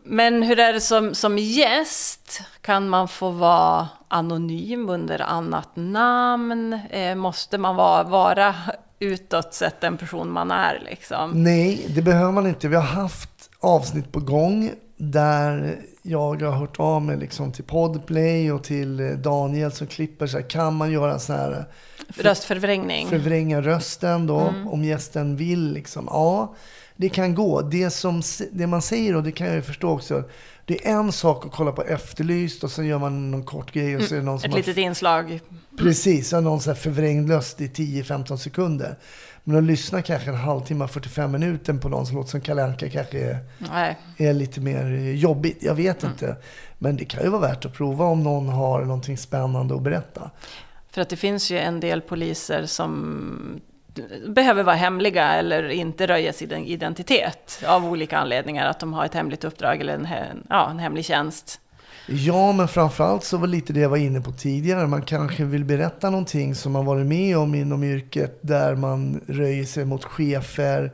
Men 0.03 0.43
hur 0.43 0.59
är 0.59 0.73
det 0.73 0.81
som, 0.81 1.15
som 1.15 1.37
gäst? 1.37 2.41
Kan 2.61 2.89
man 2.89 3.07
få 3.07 3.29
vara 3.29 3.87
anonym 4.07 4.89
under 4.89 5.21
annat 5.21 5.69
namn? 5.73 6.79
Eh, 6.89 7.15
Måste 7.15 7.57
man 7.57 7.75
vara, 7.75 8.03
vara 8.03 8.55
utåt 8.99 9.53
sett 9.53 9.81
den 9.81 9.97
person 9.97 10.31
man 10.31 10.51
är 10.51 10.81
liksom? 10.85 11.43
Nej, 11.43 11.85
det 11.95 12.01
behöver 12.01 12.31
man 12.31 12.47
inte. 12.47 12.67
Vi 12.67 12.75
har 12.75 12.83
haft 12.83 13.49
avsnitt 13.59 14.11
på 14.11 14.19
gång 14.19 14.71
där 14.97 15.77
jag 16.01 16.41
har 16.41 16.51
hört 16.51 16.79
av 16.79 17.01
mig 17.01 17.17
liksom 17.17 17.51
till 17.51 17.63
Podplay 17.63 18.51
och 18.51 18.63
till 18.63 18.99
eh, 18.99 19.07
Daniel 19.07 19.71
som 19.71 19.87
klipper. 19.87 20.27
Så 20.27 20.37
här, 20.37 20.49
kan 20.49 20.75
man 20.75 20.91
göra 20.91 21.19
så 21.19 21.33
här 21.33 21.65
Röstförvrängning? 22.07 23.07
förvränga 23.07 23.61
rösten 23.61 24.27
då 24.27 24.53
om 24.65 24.83
gästen 24.83 25.35
vill. 25.35 25.73
Liksom. 25.73 26.07
Ja, 26.11 26.55
det 26.95 27.09
kan 27.09 27.35
gå. 27.35 27.61
Det, 27.61 27.89
som, 27.89 28.21
det 28.51 28.67
man 28.67 28.81
säger, 28.81 29.15
och 29.15 29.23
det 29.23 29.31
kan 29.31 29.47
jag 29.47 29.55
ju 29.55 29.61
förstå 29.61 29.89
också, 29.89 30.23
det 30.65 30.87
är 30.87 30.91
en 30.91 31.11
sak 31.11 31.45
att 31.45 31.51
kolla 31.51 31.71
på 31.71 31.83
Efterlyst 31.83 32.63
och 32.63 32.71
sen 32.71 32.85
gör 32.85 32.99
man 32.99 33.31
någon 33.31 33.43
kort 33.43 33.71
grej 33.71 33.95
och 33.97 34.03
så 34.03 34.15
är 34.15 34.19
det 34.19 34.25
någon 34.25 34.39
som 34.39 34.47
Ett 34.47 34.51
har 34.51 34.57
litet 34.57 34.77
inslag. 34.77 35.39
Precis, 35.77 36.31
har 36.31 36.41
någon 36.41 36.61
så 36.61 36.69
här 36.69 36.75
förvrängd 36.77 37.31
röst 37.31 37.61
i 37.61 37.67
10-15 37.67 38.37
sekunder. 38.37 38.95
Men 39.43 39.57
att 39.57 39.63
lyssna 39.63 40.01
kanske 40.01 40.29
en 40.29 40.35
halvtimme, 40.35 40.87
45 40.87 41.31
minuter 41.31 41.73
på 41.73 41.89
någon 41.89 42.05
som 42.05 42.15
låter 42.15 42.29
som 42.29 42.41
Kalle 42.41 42.63
Anka 42.63 42.89
kanske 42.89 43.19
är, 43.19 43.39
är 44.17 44.33
lite 44.33 44.61
mer 44.61 44.89
jobbigt. 45.13 45.57
Jag 45.61 45.75
vet 45.75 46.03
inte. 46.03 46.35
Men 46.77 46.97
det 46.97 47.05
kan 47.05 47.23
ju 47.23 47.29
vara 47.29 47.41
värt 47.41 47.65
att 47.65 47.73
prova 47.73 48.05
om 48.05 48.23
någon 48.23 48.49
har 48.49 48.85
någonting 48.85 49.17
spännande 49.17 49.75
att 49.75 49.81
berätta. 49.81 50.31
För 50.95 51.01
att 51.01 51.09
det 51.09 51.15
finns 51.15 51.51
ju 51.51 51.57
en 51.57 51.79
del 51.79 52.01
poliser 52.01 52.65
som 52.65 53.61
behöver 54.27 54.63
vara 54.63 54.75
hemliga 54.75 55.33
eller 55.33 55.69
inte 55.69 56.07
röja 56.07 56.33
sin 56.33 56.51
identitet 56.51 57.63
av 57.67 57.85
olika 57.85 58.17
anledningar. 58.17 58.67
Att 58.67 58.79
de 58.79 58.93
har 58.93 59.05
ett 59.05 59.13
hemligt 59.13 59.43
uppdrag 59.43 59.81
eller 59.81 59.93
en, 59.93 60.07
ja, 60.49 60.69
en 60.69 60.79
hemlig 60.79 61.05
tjänst. 61.05 61.59
Ja, 62.07 62.51
men 62.51 62.67
framförallt 62.67 63.23
så 63.23 63.37
var 63.37 63.47
lite 63.47 63.73
det 63.73 63.79
jag 63.79 63.89
var 63.89 63.97
inne 63.97 64.21
på 64.21 64.31
tidigare. 64.31 64.87
Man 64.87 65.01
kanske 65.01 65.43
vill 65.43 65.65
berätta 65.65 66.09
någonting 66.09 66.55
som 66.55 66.71
man 66.71 66.85
varit 66.85 67.05
med 67.05 67.37
om 67.37 67.55
inom 67.55 67.83
yrket 67.83 68.39
där 68.41 68.75
man 68.75 69.21
röjer 69.27 69.65
sig 69.65 69.85
mot 69.85 70.03
chefer. 70.03 70.91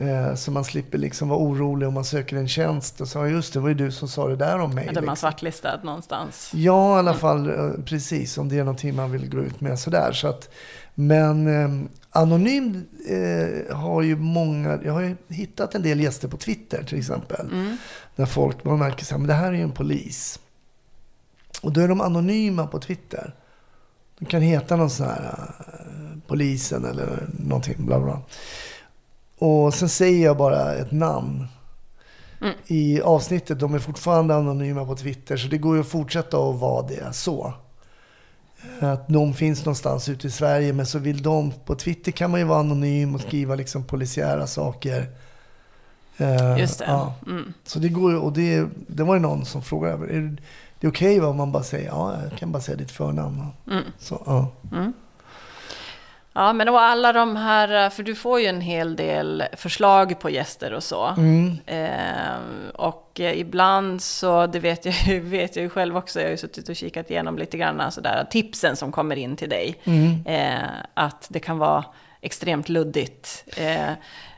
Eh, 0.00 0.34
så 0.34 0.50
man 0.50 0.64
slipper 0.64 0.98
liksom 0.98 1.28
vara 1.28 1.38
orolig 1.38 1.88
om 1.88 1.94
man 1.94 2.04
söker 2.04 2.36
en 2.36 2.48
tjänst. 2.48 3.00
Och 3.00 3.08
så, 3.08 3.26
just 3.26 3.52
det, 3.52 3.60
var 3.60 3.68
ju 3.68 3.74
du 3.74 3.92
som 3.92 4.08
sa 4.08 4.28
det 4.28 4.36
där 4.36 4.58
om 4.58 4.74
mig. 4.74 4.84
Eller 4.84 4.94
man 4.94 5.02
liksom. 5.02 5.16
svartlistad 5.16 5.80
någonstans. 5.82 6.50
Ja, 6.54 6.96
i 6.96 6.98
alla 6.98 7.14
fall 7.14 7.48
eh, 7.48 7.84
precis. 7.84 8.38
Om 8.38 8.48
det 8.48 8.58
är 8.58 8.64
någonting 8.64 8.96
man 8.96 9.12
vill 9.12 9.30
gå 9.30 9.38
ut 9.38 9.60
med 9.60 9.78
sådär. 9.78 10.12
Så 10.12 10.28
att, 10.28 10.50
men 10.94 11.46
eh, 11.46 11.90
Anonym 12.10 12.84
eh, 13.08 13.76
har 13.76 14.02
ju 14.02 14.16
många, 14.16 14.78
jag 14.84 14.92
har 14.92 15.00
ju 15.00 15.16
hittat 15.28 15.74
en 15.74 15.82
del 15.82 16.00
gäster 16.00 16.28
på 16.28 16.36
Twitter 16.36 16.84
till 16.84 16.98
exempel. 16.98 17.46
Där 18.16 18.26
folk, 18.26 18.64
man 18.64 18.78
märker 18.78 19.18
men 19.18 19.26
det 19.26 19.34
här 19.34 19.48
är 19.48 19.56
ju 19.56 19.62
en 19.62 19.72
polis. 19.72 20.40
Och 21.62 21.72
då 21.72 21.80
är 21.80 21.88
de 21.88 22.00
anonyma 22.00 22.66
på 22.66 22.78
Twitter. 22.78 23.34
De 24.18 24.24
kan 24.24 24.42
heta 24.42 24.76
någon 24.76 24.90
sån 24.90 25.06
här 25.06 25.52
eh, 25.58 26.18
polisen 26.26 26.84
eller 26.84 27.28
någonting, 27.38 27.86
bla 27.86 28.00
bla. 28.00 28.22
Och 29.38 29.74
sen 29.74 29.88
säger 29.88 30.24
jag 30.24 30.36
bara 30.36 30.74
ett 30.74 30.92
namn 30.92 31.46
i 32.66 33.00
avsnittet. 33.00 33.60
De 33.60 33.74
är 33.74 33.78
fortfarande 33.78 34.34
anonyma 34.34 34.84
på 34.84 34.96
Twitter, 34.96 35.36
så 35.36 35.48
det 35.48 35.58
går 35.58 35.74
ju 35.74 35.80
att 35.80 35.88
fortsätta 35.88 36.36
att 36.36 36.60
vara 36.60 36.86
det 36.86 37.12
så. 37.12 37.52
Att 38.80 39.08
de 39.08 39.34
finns 39.34 39.64
någonstans 39.64 40.08
ute 40.08 40.26
i 40.26 40.30
Sverige, 40.30 40.72
men 40.72 40.86
så 40.86 40.98
vill 40.98 41.22
de... 41.22 41.52
På 41.64 41.74
Twitter 41.74 42.12
kan 42.12 42.30
man 42.30 42.40
ju 42.40 42.46
vara 42.46 42.58
anonym 42.60 43.14
och 43.14 43.20
skriva 43.20 43.54
liksom 43.54 43.84
polisiära 43.84 44.46
saker. 44.46 45.06
Eh, 46.16 46.58
Just 46.58 46.78
det. 46.78 46.84
Ja. 46.84 47.14
Mm. 47.26 47.52
Så 47.64 47.78
det 47.78 47.88
går 47.88 48.16
och 48.16 48.32
det, 48.32 48.66
det 48.86 49.02
var 49.02 49.14
ju 49.14 49.20
någon 49.20 49.44
som 49.44 49.62
frågade, 49.62 50.06
är 50.06 50.20
det, 50.20 50.36
det 50.80 50.86
är 50.86 50.90
okej 50.90 51.20
va, 51.20 51.28
om 51.28 51.36
man 51.36 51.52
bara 51.52 51.62
säger, 51.62 51.86
ja, 51.88 52.22
jag 52.22 52.38
kan 52.38 52.52
bara 52.52 52.62
säga 52.62 52.76
ditt 52.76 52.90
förnamn. 52.90 53.46
Mm. 53.70 53.84
Så, 53.98 54.22
ja. 54.26 54.48
Ja, 56.38 56.52
men 56.52 56.68
och 56.68 56.80
alla 56.80 57.12
de 57.12 57.36
här, 57.36 57.90
för 57.90 58.02
du 58.02 58.14
får 58.14 58.40
ju 58.40 58.46
en 58.46 58.60
hel 58.60 58.96
del 58.96 59.44
förslag 59.56 60.20
på 60.20 60.30
gäster 60.30 60.72
och 60.72 60.82
så. 60.82 61.06
Mm. 61.06 61.58
Eh, 61.66 62.70
och 62.74 63.20
ibland 63.20 64.02
så, 64.02 64.46
det 64.46 64.58
vet 64.58 64.84
jag, 64.84 64.94
ju- 64.94 65.20
vet 65.24 65.56
jag 65.56 65.62
ju 65.62 65.68
själv 65.70 65.96
också, 65.96 66.18
jag 66.20 66.26
har 66.26 66.30
ju 66.30 66.36
suttit 66.36 66.68
och 66.68 66.76
kikat 66.76 67.10
igenom 67.10 67.38
lite 67.38 67.58
grann 67.58 67.92
sådär, 67.92 68.26
tipsen 68.30 68.76
som 68.76 68.92
kommer 68.92 69.16
in 69.16 69.36
till 69.36 69.48
dig. 69.48 69.76
Mm. 69.84 70.26
Eh, 70.26 70.68
att 70.94 71.26
det 71.30 71.40
kan 71.40 71.58
vara 71.58 71.84
extremt 72.20 72.68
luddigt. 72.68 73.44
Eh, 73.56 73.90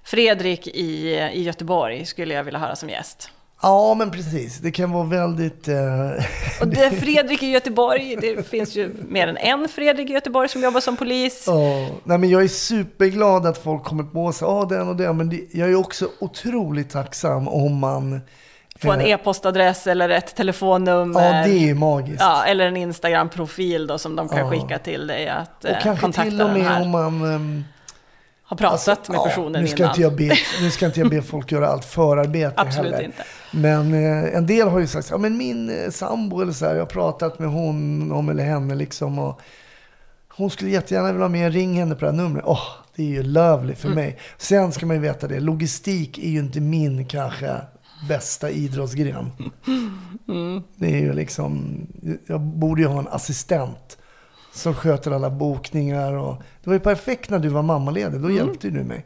Fredrik 0.05 0.67
i, 0.67 1.15
i 1.33 1.43
Göteborg 1.43 2.05
skulle 2.07 2.35
jag 2.35 2.45
vilja 2.45 2.61
höra 2.61 2.77
som 2.77 2.89
gäst. 2.89 3.31
Ja, 3.62 3.94
men 3.94 4.11
precis. 4.11 4.59
Det 4.59 4.70
kan 4.70 4.92
vara 4.92 5.05
väldigt... 5.05 5.68
Eh, 5.68 5.77
Och 6.61 6.68
det, 6.68 6.90
Fredrik 7.01 7.42
i 7.42 7.46
Göteborg, 7.51 8.16
det 8.20 8.49
finns 8.49 8.77
ju 8.77 8.94
mer 9.09 9.29
än 9.29 9.37
en 9.37 9.68
Fredrik 9.68 10.11
i 10.11 10.12
Göteborg 10.12 10.49
som 10.49 10.62
jobbar 10.62 10.81
som 10.81 10.96
polis. 10.96 11.44
Ja, 11.46 11.88
nej 12.05 12.18
men 12.18 12.31
jag 12.31 12.42
är 12.42 12.49
superglad 12.49 13.46
att 13.46 13.59
folk 13.59 13.85
kommer 13.85 14.03
på 14.05 14.33
sig, 14.33 14.49
ja 14.49 14.66
den 14.68 14.88
och 14.88 14.96
den, 14.96 15.16
men 15.16 15.29
det, 15.31 15.40
jag 15.51 15.70
är 15.70 15.75
också 15.75 16.09
otroligt 16.18 16.90
tacksam 16.90 17.49
om 17.49 17.79
man... 17.79 18.20
Få 18.83 18.92
en 18.92 19.01
eh, 19.01 19.07
e-postadress 19.11 19.87
eller 19.87 20.09
ett 20.09 20.37
telefonnummer. 20.37 21.37
Ja, 21.40 21.46
det 21.46 21.70
är 21.70 21.75
magiskt. 21.75 22.20
Ja, 22.20 22.44
eller 22.44 22.66
en 22.66 22.77
Instagram-profil 22.77 23.87
då 23.87 23.99
som 23.99 24.16
de 24.16 24.29
kan 24.29 24.38
Ja. 24.38 24.51
skicka 24.51 24.79
till 24.79 25.07
dig 25.07 25.29
att 25.29 25.64
eh, 25.64 25.70
och 25.77 25.83
kanske 25.83 26.01
kontakta 26.01 26.31
till 26.31 26.40
och 26.42 26.51
med 26.51 26.83
om 26.83 26.90
man... 26.90 27.35
ehm, 27.35 27.64
Har 28.42 28.57
pratat 28.57 28.88
alltså, 28.88 29.12
med 29.12 29.18
ja, 29.18 29.25
personen 29.25 29.62
nu 29.62 29.68
ska 29.68 29.77
innan. 29.77 29.90
Inte 29.90 30.03
jag 30.03 30.16
be, 30.16 30.35
nu 30.61 30.70
ska 30.70 30.87
inte 30.87 31.01
jag 31.01 31.11
be 31.11 31.23
folk 31.23 31.53
göra 31.53 31.68
allt 31.68 31.85
förarbete 31.85 32.55
Absolut 32.57 32.92
heller. 32.92 33.05
inte. 33.05 33.23
Men 33.53 33.95
eh, 33.95 34.37
en 34.37 34.47
del 34.47 34.69
har 34.69 34.79
ju 34.81 34.87
sagt, 34.87 35.11
ja 35.11 35.19
men 35.19 35.37
min 35.37 35.71
eh, 35.71 35.91
sambo 35.91 36.41
eller 36.41 36.53
så 36.53 36.67
här, 36.67 36.73
jag 36.75 36.81
har 36.83 36.87
pratat 36.87 37.39
med 37.39 37.49
hon 37.49 38.13
om 38.13 38.29
eller 38.29 38.45
henne 38.45 38.75
liksom. 38.75 39.19
Och 39.19 39.41
hon 40.29 40.51
skulle 40.51 40.71
jättegärna 40.71 41.07
vilja 41.07 41.19
vara 41.19 41.29
med, 41.29 41.53
ring 41.53 41.75
henne 41.75 41.95
på 41.95 42.01
det 42.05 42.11
här 42.11 42.17
numret. 42.19 42.45
Åh, 42.47 42.61
det 42.97 43.03
är 43.03 43.07
ju 43.07 43.23
lovely 43.23 43.75
för 43.75 43.89
Mm. 43.89 43.97
mig. 44.05 44.19
Sen 44.39 44.73
ska 44.73 44.87
man 44.87 44.97
ju 44.97 45.03
veta 45.03 45.29
det, 45.29 45.41
logistik 45.41 46.19
är 46.19 46.29
ju 46.29 46.39
inte 46.39 46.61
min 46.61 47.05
kanske 47.07 47.57
bästa 48.09 48.51
idrottsgren. 48.51 49.31
Mm. 50.29 50.63
Det 50.77 50.87
är 50.87 50.99
ju 51.01 51.13
liksom, 51.13 51.77
jag 52.27 52.41
borde 52.41 52.83
ju 52.83 52.89
ha 52.89 52.99
en 52.99 53.09
assistent 53.09 53.99
som 54.55 54.75
sköter 54.75 55.11
alla 55.11 55.31
bokningar. 55.31 56.13
Och, 56.13 56.35
det 56.65 56.71
var 56.71 56.75
ju 56.75 56.81
perfekt 56.81 57.31
när 57.31 57.39
du 57.39 57.49
var 57.49 57.63
mammaledig, 57.63 58.21
då 58.21 58.27
Mm. 58.27 58.37
hjälpte 58.37 58.71
du 58.71 58.85
mig. 58.85 59.05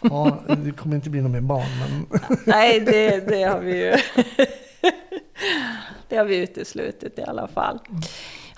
Ja, 0.00 0.38
det 0.64 0.70
kommer 0.70 0.96
inte 0.96 1.10
bli 1.10 1.20
någon 1.20 1.32
mer 1.32 1.40
barn, 1.40 1.66
men... 1.80 2.20
Nej, 2.44 2.80
det, 2.80 3.28
det 3.28 3.42
har 3.42 3.60
vi 3.60 3.84
ju... 3.84 3.96
det 6.08 6.16
har 6.16 6.24
vi 6.24 6.36
uteslutit 6.36 7.18
i 7.18 7.22
alla 7.22 7.48
fall. 7.48 7.78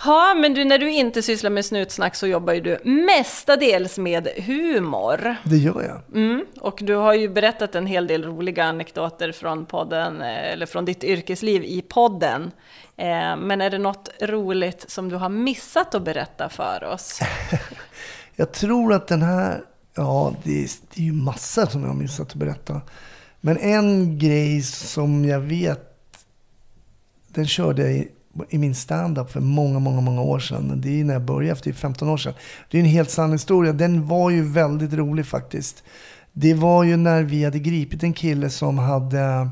Ja, 0.04 0.34
men 0.34 0.54
du, 0.54 0.64
när 0.64 0.78
du 0.78 0.90
inte 0.90 1.22
sysslar 1.22 1.50
med 1.50 1.64
snutsnack 1.64 2.14
så 2.14 2.26
jobbar 2.26 2.52
ju 2.52 2.60
du 2.60 2.78
mestadels 2.90 3.98
med 3.98 4.28
humor. 4.46 5.36
Det 5.44 5.56
gör 5.56 5.82
jag. 5.82 6.16
Mm, 6.22 6.44
och 6.60 6.78
du 6.82 6.94
har 6.94 7.14
ju 7.14 7.28
berättat 7.28 7.74
en 7.74 7.86
hel 7.86 8.06
del 8.06 8.24
roliga 8.24 8.64
anekdoter 8.64 9.32
från 9.32 9.66
podden, 9.66 10.22
eh, 10.22 10.52
eller 10.52 10.66
från 10.66 10.84
ditt 10.84 11.04
yrkesliv 11.04 11.64
i 11.64 11.82
podden. 11.82 12.50
Eh, 12.96 13.36
Men 13.36 13.60
är 13.60 13.70
det 13.70 13.78
något 13.78 14.08
roligt 14.20 14.90
som 14.90 15.08
du 15.08 15.16
har 15.16 15.28
missat 15.28 15.94
att 15.94 16.02
berätta 16.02 16.48
för 16.48 16.84
oss? 16.84 17.20
Jag 18.36 18.52
tror 18.52 18.92
att 18.92 19.06
den 19.08 19.22
här, 19.22 19.60
ja 19.94 20.34
det 20.42 20.64
är, 20.64 20.70
det 20.94 21.00
är 21.00 21.04
ju 21.04 21.12
massor 21.12 21.66
som 21.66 21.80
jag 21.80 21.88
har 21.88 21.94
missat 21.94 22.30
att 22.30 22.34
berätta. 22.34 22.80
Men 23.40 23.58
en 23.58 24.18
grej 24.18 24.62
som 24.62 25.24
jag 25.24 25.40
vet, 25.40 25.80
den 27.28 27.46
körde 27.46 27.82
jag 27.82 27.92
i, 27.92 28.08
i 28.48 28.58
min 28.58 28.74
standup 28.74 29.30
för 29.30 29.40
många, 29.40 29.78
många, 29.78 30.00
många 30.00 30.22
år 30.22 30.38
sedan. 30.38 30.80
Det 30.80 31.00
är 31.00 31.04
när 31.04 31.14
jag 31.14 31.22
började, 31.22 31.56
för 31.56 31.64
det 31.64 31.70
är 31.70 31.74
15 31.74 32.08
år 32.08 32.16
sedan. 32.16 32.34
Det 32.70 32.78
är 32.78 32.80
en 32.80 32.88
helt 32.88 33.10
sann 33.10 33.32
historia. 33.32 33.72
Den 33.72 34.06
var 34.06 34.30
ju 34.30 34.42
väldigt 34.42 34.92
rolig 34.92 35.26
faktiskt. 35.26 35.82
Det 36.32 36.54
var 36.54 36.84
ju 36.84 36.96
när 36.96 37.22
vi 37.22 37.44
hade 37.44 37.58
gripit 37.58 38.02
en 38.02 38.12
kille 38.12 38.50
som 38.50 38.78
hade 38.78 39.50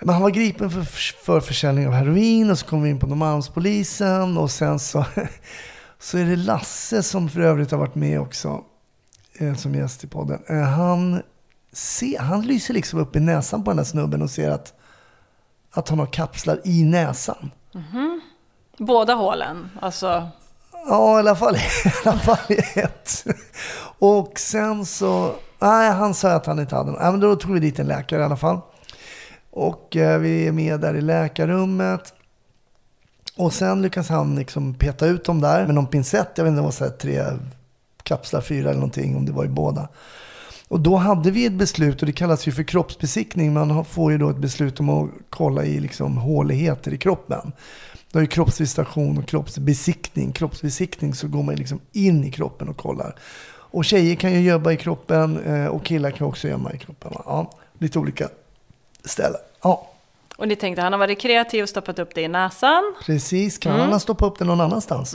men 0.00 0.08
han 0.08 0.22
var 0.22 0.30
gripen 0.30 0.70
för, 0.70 0.82
för 1.24 1.40
försäljning 1.40 1.86
av 1.86 1.92
heroin 1.92 2.50
och 2.50 2.58
så 2.58 2.66
kom 2.66 2.82
vi 2.82 2.90
in 2.90 2.98
på 2.98 3.06
Norrmalmspolisen 3.06 4.36
och 4.36 4.50
sen 4.50 4.78
så, 4.78 5.04
så 5.98 6.18
är 6.18 6.24
det 6.24 6.36
Lasse 6.36 7.02
som 7.02 7.28
för 7.28 7.40
övrigt 7.40 7.70
har 7.70 7.78
varit 7.78 7.94
med 7.94 8.20
också 8.20 8.64
eh, 9.38 9.54
som 9.54 9.74
gäst 9.74 10.04
i 10.04 10.06
podden. 10.06 10.42
Eh, 10.46 10.62
han, 10.62 11.22
ser, 11.72 12.18
han 12.18 12.42
lyser 12.42 12.74
liksom 12.74 12.98
upp 12.98 13.16
i 13.16 13.20
näsan 13.20 13.64
på 13.64 13.70
den 13.70 13.78
här 13.78 13.84
snubben 13.84 14.22
och 14.22 14.30
ser 14.30 14.50
att, 14.50 14.74
att 15.70 15.88
han 15.88 15.98
har 15.98 16.06
kapslar 16.06 16.60
i 16.64 16.84
näsan. 16.84 17.50
Båda 18.78 19.14
hålen, 19.14 19.70
alltså... 19.80 20.28
Ja, 20.88 21.16
i 21.16 21.18
alla 21.18 21.36
fall, 21.36 21.56
i 21.84 21.90
alla 22.04 22.18
fall 22.18 22.38
i 22.48 22.80
ett. 22.80 23.24
Och 23.98 24.38
sen 24.38 24.86
så... 24.86 25.34
Nej, 25.58 25.90
han 25.90 26.14
sa 26.14 26.32
att 26.32 26.46
han 26.46 26.58
inte 26.58 26.74
hade 26.76 26.90
någon. 26.90 27.00
Men 27.00 27.20
då 27.20 27.36
tog 27.36 27.52
vi 27.52 27.60
dit 27.60 27.78
en 27.78 27.86
läkare 27.86 28.20
i 28.20 28.24
alla 28.24 28.36
fall. 28.36 28.60
Och 29.50 29.96
eh, 29.96 30.18
vi 30.18 30.46
är 30.46 30.52
med 30.52 30.80
där 30.80 30.94
i 30.94 31.00
läkarrummet. 31.00 32.14
Och 33.36 33.52
sen 33.52 33.82
lyckas 33.82 34.08
han 34.08 34.36
liksom 34.36 34.74
peta 34.74 35.06
ut 35.06 35.24
dem 35.24 35.40
där 35.40 35.66
med 35.66 35.74
någon 35.74 35.86
pincett. 35.86 36.28
Jag 36.36 36.44
vet 36.44 36.50
inte, 36.50 36.60
det 36.60 36.64
var 36.64 36.70
så 36.70 36.84
här 36.84 36.90
tre 36.90 37.22
kapslar, 38.02 38.40
fyra 38.40 38.68
eller 38.68 38.80
någonting, 38.80 39.16
om 39.16 39.26
det 39.26 39.32
var 39.32 39.44
i 39.44 39.48
båda. 39.48 39.88
Och 40.68 40.80
då 40.80 40.96
hade 40.96 41.30
vi 41.30 41.46
ett 41.46 41.52
beslut, 41.52 42.00
och 42.02 42.06
det 42.06 42.12
kallas 42.12 42.48
ju 42.48 42.52
för 42.52 42.62
kroppsbesiktning. 42.62 43.52
Man 43.52 43.84
får 43.84 44.12
ju 44.12 44.18
då 44.18 44.30
ett 44.30 44.36
beslut 44.36 44.80
om 44.80 44.88
att 44.88 45.10
kolla 45.30 45.64
i 45.64 45.80
liksom 45.80 46.16
håligheter 46.16 46.94
i 46.94 46.98
kroppen. 46.98 47.52
Det 48.12 48.18
är 48.18 48.22
ju 48.22 48.28
kroppsvisitation 48.28 49.18
och 49.18 49.26
kroppsbesiktning. 49.26 50.32
Kroppsbesiktning 50.32 51.14
så 51.14 51.28
går 51.28 51.42
man 51.42 51.54
ju 51.54 51.58
liksom 51.58 51.80
in 51.92 52.24
i 52.24 52.30
kroppen 52.30 52.68
och 52.68 52.76
kollar. 52.76 53.14
Och 53.48 53.84
tjejer 53.84 54.16
kan 54.16 54.32
ju 54.32 54.40
jobba 54.40 54.72
i 54.72 54.76
kroppen 54.76 55.44
eh, 55.44 55.66
och 55.66 55.84
killar 55.84 56.10
kan 56.10 56.26
också 56.26 56.48
gömma 56.48 56.72
i 56.72 56.78
kroppen. 56.78 57.12
Ja, 57.14 57.52
lite 57.78 57.98
olika 57.98 58.28
ställen. 59.04 59.40
Ja, 59.62 59.90
och 60.36 60.48
ni 60.48 60.56
tänkte, 60.56 60.82
han 60.82 60.92
har 60.92 60.98
varit 60.98 61.20
kreativ 61.20 61.62
och 61.62 61.68
stoppat 61.68 61.98
upp 61.98 62.14
det 62.14 62.22
i 62.22 62.28
näsan. 62.28 62.94
precis. 63.06 63.58
Kan 63.58 63.80
han 63.80 63.92
ha 63.92 64.00
stoppat 64.00 64.32
upp 64.32 64.38
det 64.38 64.44
någon 64.44 64.60
annanstans? 64.60 65.14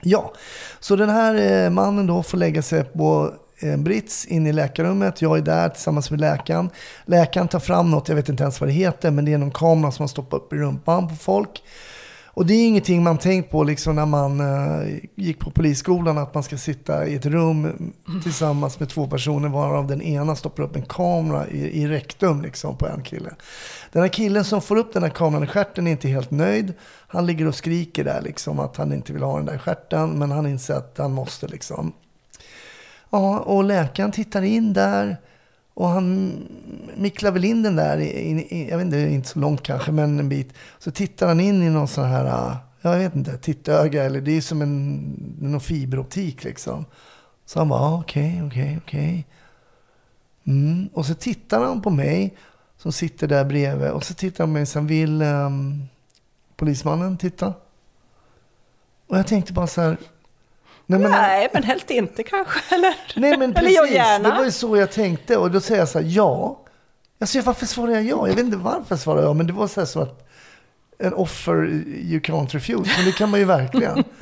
Ja, 0.00 0.32
så 0.80 0.96
den 0.96 1.10
här 1.10 1.64
eh, 1.64 1.70
mannen 1.70 2.06
då 2.06 2.22
får 2.22 2.38
lägga 2.38 2.62
sig 2.62 2.84
på 2.84 3.34
en 3.58 3.84
brits 3.84 4.26
in 4.26 4.46
i 4.46 4.52
läkarrummet. 4.52 5.22
Jag 5.22 5.38
är 5.38 5.42
där 5.42 5.68
tillsammans 5.68 6.10
med 6.10 6.20
läkaren. 6.20 6.70
Läkaren 7.04 7.48
tar 7.48 7.58
fram 7.60 7.90
något, 7.90 8.08
jag 8.08 8.16
vet 8.16 8.28
inte 8.28 8.42
ens 8.42 8.60
vad 8.60 8.68
det 8.68 8.72
heter, 8.72 9.10
men 9.10 9.24
det 9.24 9.32
är 9.32 9.38
någon 9.38 9.50
kamera 9.50 9.92
som 9.92 10.02
man 10.02 10.08
stoppar 10.08 10.36
upp 10.36 10.52
i 10.52 10.56
rumpan 10.56 11.08
på 11.08 11.14
folk. 11.14 11.62
Och 12.34 12.46
det 12.46 12.54
är 12.54 12.66
ingenting 12.66 13.02
man 13.02 13.18
tänkt 13.18 13.50
på 13.50 13.64
liksom 13.64 13.96
när 13.96 14.06
man 14.06 14.40
uh, 14.40 14.98
gick 15.14 15.38
på 15.38 15.50
polisskolan, 15.50 16.18
att 16.18 16.34
man 16.34 16.42
ska 16.42 16.58
sitta 16.58 17.06
i 17.06 17.14
ett 17.14 17.26
rum 17.26 17.92
tillsammans 18.22 18.80
med 18.80 18.88
två 18.88 19.06
personer, 19.06 19.48
varav 19.48 19.86
den 19.86 20.02
ena 20.02 20.36
stoppar 20.36 20.62
upp 20.62 20.76
en 20.76 20.82
kamera 20.82 21.48
i, 21.48 21.82
i 21.82 21.88
rektum 21.88 22.42
liksom, 22.42 22.76
på 22.76 22.86
en 22.86 23.02
kille. 23.02 23.30
Den 23.92 24.02
här 24.02 24.08
killen 24.08 24.44
som 24.44 24.62
får 24.62 24.76
upp 24.76 24.92
den 24.92 25.02
här 25.02 25.10
kameran 25.10 25.44
i 25.44 25.46
stjärten 25.46 25.86
är 25.86 25.90
inte 25.90 26.08
helt 26.08 26.30
nöjd. 26.30 26.72
Han 27.08 27.26
ligger 27.26 27.46
och 27.46 27.54
skriker 27.54 28.04
där 28.04 28.22
liksom 28.22 28.60
att 28.60 28.76
han 28.76 28.92
inte 28.92 29.12
vill 29.12 29.22
ha 29.22 29.36
den 29.36 29.46
där 29.46 29.58
stjärten, 29.58 30.10
men 30.10 30.30
han 30.30 30.46
inser 30.46 30.74
att 30.74 30.98
han 30.98 31.12
måste 31.12 31.46
liksom. 31.46 31.92
Ja, 33.10 33.38
och 33.38 33.64
läkaren 33.64 34.12
tittar 34.12 34.42
in 34.42 34.72
där. 34.72 35.16
Och 35.74 35.88
han 35.88 36.34
micklar 36.96 37.30
väl 37.30 37.44
in 37.44 37.62
den 37.62 37.76
där, 37.76 37.98
in, 37.98 38.40
in, 38.40 38.68
jag 38.68 38.78
vet 38.78 38.84
inte, 38.84 38.98
inte 38.98 39.28
så 39.28 39.38
långt 39.38 39.62
kanske, 39.62 39.92
men 39.92 40.18
en 40.18 40.28
bit. 40.28 40.54
Så 40.78 40.90
tittar 40.90 41.28
han 41.28 41.40
in 41.40 41.62
i 41.62 41.70
någon 41.70 41.88
sån 41.88 42.04
här, 42.04 42.56
jag 42.82 42.98
vet 42.98 43.16
inte, 43.16 43.38
tittöga 43.38 44.04
eller 44.04 44.20
det 44.20 44.36
är 44.36 44.40
som 44.40 44.62
en, 44.62 45.00
någon 45.40 45.60
fiberoptik 45.60 46.44
liksom. 46.44 46.84
Så 47.46 47.58
han 47.58 47.68
bara, 47.68 47.94
okej, 47.94 48.42
okej, 48.46 48.78
okej. 48.84 49.26
Mm. 50.44 50.88
Och 50.92 51.06
så 51.06 51.14
tittar 51.14 51.64
han 51.64 51.82
på 51.82 51.90
mig 51.90 52.36
som 52.78 52.92
sitter 52.92 53.28
där 53.28 53.44
bredvid. 53.44 53.90
Och 53.90 54.04
så 54.04 54.14
tittar 54.14 54.44
han 54.44 54.48
på 54.48 54.52
mig, 54.52 54.66
sen 54.66 54.86
vill 54.86 55.22
um, 55.22 55.88
polismannen 56.56 57.16
titta. 57.16 57.54
Och 59.06 59.18
jag 59.18 59.26
tänkte 59.26 59.52
bara 59.52 59.66
så 59.66 59.80
här, 59.80 59.96
Nej, 60.92 61.00
men, 61.00 61.10
Nej, 61.10 61.48
men 61.52 61.62
helst 61.62 61.90
inte 61.90 62.22
kanske. 62.22 62.60
Eller, 62.74 62.94
nej, 63.16 63.38
men 63.38 63.54
precis, 63.54 63.78
eller 63.78 63.88
gärna. 63.88 64.28
Det 64.28 64.36
var 64.36 64.44
ju 64.44 64.50
så 64.50 64.76
jag 64.76 64.92
tänkte. 64.92 65.36
Och 65.36 65.50
då 65.50 65.60
säger 65.60 65.80
jag 65.80 65.88
så 65.88 65.98
här, 65.98 66.06
ja. 66.08 66.58
Alltså, 67.20 67.40
varför 67.40 67.66
svarar 67.66 67.92
jag 67.92 68.02
ja? 68.02 68.28
Jag 68.28 68.34
vet 68.34 68.44
inte 68.44 68.56
varför 68.56 68.86
jag 68.88 68.98
svarar 68.98 69.22
ja, 69.22 69.32
men 69.32 69.46
det 69.46 69.52
var 69.52 69.66
så 69.66 69.80
här 69.80 69.86
som 69.86 70.02
att 70.02 70.28
en 70.98 71.14
offer 71.14 71.64
you 71.84 72.20
can't 72.20 72.48
refuse. 72.48 72.90
Men 72.96 73.06
det 73.06 73.12
kan 73.12 73.30
man 73.30 73.40
ju 73.40 73.46
verkligen. 73.46 74.04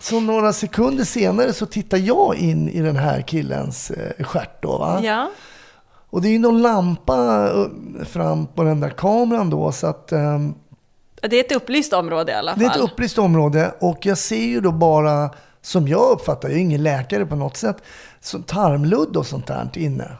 Så 0.00 0.20
några 0.20 0.52
sekunder 0.52 1.04
senare 1.04 1.52
så 1.52 1.66
tittar 1.66 1.98
jag 1.98 2.36
in 2.36 2.68
i 2.68 2.80
den 2.80 2.96
här 2.96 3.20
killens 3.20 3.90
eh, 3.90 4.24
stjärt 4.24 4.62
då, 4.62 4.78
va? 4.78 5.00
Ja. 5.02 5.30
Och 6.10 6.22
det 6.22 6.28
är 6.28 6.32
ju 6.32 6.38
någon 6.38 6.62
lampa 6.62 7.48
eh, 7.50 8.04
fram 8.04 8.46
på 8.46 8.62
den 8.62 8.80
där 8.80 8.90
kameran 8.90 9.50
då, 9.50 9.72
så 9.72 9.86
att... 9.86 10.12
Um, 10.12 10.54
det 11.20 11.36
är 11.36 11.40
ett 11.40 11.56
upplyst 11.56 11.92
område 11.92 12.32
i 12.32 12.34
alla 12.34 12.52
fall. 12.52 12.58
Det 12.58 12.66
är 12.66 12.70
ett 12.70 12.76
upplyst 12.76 13.18
område 13.18 13.74
och 13.80 14.06
jag 14.06 14.18
ser 14.18 14.44
ju 14.44 14.60
då 14.60 14.72
bara, 14.72 15.30
som 15.64 15.88
jag 15.88 16.10
uppfattar, 16.10 16.48
jag 16.48 16.58
är 16.58 16.62
ingen 16.62 16.82
läkare 16.82 17.26
på 17.26 17.36
något 17.36 17.56
sätt, 17.56 17.76
så 18.20 18.38
tarmludd 18.38 19.16
och 19.16 19.26
sånt 19.26 19.46
där 19.46 19.70
inne. 19.74 20.16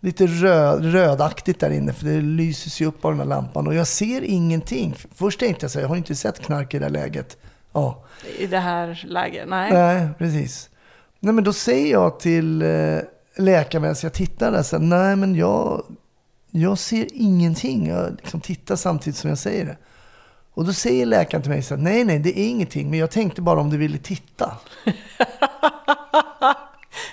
Lite 0.00 0.26
röd, 0.26 0.92
rödaktigt 0.92 1.60
där 1.60 1.70
inne, 1.70 1.92
för 1.92 2.06
det 2.06 2.20
lyses 2.20 2.80
ju 2.80 2.86
upp 2.86 3.04
av 3.04 3.10
den 3.10 3.20
här 3.20 3.26
lampan. 3.26 3.66
Och 3.66 3.74
jag 3.74 3.86
ser 3.86 4.22
ingenting. 4.24 4.94
Först 5.14 5.40
tänkte 5.40 5.64
jag 5.64 5.70
så 5.70 5.78
här, 5.78 5.84
jag 5.84 5.88
har 5.88 5.96
inte 5.96 6.14
sett 6.14 6.40
knark 6.40 6.74
i 6.74 6.78
det 6.78 6.84
här 6.84 6.90
läget. 6.90 7.36
Ja. 7.72 8.04
I 8.38 8.46
det 8.46 8.58
här 8.58 9.04
läget? 9.06 9.48
Nej. 9.48 9.72
Nej, 9.72 10.08
precis. 10.18 10.70
Nej, 11.20 11.34
men 11.34 11.44
då 11.44 11.52
säger 11.52 11.92
jag 11.92 12.20
till 12.20 12.62
eh, 12.62 12.98
läkaren 13.36 13.82
medan 13.82 13.96
jag 14.02 14.12
tittar 14.12 14.52
där, 14.52 14.62
så 14.62 14.76
här, 14.76 14.84
nej 14.84 15.16
men 15.16 15.34
jag, 15.34 15.84
jag 16.50 16.78
ser 16.78 17.06
ingenting. 17.12 17.88
Jag 17.88 18.16
liksom 18.22 18.40
tittar 18.40 18.76
samtidigt 18.76 19.16
som 19.16 19.30
jag 19.30 19.38
säger 19.38 19.64
det. 19.64 19.76
Och 20.54 20.64
då 20.64 20.72
säger 20.72 21.06
läkaren 21.06 21.42
till 21.42 21.50
mig 21.50 21.62
så 21.62 21.74
här, 21.74 21.82
nej, 21.82 22.04
nej, 22.04 22.18
det 22.18 22.38
är 22.38 22.48
ingenting, 22.48 22.90
men 22.90 22.98
jag 22.98 23.10
tänkte 23.10 23.42
bara 23.42 23.60
om 23.60 23.70
du 23.70 23.76
ville 23.76 23.98
titta. 23.98 24.56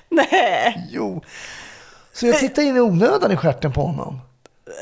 nej. 0.09 0.87
Jo. 0.91 1.23
Så 2.13 2.27
jag 2.27 2.39
tittade 2.39 2.67
in 2.67 2.77
i 2.77 2.79
onödan 2.79 3.31
i 3.31 3.37
stjärten 3.37 3.73
på 3.73 3.81
honom. 3.81 4.19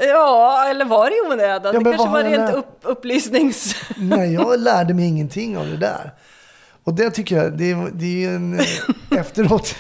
Ja, 0.02 0.66
eller 0.70 0.86
var 0.86 1.10
det 1.10 1.16
i 1.16 1.22
onödan? 1.34 1.74
Ja, 1.74 1.80
det 1.80 1.98
kanske 1.98 2.10
var 2.10 2.24
rent 2.24 2.54
upp, 2.54 2.80
upplysnings... 2.84 3.76
Nej, 3.98 4.34
jag 4.34 4.60
lärde 4.60 4.94
mig 4.94 5.06
ingenting 5.06 5.58
av 5.58 5.68
det 5.68 5.78
där. 5.78 6.14
Och 6.84 6.94
det 6.94 7.12
tycker 7.12 7.38
jag, 7.38 7.58
det 7.58 7.72
är, 7.72 7.90
det 7.94 8.26
är 8.26 8.30
en 8.30 8.60
efteråt 9.18 9.76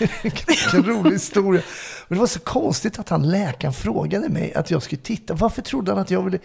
en 0.74 0.84
rolig 0.84 1.12
historia. 1.12 1.62
Men 2.08 2.18
det 2.18 2.20
var 2.20 2.28
så 2.28 2.40
konstigt 2.40 3.00
att 3.00 3.10
han 3.10 3.30
läkaren 3.30 3.74
frågade 3.74 4.30
mig 4.30 4.54
att 4.54 4.72
jag 4.72 4.84
skulle 4.84 5.02
titta. 5.02 5.34
Varför 5.34 5.62
trodde 5.62 5.92
han 5.92 6.00
att 6.00 6.12
jag 6.12 6.22
ville 6.22 6.40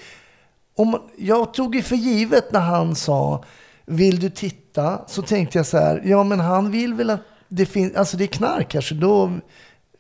om, 0.75 1.03
jag 1.17 1.55
tog 1.55 1.75
ju 1.75 1.83
för 1.83 1.97
givet 1.97 2.53
när 2.53 2.61
han 2.61 2.95
sa 2.95 3.45
vill 3.87 4.21
du 4.21 4.31
titta? 4.31 5.01
Så 5.07 5.23
tänkte 5.23 5.59
jag 5.59 5.67
så 5.67 5.79
här, 5.79 6.03
ja 6.05 6.25
men 6.25 6.41
han 6.41 6.71
vill 6.71 6.95
väl 6.95 7.11
att 7.11 7.21
det 7.49 7.67
finns, 7.67 7.95
alltså 7.95 8.17
det 8.17 8.25
är 8.25 8.29
knark 8.29 8.69
kanske 8.69 8.95
då 8.95 9.27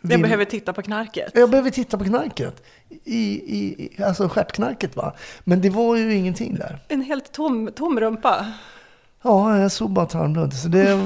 vill, 0.03 0.11
jag 0.11 0.23
behöver 0.23 0.45
titta 0.45 0.73
på 0.73 0.83
knarket. 0.83 1.33
Jag 1.35 1.51
behöver 1.51 1.71
titta 1.71 1.99
på 1.99 2.05
knarket. 2.05 2.63
I, 3.05 3.21
i, 3.59 3.91
alltså 4.03 4.29
stjärtknarket 4.29 4.97
va. 4.97 5.15
Men 5.45 5.61
det 5.61 5.71
var 5.71 5.97
ju 5.97 6.15
ingenting 6.15 6.55
där. 6.55 6.79
En 6.89 7.03
helt 7.03 7.33
tom, 7.33 7.71
tom 7.75 8.01
rumpa. 8.01 8.47
Ja, 9.25 9.59
jag 9.59 9.73
såg 9.73 9.91
bara 9.91 10.07
tarmblod. 10.07 10.55
Så 10.55 10.69
det, 10.69 10.99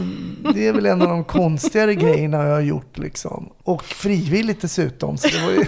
det 0.55 0.67
är 0.67 0.73
väl 0.73 0.87
en 0.87 1.03
av 1.03 1.09
de 1.09 1.25
konstigare 1.25 1.95
grejerna 1.95 2.45
jag 2.45 2.55
har 2.55 2.61
gjort. 2.61 2.99
Liksom. 2.99 3.53
Och 3.63 3.85
frivilligt 3.85 4.61
dessutom. 4.61 5.19
Så 5.19 5.29
det 5.29 5.45
var 5.45 5.51
ju 5.51 5.65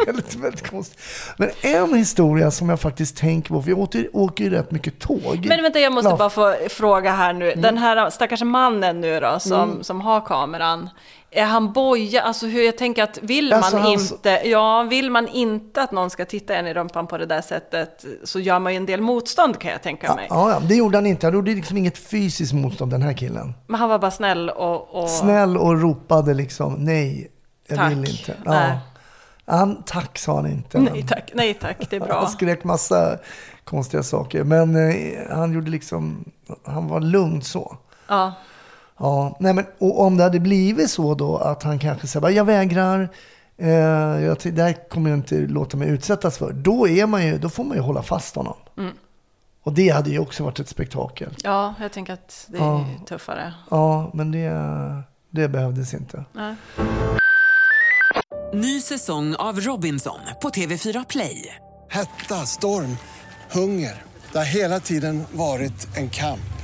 väldigt, 0.06 0.34
väldigt 0.34 0.70
konstigt. 0.70 1.00
Men 1.36 1.50
en 1.62 1.94
historia 1.94 2.50
som 2.50 2.68
jag 2.68 2.80
faktiskt 2.80 3.16
tänker 3.16 3.48
på, 3.48 3.62
för 3.62 3.70
jag 3.70 3.78
åker, 3.78 4.08
åker 4.12 4.44
ju 4.44 4.50
rätt 4.50 4.70
mycket 4.70 4.98
tåg. 4.98 5.46
Men 5.48 5.62
vänta, 5.62 5.80
jag 5.80 5.92
måste 5.92 6.14
bara 6.18 6.30
få 6.30 6.56
fråga 6.68 7.12
här 7.12 7.32
nu. 7.32 7.52
Mm. 7.52 7.62
Den 7.62 7.78
här 7.78 8.10
stackars 8.10 8.42
mannen 8.42 9.00
nu 9.00 9.20
då, 9.20 9.38
som, 9.40 9.70
mm. 9.70 9.84
som 9.84 10.00
har 10.00 10.20
kameran. 10.20 10.90
Är 11.30 11.44
han 11.44 11.72
boja? 11.72 12.22
Alltså 12.22 12.46
hur 12.46 12.62
jag 12.62 12.78
tänker 12.78 13.02
att 13.02 13.18
vill 13.22 13.50
man 13.50 13.58
alltså, 13.58 14.12
inte, 14.14 14.40
ja, 14.44 14.82
vill 14.82 15.10
man 15.10 15.28
inte 15.28 15.82
att 15.82 15.92
någon 15.92 16.10
ska 16.10 16.24
titta 16.24 16.54
en 16.54 16.66
i 16.66 16.74
rumpan 16.74 17.06
på 17.06 17.18
det 17.18 17.26
där 17.26 17.40
sättet 17.40 18.04
så 18.24 18.40
gör 18.40 18.58
man 18.58 18.72
ju 18.72 18.76
en 18.76 18.86
del 18.86 19.00
motstånd 19.00 19.58
kan 19.58 19.70
jag 19.70 19.82
tänka 19.82 20.06
ja, 20.06 20.14
mig. 20.14 20.26
Ja, 20.30 20.62
det 20.68 20.74
gjorde 20.74 20.96
han 20.96 21.06
inte. 21.06 21.26
Han 21.26 21.34
gjorde 21.34 21.54
liksom 21.54 21.76
inget 21.76 21.98
fysiskt 21.98 22.52
motstånd 22.52 22.90
den 22.90 23.02
här 23.02 23.12
killen. 23.12 23.54
Men 23.66 23.80
han 23.80 23.88
var 23.88 23.98
bara 23.98 24.10
snäll 24.10 24.50
och... 24.50 25.02
och... 25.02 25.10
Snäll 25.10 25.56
och 25.56 25.80
ropade 25.80 26.34
liksom 26.34 26.74
nej, 26.74 27.30
jag 27.68 27.78
tack. 27.78 27.92
vill 27.92 27.98
inte. 27.98 28.34
Ja. 28.44 28.50
Nej. 28.50 28.78
Han, 29.44 29.82
tack 29.86 30.18
sa 30.18 30.36
han 30.36 30.46
inte. 30.46 30.78
Nej 30.78 31.06
tack, 31.08 31.30
nej 31.34 31.54
tack, 31.54 31.90
det 31.90 31.96
är 31.96 32.00
bra. 32.00 32.14
Han 32.20 32.28
skrek 32.30 32.64
massa 32.64 33.18
konstiga 33.64 34.02
saker. 34.02 34.44
Men 34.44 34.90
eh, 34.90 35.36
han 35.36 35.52
gjorde 35.52 35.70
liksom, 35.70 36.24
han 36.64 36.88
var 36.88 37.00
lugn 37.00 37.42
så. 37.42 37.76
Ja. 38.06 38.32
Ja, 38.98 39.36
nej 39.40 39.54
men, 39.54 39.66
och 39.78 40.00
om 40.00 40.16
det 40.16 40.22
hade 40.22 40.40
blivit 40.40 40.90
så 40.90 41.14
då 41.14 41.36
att 41.36 41.62
han 41.62 41.78
kanske 41.78 42.06
säger 42.06 42.30
jag 42.30 42.44
vägrar, 42.44 43.08
eh, 43.56 43.68
jag, 43.68 44.36
det 44.42 44.62
här 44.62 44.88
kommer 44.88 45.10
jag 45.10 45.18
inte 45.18 45.38
låta 45.38 45.76
mig 45.76 45.88
utsättas 45.88 46.38
för. 46.38 46.52
Då, 46.52 46.88
är 46.88 47.06
man 47.06 47.26
ju, 47.26 47.38
då 47.38 47.48
får 47.48 47.64
man 47.64 47.76
ju 47.76 47.82
hålla 47.82 48.02
fast 48.02 48.36
honom. 48.36 48.56
Mm. 48.78 48.92
Och 49.62 49.72
det 49.72 49.88
hade 49.88 50.10
ju 50.10 50.18
också 50.18 50.44
varit 50.44 50.60
ett 50.60 50.68
spektakel. 50.68 51.36
Ja, 51.42 51.74
jag 51.80 51.92
tänker 51.92 52.12
att 52.12 52.46
det 52.48 52.58
är 52.58 52.62
ja. 52.62 52.86
tuffare. 53.08 53.54
Ja, 53.70 54.10
men 54.14 54.32
det, 54.32 54.52
det 55.30 55.48
behövdes 55.48 55.94
inte. 55.94 56.24
Nej. 56.32 56.54
Ny 58.52 58.80
säsong 58.80 59.34
av 59.34 59.60
Robinson 59.60 60.20
på 60.42 60.48
TV4 60.48 61.06
Play. 61.08 61.54
Hetta, 61.88 62.34
storm, 62.34 62.96
hunger. 63.52 64.02
Det 64.32 64.38
har 64.38 64.44
hela 64.44 64.80
tiden 64.80 65.24
varit 65.32 65.96
en 65.96 66.10
kamp. 66.10 66.57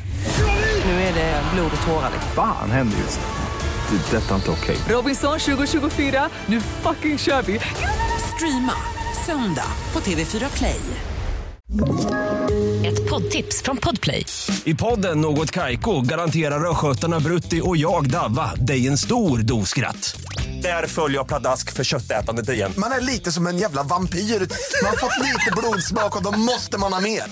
Nu 0.85 0.91
är 0.91 1.15
det 1.15 1.43
blod 1.55 1.71
och 1.77 1.87
tårar. 1.87 2.11
Fan 2.35 2.71
händer 2.71 2.99
just 2.99 3.21
det. 3.21 3.97
Det 3.97 4.17
är 4.17 4.21
detta 4.21 4.35
inte 4.35 4.51
okej. 4.51 4.77
Okay. 4.77 4.95
Robinson 4.95 5.39
2024, 5.39 6.29
nu 6.47 6.61
fucking 6.61 7.19
kör 7.19 7.43
vi. 7.43 7.61
Streama 8.37 8.73
söndag 9.27 9.67
på 9.93 10.01
TV4 10.01 10.57
Play. 10.57 10.81
Ett 12.87 13.11
poddtips 13.11 13.63
från 13.63 13.77
Podplay. 13.77 14.27
I 14.65 14.75
podden 14.75 15.21
Något 15.21 15.51
Kaiko 15.51 16.01
garanterar 16.01 16.71
östgötarna 16.71 17.21
Brutti 17.21 17.61
och 17.65 17.77
jag, 17.77 18.11
Davva, 18.11 18.55
dig 18.55 18.87
en 18.87 18.99
stor 18.99 19.39
dos 19.39 19.69
skratt. 19.69 20.17
Där 20.63 20.87
följer 20.87 21.19
jag 21.19 21.29
pladask 21.29 21.73
för 21.73 21.85
köttätandet 21.85 22.49
igen. 22.49 22.73
Man 22.77 22.93
är 22.93 23.01
lite 23.01 23.33
som 23.33 23.47
en 23.47 23.59
jävla 23.59 23.83
vampyr. 23.83 24.19
Man 24.19 24.91
har 24.91 24.97
fått 24.97 25.23
lite 25.23 25.51
blodsmak 25.57 26.17
och 26.17 26.23
då 26.23 26.39
måste 26.39 26.79
man 26.79 26.93
ha 26.93 27.01
mer. 27.01 27.23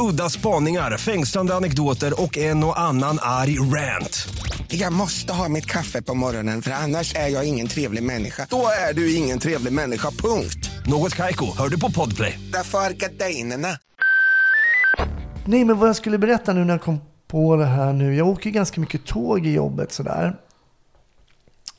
Udda 0.00 0.30
spaningar, 0.30 0.98
fängslande 0.98 1.54
anekdoter 1.54 2.22
och 2.22 2.38
en 2.38 2.64
och 2.64 2.80
annan 2.80 3.18
arg 3.22 3.58
rant. 3.58 4.28
Jag 4.68 4.92
måste 4.92 5.32
ha 5.32 5.48
mitt 5.48 5.66
kaffe 5.66 6.02
på 6.02 6.14
morgonen 6.14 6.62
för 6.62 6.70
annars 6.70 7.14
är 7.14 7.28
jag 7.28 7.48
ingen 7.48 7.68
trevlig 7.68 8.02
människa. 8.02 8.46
Då 8.50 8.66
är 8.90 8.94
du 8.94 9.14
ingen 9.14 9.38
trevlig 9.38 9.72
människa, 9.72 10.10
punkt. 10.10 10.70
Något 10.86 11.14
kajko, 11.14 11.46
hör 11.58 11.68
du 11.68 11.80
på 11.80 11.90
podplay. 11.90 12.38
Därför 12.52 12.78
är 12.78 12.90
gardinerna. 12.90 13.68
Nej, 15.46 15.64
men 15.64 15.78
vad 15.78 15.88
jag 15.88 15.96
skulle 15.96 16.18
berätta 16.18 16.52
nu 16.52 16.64
när 16.64 16.74
jag 16.74 16.82
kom 16.82 17.00
på 17.26 17.56
det 17.56 17.66
här 17.66 17.92
nu. 17.92 18.14
Jag 18.16 18.28
åker 18.28 18.50
ganska 18.50 18.80
mycket 18.80 19.06
tåg 19.06 19.46
i 19.46 19.52
jobbet 19.52 19.92
sådär. 19.92 20.36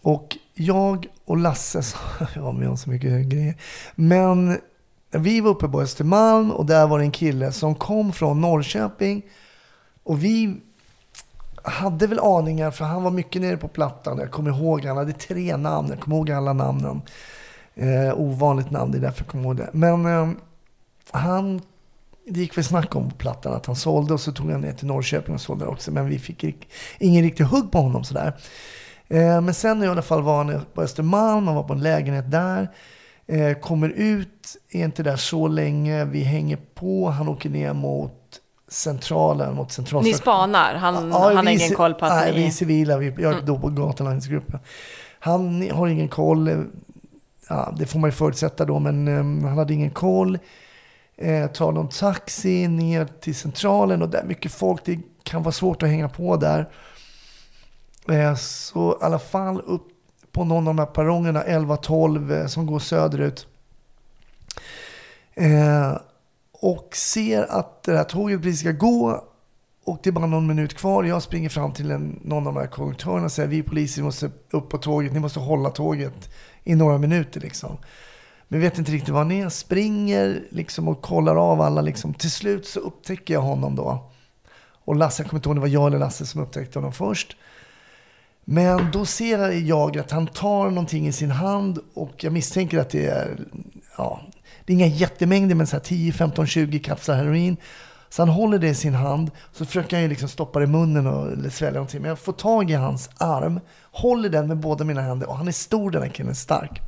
Och 0.02 0.38
jag 0.54 1.06
och 1.26 1.38
Lasse, 1.38 1.82
ja 2.36 2.52
vi 2.52 2.66
har 2.66 2.76
så 2.76 2.90
mycket 2.90 3.26
grejer. 3.30 3.56
Men 3.96 4.58
vi 5.20 5.42
var 5.42 5.50
uppe 5.52 5.68
på 5.68 5.82
Östermalm 5.82 6.52
och 6.52 6.66
där 6.66 6.88
var 6.88 7.00
det 7.00 7.06
en 7.06 7.12
kille 7.12 7.52
som 7.52 7.76
kom 7.76 8.14
från 8.14 8.42
Norrköping. 8.42 9.22
Och 10.04 10.24
vi, 10.24 10.62
hade 11.64 12.08
väl 12.08 12.20
aningar, 12.20 12.72
för 12.72 12.86
han 12.86 13.04
var 13.04 13.12
mycket 13.12 13.42
nere 13.42 13.58
på 13.58 13.68
plattan. 13.68 14.20
Jag 14.20 14.32
kommer 14.32 14.50
ihåg, 14.50 14.86
han 14.86 14.98
hade 14.98 15.14
tre 15.14 15.58
namn. 15.58 15.90
Jag 15.90 16.00
kommer 16.00 16.18
ihåg 16.18 16.32
alla 16.32 16.54
namnen. 16.54 17.02
Eh, 17.76 18.20
ovanligt 18.20 18.72
namn, 18.72 18.92
det 18.92 18.98
är 18.98 19.02
därför 19.02 19.22
jag 19.22 19.28
kommer 19.28 19.44
ihåg 19.44 19.56
det. 19.56 19.70
Men 19.74 20.06
eh, 20.06 20.30
han, 21.12 21.62
det 22.28 22.40
gick 22.40 22.58
väl 22.58 22.64
snack 22.64 22.96
om 22.96 23.10
på 23.10 23.16
plattan 23.16 23.54
att 23.54 23.66
han 23.66 23.76
sålde 23.76 24.14
och 24.14 24.20
så 24.20 24.32
tog 24.32 24.52
han 24.52 24.62
ner 24.62 24.74
till 24.74 24.88
Norrköping 24.88 25.36
och 25.36 25.42
sålde 25.42 25.66
också. 25.66 25.92
Men 25.92 26.10
vi 26.10 26.20
fick 26.20 26.46
ingen 27.00 27.24
riktig 27.24 27.44
hugg 27.44 27.72
på 27.72 27.78
honom 27.78 28.04
sådär. 28.04 28.34
Eh, 29.08 29.42
men 29.42 29.54
sen 29.54 29.84
i 29.84 29.88
alla 29.88 30.02
fall 30.02 30.22
var 30.22 30.44
han 30.44 30.62
på 30.74 30.82
Östermalm, 30.82 31.48
han 31.48 31.56
var 31.56 31.64
på 31.64 31.74
en 31.74 31.84
lägenhet 31.84 32.32
där. 32.32 32.70
Eh, 33.34 33.54
kommer 33.60 33.90
ut, 33.90 34.56
är 34.72 34.84
inte 34.86 35.04
där 35.04 35.16
så 35.16 35.48
länge. 35.48 36.06
Vi 36.06 36.24
hänger 36.24 36.58
på, 36.74 37.10
han 37.10 37.28
åker 37.28 37.50
ner 37.50 37.74
mot 37.74 38.40
centralen, 38.68 39.56
mot 39.56 39.68
Ni 39.68 39.74
centralstationen. 39.74 40.18
spanar, 40.20 40.76
han, 40.76 40.94
Ja, 41.12 41.20
han 41.34 41.36
har 41.48 41.54
ingen 41.54 41.70
ci- 41.72 41.74
koll 41.76 41.94
på 41.94 42.06
att 42.06 42.12
nej, 42.14 42.32
ni... 42.32 42.38
vi 42.38 42.48
är 42.48 42.52
civila. 42.52 42.98
Vi, 42.98 43.14
jag 43.18 43.34
är 43.38 43.42
då 43.42 43.60
på 43.60 43.70
gatulangningsgruppen. 43.70 44.60
Han 45.20 45.70
har 45.72 45.88
ingen 45.88 46.08
koll. 46.08 46.66
Ja, 47.50 47.74
det 47.80 47.86
får 47.86 48.00
man 48.00 48.08
ju 48.08 48.12
förutsätta 48.12 48.66
då, 48.66 48.80
men 48.80 49.08
eh, 49.08 49.48
han 49.50 49.58
hade 49.58 49.74
ingen 49.74 49.90
koll. 49.92 50.40
Eh, 51.18 51.48
tar 51.48 51.72
någon 51.72 51.90
taxi 51.90 52.68
ner 52.68 53.06
till 53.22 53.36
centralen 53.36 54.02
och 54.02 54.10
där 54.10 54.20
är 54.20 54.26
mycket 54.26 54.52
folk. 54.52 54.82
Det 54.86 55.00
kan 55.24 55.44
vara 55.44 55.52
svårt 55.52 55.84
att 55.84 55.90
hänga 55.90 56.10
på 56.10 56.38
där. 56.38 56.70
Eh, 58.10 58.36
så 58.36 58.92
i 59.02 59.06
alla 59.06 59.20
fall 59.20 59.62
upp 59.66 59.88
på 60.34 60.44
någon 60.44 60.68
av 60.68 60.76
de 60.76 60.80
här 60.80 60.86
perrongerna, 60.86 61.44
11-12, 61.44 62.32
eh, 62.32 62.48
som 62.48 62.66
går 62.66 62.80
söderut. 62.80 63.48
Eh, 65.34 65.98
och 66.52 66.96
ser 66.96 67.44
att 67.52 67.84
det 67.84 67.98
här 67.98 68.04
tåget 68.04 68.42
precis 68.42 68.60
ska 68.60 68.72
gå 68.72 69.24
och 69.86 70.00
det 70.04 70.10
är 70.10 70.12
bara 70.12 70.26
någon 70.26 70.48
minut 70.48 70.74
kvar. 70.74 71.04
Jag 71.04 71.24
springer 71.24 71.50
fram 71.50 71.74
till 71.74 71.92
en, 71.92 72.20
någon 72.24 72.48
av 72.48 72.54
de 72.54 72.60
här 72.60 72.68
konduktörerna 72.68 73.26
och 73.26 73.32
säger 73.32 73.50
vi 73.50 73.64
poliser 73.64 74.04
måste 74.04 74.32
upp 74.52 74.70
på 74.70 74.78
tåget, 74.78 75.14
ni 75.14 75.20
måste 75.20 75.40
hålla 75.40 75.70
tåget 75.70 76.30
i 76.64 76.76
några 76.76 76.98
minuter 76.98 77.40
liksom. 77.42 77.78
Men 78.48 78.62
vet 78.62 78.78
inte 78.78 78.92
riktigt 78.92 79.10
var 79.10 79.20
han 79.20 79.32
är. 79.32 79.50
Springer 79.50 80.44
liksom 80.50 80.88
och 80.88 81.02
kollar 81.02 81.36
av 81.36 81.62
alla 81.62 81.82
liksom. 81.82 82.14
Till 82.14 82.32
slut 82.32 82.68
så 82.68 82.80
upptäcker 82.80 83.34
jag 83.34 83.42
honom 83.42 83.76
då. 83.76 84.12
Och 84.86 84.96
Lasse, 84.96 85.24
jag 85.24 85.30
kommer 85.30 85.40
inte 85.40 85.50
ihåg 85.50 85.52
om 85.52 85.56
det 85.56 85.70
var 85.70 85.82
jag 85.82 85.88
eller 85.88 86.00
Lasse 86.00 86.26
som 86.26 86.42
upptäckte 86.42 86.80
honom 86.80 86.94
först. 86.94 87.38
Men 88.46 88.92
då 88.92 89.06
ser 89.06 89.52
jag 89.52 89.98
att 89.98 90.12
han 90.12 90.28
tar 90.28 90.70
någonting 90.70 91.08
i 91.08 91.12
sin 91.12 91.32
hand 91.32 91.80
och 91.94 92.24
jag 92.24 92.34
misstänker 92.34 92.80
att 92.80 92.90
det 92.90 93.06
är, 93.06 93.38
ja, 93.98 94.22
det 94.66 94.74
är 94.74 94.76
inga 94.76 94.88
jättemängder 94.88 95.56
men 95.56 95.68
så 95.68 95.76
här 95.76 95.84
10, 95.84 96.14
15, 96.14 96.48
20 96.48 96.80
kapslar 96.80 97.16
heroin. 97.16 97.58
Så 98.10 98.22
han 98.22 98.30
håller 98.30 98.60
det 98.60 98.68
i 98.68 98.76
sin 98.76 98.94
hand, 98.94 99.32
så 99.52 99.66
försöker 99.66 99.96
han 99.96 100.04
ju 100.04 100.10
liksom 100.10 100.30
stoppa 100.30 100.60
det 100.60 100.66
i 100.66 100.68
munnen 100.68 101.08
och 101.08 101.32
eller 101.32 101.50
svälja 101.50 101.74
någonting. 101.74 102.02
Men 102.02 102.10
jag 102.10 102.20
får 102.20 102.34
tag 102.34 102.72
i 102.72 102.74
hans 102.74 103.10
arm, 103.18 103.60
håller 103.92 104.30
den 104.30 104.48
med 104.48 104.58
båda 104.58 104.86
mina 104.86 105.02
händer 105.02 105.30
och 105.30 105.38
han 105.38 105.48
är 105.48 105.52
stor 105.52 105.92
den 105.92 106.02
här 106.02 106.10
killen, 106.10 106.36
stark. 106.36 106.82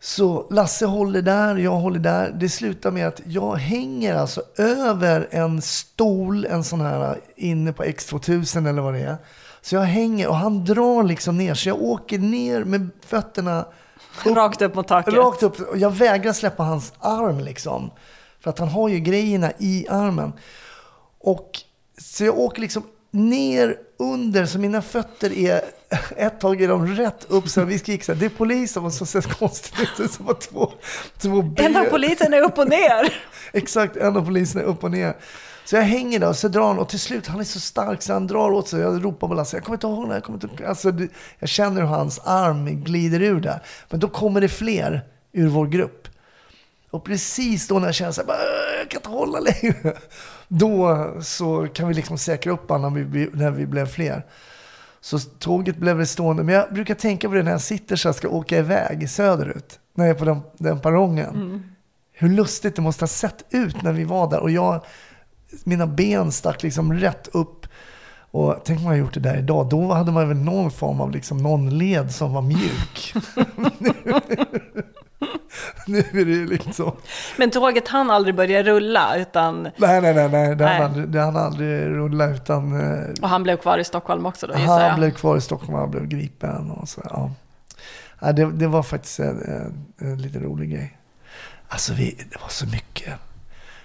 Så 0.00 0.46
Lasse 0.50 0.86
håller 0.86 1.22
där, 1.22 1.56
jag 1.56 1.76
håller 1.76 1.98
där. 1.98 2.32
Det 2.40 2.48
slutar 2.48 2.90
med 2.90 3.06
att 3.06 3.20
jag 3.24 3.56
hänger 3.56 4.14
alltså 4.14 4.42
över 4.56 5.28
en 5.30 5.62
stol, 5.62 6.44
en 6.44 6.64
sån 6.64 6.80
här 6.80 7.20
inne 7.36 7.72
på 7.72 7.84
X2000 7.84 8.68
eller 8.68 8.82
vad 8.82 8.94
det 8.94 9.00
är. 9.00 9.16
Så 9.62 9.74
jag 9.74 9.82
hänger 9.82 10.28
och 10.28 10.36
han 10.36 10.64
drar 10.64 11.02
liksom 11.02 11.38
ner. 11.38 11.54
Så 11.54 11.68
jag 11.68 11.82
åker 11.82 12.18
ner 12.18 12.64
med 12.64 12.88
fötterna 13.06 13.64
Rakt 14.24 14.62
upp 14.62 14.74
mot 14.74 14.88
taket. 14.88 15.14
Rakt 15.14 15.42
upp. 15.42 15.60
Och 15.60 15.78
jag 15.78 15.90
vägrar 15.90 16.32
släppa 16.32 16.62
hans 16.62 16.92
arm 17.00 17.40
liksom. 17.40 17.90
För 18.40 18.50
att 18.50 18.58
han 18.58 18.68
har 18.68 18.88
ju 18.88 19.00
grejerna 19.00 19.52
i 19.58 19.86
armen. 19.88 20.32
Och 21.18 21.50
så 21.98 22.24
jag 22.24 22.38
åker 22.38 22.60
liksom 22.60 22.82
ner 23.10 23.76
under, 23.98 24.46
så 24.46 24.58
mina 24.58 24.82
fötter 24.82 25.32
är, 25.32 25.60
ett 26.16 26.40
tag 26.40 26.62
är 26.62 26.68
de 26.68 26.86
rätt 26.86 27.26
upp, 27.28 27.48
så 27.48 27.64
vi 27.64 27.78
skriker 27.78 28.04
så 28.04 28.12
här, 28.12 28.20
det 28.20 28.26
är 28.26 28.30
polisen, 28.30 28.84
och 28.84 28.92
så 28.92 29.06
ser 29.06 29.20
konstigt 29.20 30.00
ut, 30.00 30.12
som 30.12 30.28
att 30.28 30.40
två, 30.40 30.72
två 31.18 31.42
ben. 31.42 31.66
En 31.66 31.76
av 31.76 31.84
poliserna 31.84 32.36
är 32.36 32.42
upp 32.42 32.58
och 32.58 32.68
ner. 32.68 33.22
Exakt, 33.52 33.96
en 33.96 34.16
av 34.16 34.24
poliserna 34.24 34.62
är 34.64 34.66
upp 34.66 34.84
och 34.84 34.90
ner. 34.90 35.16
Så 35.70 35.76
jag 35.76 35.82
hänger 35.82 36.18
där 36.18 36.28
och 36.28 36.36
så 36.36 36.48
drar 36.48 36.66
han 36.66 36.78
och 36.78 36.88
till 36.88 37.00
slut, 37.00 37.26
han 37.26 37.40
är 37.40 37.44
så 37.44 37.60
stark 37.60 38.02
så 38.02 38.12
han 38.12 38.26
drar 38.26 38.50
åt 38.50 38.68
sig. 38.68 38.80
Jag 38.80 39.04
ropar 39.04 39.28
på 39.28 39.34
Lasse, 39.34 39.56
jag 39.56 39.64
kommer 39.64 39.76
inte 39.76 39.86
ihåg 39.86 40.08
det, 40.08 40.14
jag 40.14 40.24
kommer 40.24 40.44
inte 40.44 40.68
alltså, 40.68 40.92
Jag 41.38 41.48
känner 41.48 41.80
hur 41.80 41.88
hans 41.88 42.18
arm 42.18 42.84
glider 42.84 43.22
ur 43.22 43.40
där. 43.40 43.62
Men 43.90 44.00
då 44.00 44.08
kommer 44.08 44.40
det 44.40 44.48
fler 44.48 45.04
ur 45.32 45.48
vår 45.48 45.66
grupp. 45.66 46.08
Och 46.90 47.04
precis 47.04 47.68
då 47.68 47.78
när 47.78 47.86
jag 47.88 47.94
känner 47.94 48.12
så 48.12 48.20
här, 48.20 48.26
"Bara, 48.26 48.36
jag 48.78 48.90
kan 48.90 48.98
inte 48.98 49.08
hålla 49.08 49.40
längre. 49.40 49.96
Då 50.48 51.08
så 51.22 51.68
kan 51.74 51.88
vi 51.88 51.94
liksom 51.94 52.18
säkra 52.18 52.52
upp 52.52 52.70
honom 52.70 52.94
när 52.94 53.00
vi, 53.00 53.30
när 53.32 53.50
vi 53.50 53.66
blev 53.66 53.86
fler. 53.86 54.26
Så 55.00 55.18
tåget 55.18 55.76
blev 55.76 55.96
väl 55.96 56.06
stående. 56.06 56.42
Men 56.42 56.54
jag 56.54 56.74
brukar 56.74 56.94
tänka 56.94 57.28
på 57.28 57.34
det 57.34 57.42
när 57.42 57.50
jag 57.50 57.60
sitter 57.60 57.96
så 57.96 58.08
här 58.08 58.12
ska 58.12 58.28
åka 58.28 58.58
iväg 58.58 59.10
söderut. 59.10 59.78
När 59.94 60.06
jag 60.06 60.14
är 60.14 60.18
på 60.18 60.24
den, 60.24 60.40
den 60.58 60.80
perrongen. 60.80 61.62
Hur 62.12 62.28
lustigt 62.28 62.76
det 62.76 62.82
måste 62.82 63.02
ha 63.02 63.08
sett 63.08 63.44
ut 63.50 63.82
när 63.82 63.92
vi 63.92 64.04
var 64.04 64.30
där. 64.30 64.40
Och 64.40 64.50
jag, 64.50 64.84
mina 65.64 65.86
ben 65.86 66.32
stack 66.32 66.62
liksom 66.62 66.92
rätt 66.92 67.28
upp. 67.32 67.66
Och 68.32 68.56
tänk 68.64 68.78
om 68.78 68.84
man 68.84 68.90
hade 68.92 69.00
gjort 69.00 69.14
det 69.14 69.20
där 69.20 69.36
idag. 69.38 69.68
Då 69.68 69.92
hade 69.92 70.12
man 70.12 70.28
väl 70.28 70.36
någon 70.36 70.70
form 70.70 71.00
av 71.00 71.10
liksom 71.10 71.38
någon 71.38 71.78
led 71.78 72.12
som 72.14 72.32
var 72.32 72.42
mjuk. 72.42 73.14
nu 75.86 75.98
är 75.98 76.24
det 76.24 76.30
ju 76.32 76.46
liksom... 76.46 76.92
Men 77.38 77.50
tåget 77.50 77.88
hann 77.88 78.10
aldrig 78.10 78.34
börja 78.34 78.62
rulla, 78.62 79.16
utan... 79.16 79.62
Nej, 79.76 80.00
nej, 80.00 80.14
nej. 80.14 80.28
nej. 80.28 80.56
Det 80.56 80.66
hann 80.66 80.82
aldrig, 80.82 81.08
det 81.08 81.20
hann 81.20 81.36
aldrig 81.36 81.82
rulla 81.86 82.26
utan... 82.30 82.80
eh, 82.80 83.04
Och 83.22 83.28
han 83.28 83.42
blev 83.42 83.56
kvar 83.56 83.78
i 83.78 83.84
Stockholm 83.84 84.26
också 84.26 84.46
då, 84.46 84.54
Han 84.54 84.80
jag. 84.82 84.96
blev 84.96 85.10
kvar 85.10 85.36
i 85.36 85.40
Stockholm, 85.40 85.74
han 85.74 85.90
blev 85.90 86.06
gripen 86.06 86.70
och 86.70 86.88
så. 86.88 87.00
Ja. 87.04 87.30
Ja, 88.20 88.32
det, 88.32 88.52
det 88.52 88.66
var 88.66 88.82
faktiskt 88.82 89.18
en, 89.20 89.42
en, 89.42 89.86
en 90.10 90.22
lite 90.22 90.38
rolig 90.38 90.70
grej. 90.70 90.96
Alltså, 91.68 91.92
vi, 91.94 92.18
det 92.30 92.40
var 92.40 92.48
så 92.48 92.66
mycket. 92.66 93.12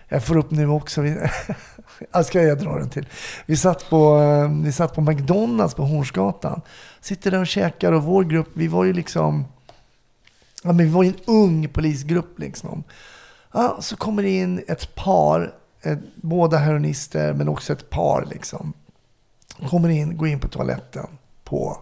Jag 0.08 0.24
får 0.24 0.38
upp 0.38 0.52
nu 0.52 0.68
också. 0.68 1.06
Jag 2.12 2.26
ska 2.26 2.42
jag 2.42 2.60
dra 2.60 2.78
den 2.78 2.90
till. 2.90 3.08
Vi 3.46 3.58
satt, 3.58 3.90
på, 3.90 4.22
eh, 4.22 4.64
vi 4.64 4.72
satt 4.72 4.96
på 4.96 5.02
McDonalds 5.02 5.74
på 5.74 5.84
Hornsgatan. 5.84 6.62
Sitter 7.02 7.32
där 7.32 7.40
och 7.40 7.48
käkar 7.48 7.92
och 7.92 8.04
vår 8.04 8.24
grupp, 8.24 8.50
vi 8.54 8.68
var 8.68 8.84
ju 8.84 8.94
liksom... 8.94 9.46
Ja, 10.64 10.72
men 10.72 10.78
vi 10.78 10.92
var 10.92 11.04
ju 11.04 11.10
en 11.10 11.20
ung 11.26 11.70
polisgrupp 11.70 12.40
liksom. 12.40 12.84
Ja, 13.52 13.78
så 13.82 13.98
kommer 13.98 14.24
det 14.24 14.30
in 14.30 14.64
ett 14.68 14.96
par, 14.96 15.54
ett, 15.82 16.00
båda 16.16 16.58
heroinister 16.58 17.34
men 17.34 17.50
också 17.50 17.74
ett 17.74 17.90
par 17.90 18.28
liksom. 18.32 18.74
Kommer 19.70 19.90
in, 19.90 20.18
går 20.18 20.28
in 20.28 20.40
på 20.40 20.48
toaletten 20.48 21.08
på 21.44 21.78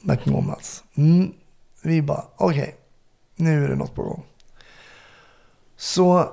McDonalds. 0.00 0.84
Mm. 0.94 1.32
Vi 1.82 2.02
bara, 2.02 2.24
okej, 2.36 2.76
nu 3.36 3.64
är 3.64 3.68
det 3.68 3.76
något 3.76 3.94
på 3.94 4.02
gång. 4.02 4.24
Så 5.76 6.30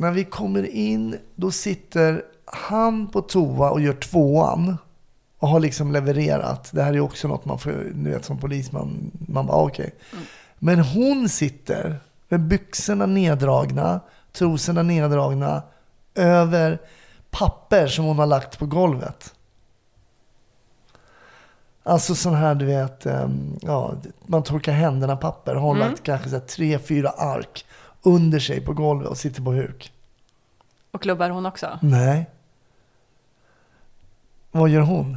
när 0.00 0.10
vi 0.10 0.24
kommer 0.24 0.66
in, 0.66 1.18
då 1.34 1.50
sitter 1.50 2.22
han 2.44 3.06
på 3.06 3.20
toa 3.20 3.70
och 3.70 3.80
gör 3.80 3.92
tvåan. 3.92 4.76
Och 5.38 5.48
har 5.48 5.60
liksom 5.60 5.92
levererat. 5.92 6.70
Det 6.72 6.82
här 6.82 6.94
är 6.94 7.00
också 7.00 7.28
något 7.28 7.44
man 7.44 7.58
får, 7.58 7.92
du 7.94 8.10
vet 8.10 8.24
som 8.24 8.38
polisman, 8.38 9.10
man 9.28 9.46
bara 9.46 9.56
okej. 9.56 9.94
Men 10.58 10.78
hon 10.80 11.28
sitter 11.28 11.96
med 12.28 12.40
byxorna 12.40 13.06
neddragna, 13.06 14.00
trosorna 14.32 14.82
neddragna, 14.82 15.62
över 16.14 16.78
papper 17.30 17.86
som 17.86 18.04
hon 18.04 18.18
har 18.18 18.26
lagt 18.26 18.58
på 18.58 18.66
golvet. 18.66 19.34
Alltså 21.82 22.14
sån 22.14 22.34
här, 22.34 22.54
du 22.54 22.64
vet, 22.64 23.06
ehm, 23.06 23.58
ja, 23.62 23.94
man 24.26 24.42
torkar 24.42 24.72
händerna 24.72 25.16
papper. 25.16 25.54
Har 25.54 25.68
hon 25.68 25.78
lagt 25.78 26.02
kanske 26.02 26.28
så 26.28 26.36
här 26.36 26.46
tre, 26.46 26.78
fyra 26.78 27.10
ark 27.10 27.64
under 28.02 28.38
sig 28.38 28.60
på 28.60 28.72
golvet 28.72 29.08
och 29.08 29.18
sitter 29.18 29.42
på 29.42 29.52
huk. 29.52 29.92
Och 30.90 31.02
klubbar 31.02 31.30
hon 31.30 31.46
också? 31.46 31.78
Nej. 31.82 32.26
Vad 34.50 34.68
gör 34.68 34.80
hon? 34.80 35.16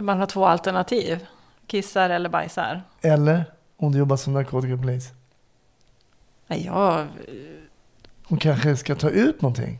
Man 0.00 0.18
har 0.18 0.26
två 0.26 0.46
alternativ. 0.46 1.26
Kissar 1.66 2.10
eller 2.10 2.28
bajsar. 2.28 2.82
Eller 3.00 3.44
om 3.76 3.92
du 3.92 3.98
jobbar 3.98 4.16
som 4.16 4.32
narkotikapolis. 4.32 5.12
Nej, 6.46 6.64
jag... 6.66 7.06
Hon 8.24 8.38
kanske 8.38 8.76
ska 8.76 8.94
ta 8.94 9.10
ut 9.10 9.42
någonting. 9.42 9.78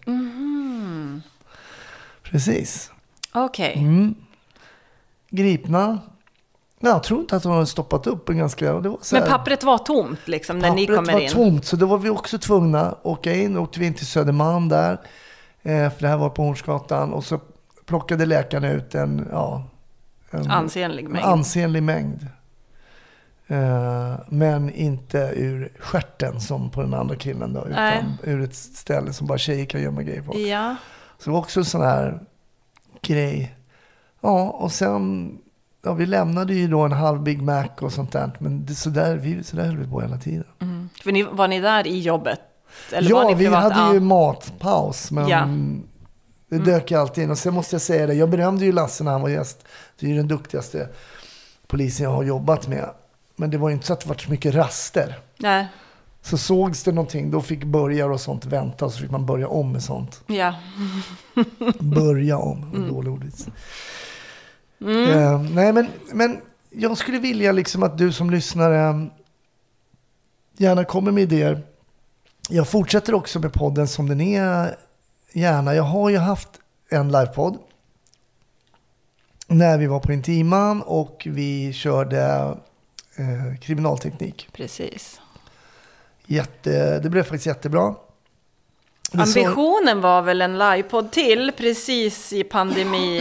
Precis. 2.23 2.93
Okej. 3.33 3.75
Mm. 3.79 4.15
Gripna. 5.31 5.99
Jag 6.87 7.03
tror 7.03 7.21
inte 7.21 7.37
att 7.37 7.45
hon 7.45 7.53
har 7.53 7.65
stoppat 7.65 8.07
upp 8.07 8.29
en 8.29 8.39
ganska... 8.39 8.73
Det 8.81 8.89
var 8.89 8.99
så 9.03 9.15
Men 9.17 9.23
här- 9.23 9.31
pappret 9.31 9.65
var 9.65 9.79
tomt 9.79 10.29
liksom 10.29 10.59
när 10.59 10.71
ni 10.75 10.87
Pappret 10.87 10.99
kommer 10.99 11.13
var 11.13 11.21
in? 11.21 11.31
tomt, 11.31 11.65
så 11.65 11.77
då 11.77 11.87
var 11.87 11.99
vi 11.99 12.09
också 12.11 12.39
tvungna 12.39 12.81
att 12.81 13.07
åka 13.07 13.35
in. 13.35 13.57
Åkte 13.59 13.81
vi 13.81 13.87
in 13.87 13.95
till 13.95 14.07
Södermalm 14.07 14.69
där. 14.69 14.93
Eh, 15.63 15.91
för 15.91 16.01
det 16.01 16.09
här 16.09 16.17
var 16.17 16.29
på 16.31 16.43
Hornsgatan. 16.43 17.13
Och 17.13 17.25
så 17.25 17.41
plockade 17.87 18.27
läkarna 18.27 18.71
ut 18.71 18.95
en, 18.95 19.29
ja, 19.31 19.65
en 20.31 20.51
Ansenlig 20.51 21.05
en 21.05 21.13
mängd. 21.13 21.25
ansenlig 21.27 21.83
mängd. 21.83 22.27
Eh, 23.47 24.15
men 24.29 24.71
inte 24.75 25.19
ur 25.37 25.73
stjärten 25.79 26.41
som 26.41 26.71
på 26.71 26.83
den 26.83 26.95
andra 26.95 27.17
killen 27.17 27.53
då. 27.53 27.67
Nej. 27.71 27.99
Utan 27.99 28.19
ur 28.33 28.45
ett 28.45 28.55
ställe 28.55 29.13
som 29.13 29.27
bara 29.27 29.39
tjejer 29.39 29.65
kan 29.67 29.83
gömma 29.83 30.03
grejer 30.03 30.23
på. 30.23 30.39
Ja. 30.39 30.77
Så 31.19 31.25
det 31.25 31.31
var 31.31 31.39
också 31.39 31.61
en 31.61 31.65
sån 31.65 31.81
här 31.83 32.21
grej. 33.03 33.57
Ja, 34.21 34.51
och 34.51 34.73
sen, 34.73 35.33
ja 35.87 35.93
vi 35.95 36.07
lämnade 36.07 36.55
ju 36.55 36.69
då 36.69 36.81
en 36.81 36.93
halv 36.93 37.23
Big 37.23 37.43
Mac 37.43 37.69
och 37.81 37.93
sånt 37.93 38.13
där. 38.13 38.31
Men 38.39 38.67
det, 38.67 38.75
så, 38.75 38.91
där, 38.91 39.17
vi, 39.17 39.45
så 39.45 39.57
där 39.57 39.65
höll 39.65 39.77
vi 39.77 39.87
på 39.87 40.01
hela 40.01 40.17
tiden. 40.19 40.45
Mm. 40.61 40.89
För 41.03 41.13
ni, 41.13 41.23
var 41.23 41.49
ni 41.49 41.61
där 41.61 41.87
i 41.87 42.01
jobbet? 42.01 42.41
Eller 42.93 43.11
ja, 43.11 43.35
vi 43.37 43.47
hade 43.47 43.75
Ja. 43.75 43.95
ju 43.95 44.01
matpaus. 44.01 45.11
Men 45.11 45.29
Ja. 45.29 45.39
Mm. 45.43 45.83
det 46.49 46.59
dök 46.59 46.91
ju 46.91 47.01
alltid 47.01 47.25
in. 47.25 47.31
Och 47.31 47.39
sen 47.39 47.55
måste 47.55 47.75
jag 47.75 47.83
säga 47.83 48.07
det, 48.07 48.15
jag 48.15 48.31
berömde 48.31 48.65
ju 48.65 48.73
Lasse 48.73 49.05
när 49.05 49.13
han 49.13 49.23
var 49.23 49.29
gäst. 49.29 49.65
Det 50.01 50.07
är 50.07 50.11
ju 50.11 50.17
den 50.17 50.29
duktigaste 50.29 50.89
polisen 51.67 52.05
jag 52.05 52.11
har 52.11 52.23
jobbat 52.23 52.69
med. 52.69 52.91
Men 53.37 53.51
det 53.51 53.59
var 53.59 53.69
ju 53.69 53.75
inte 53.75 53.87
så 53.87 53.93
att 53.93 54.01
det 54.01 54.09
var 54.09 54.17
så 54.17 54.31
mycket 54.31 54.55
raster. 54.55 55.19
Nej, 55.39 55.67
Så 56.23 56.39
sågs 56.39 56.83
det 56.83 56.93
någonting, 56.93 57.31
då 57.31 57.41
fick 57.41 57.65
börjar 57.65 58.11
och 58.11 58.21
sånt 58.21 58.45
vänta. 58.45 58.91
Så 58.91 58.99
fick 59.01 59.11
man 59.11 59.27
börja 59.27 59.49
om 59.49 59.73
med 59.73 59.83
sånt. 59.83 60.21
ja. 60.27 60.55
Börja 61.81 62.39
om, 62.39 62.63
Mm. 62.75 62.89
dålig 62.89 63.13
ordvits. 63.13 63.47
Eh, 64.81 65.41
nej, 65.43 65.73
men, 65.73 65.87
men 66.13 66.41
jag 66.71 66.99
skulle 66.99 67.19
vilja 67.19 67.53
liksom 67.53 67.83
att 67.83 67.99
du 67.99 68.13
som 68.13 68.31
lyssnare 68.31 69.07
gärna 70.57 70.85
kommer 70.85 71.13
med 71.13 71.23
idéer. 71.23 71.63
Jag 72.49 72.69
fortsätter 72.69 73.15
också 73.15 73.39
med 73.39 73.53
podden 73.53 73.89
som 73.89 74.09
den 74.09 74.21
är, 74.21 74.77
gärna. 75.33 75.75
Jag 75.75 75.83
har 75.83 76.11
ju 76.11 76.17
haft 76.19 76.49
en 76.91 77.13
livepodd. 77.13 77.59
När 79.49 79.79
vi 79.79 79.87
var 79.87 80.01
på 80.01 80.13
Intiman 80.13 80.83
och 80.83 81.23
vi 81.31 81.73
körde 81.73 82.23
eh, 83.17 83.59
kriminalteknik. 83.61 84.49
Precis. 84.53 85.21
Jätte, 86.27 86.99
det 86.99 87.11
blev 87.11 87.23
faktiskt 87.23 87.47
jättebra. 87.47 87.95
Det 89.13 89.27
så- 89.27 89.41
Ambitionen 89.41 90.01
var 90.01 90.23
väl 90.23 90.43
en 90.43 90.59
livepodd 90.59 91.13
till 91.13 91.53
precis 91.57 92.33
i 92.33 92.45
pandemi... 92.45 93.21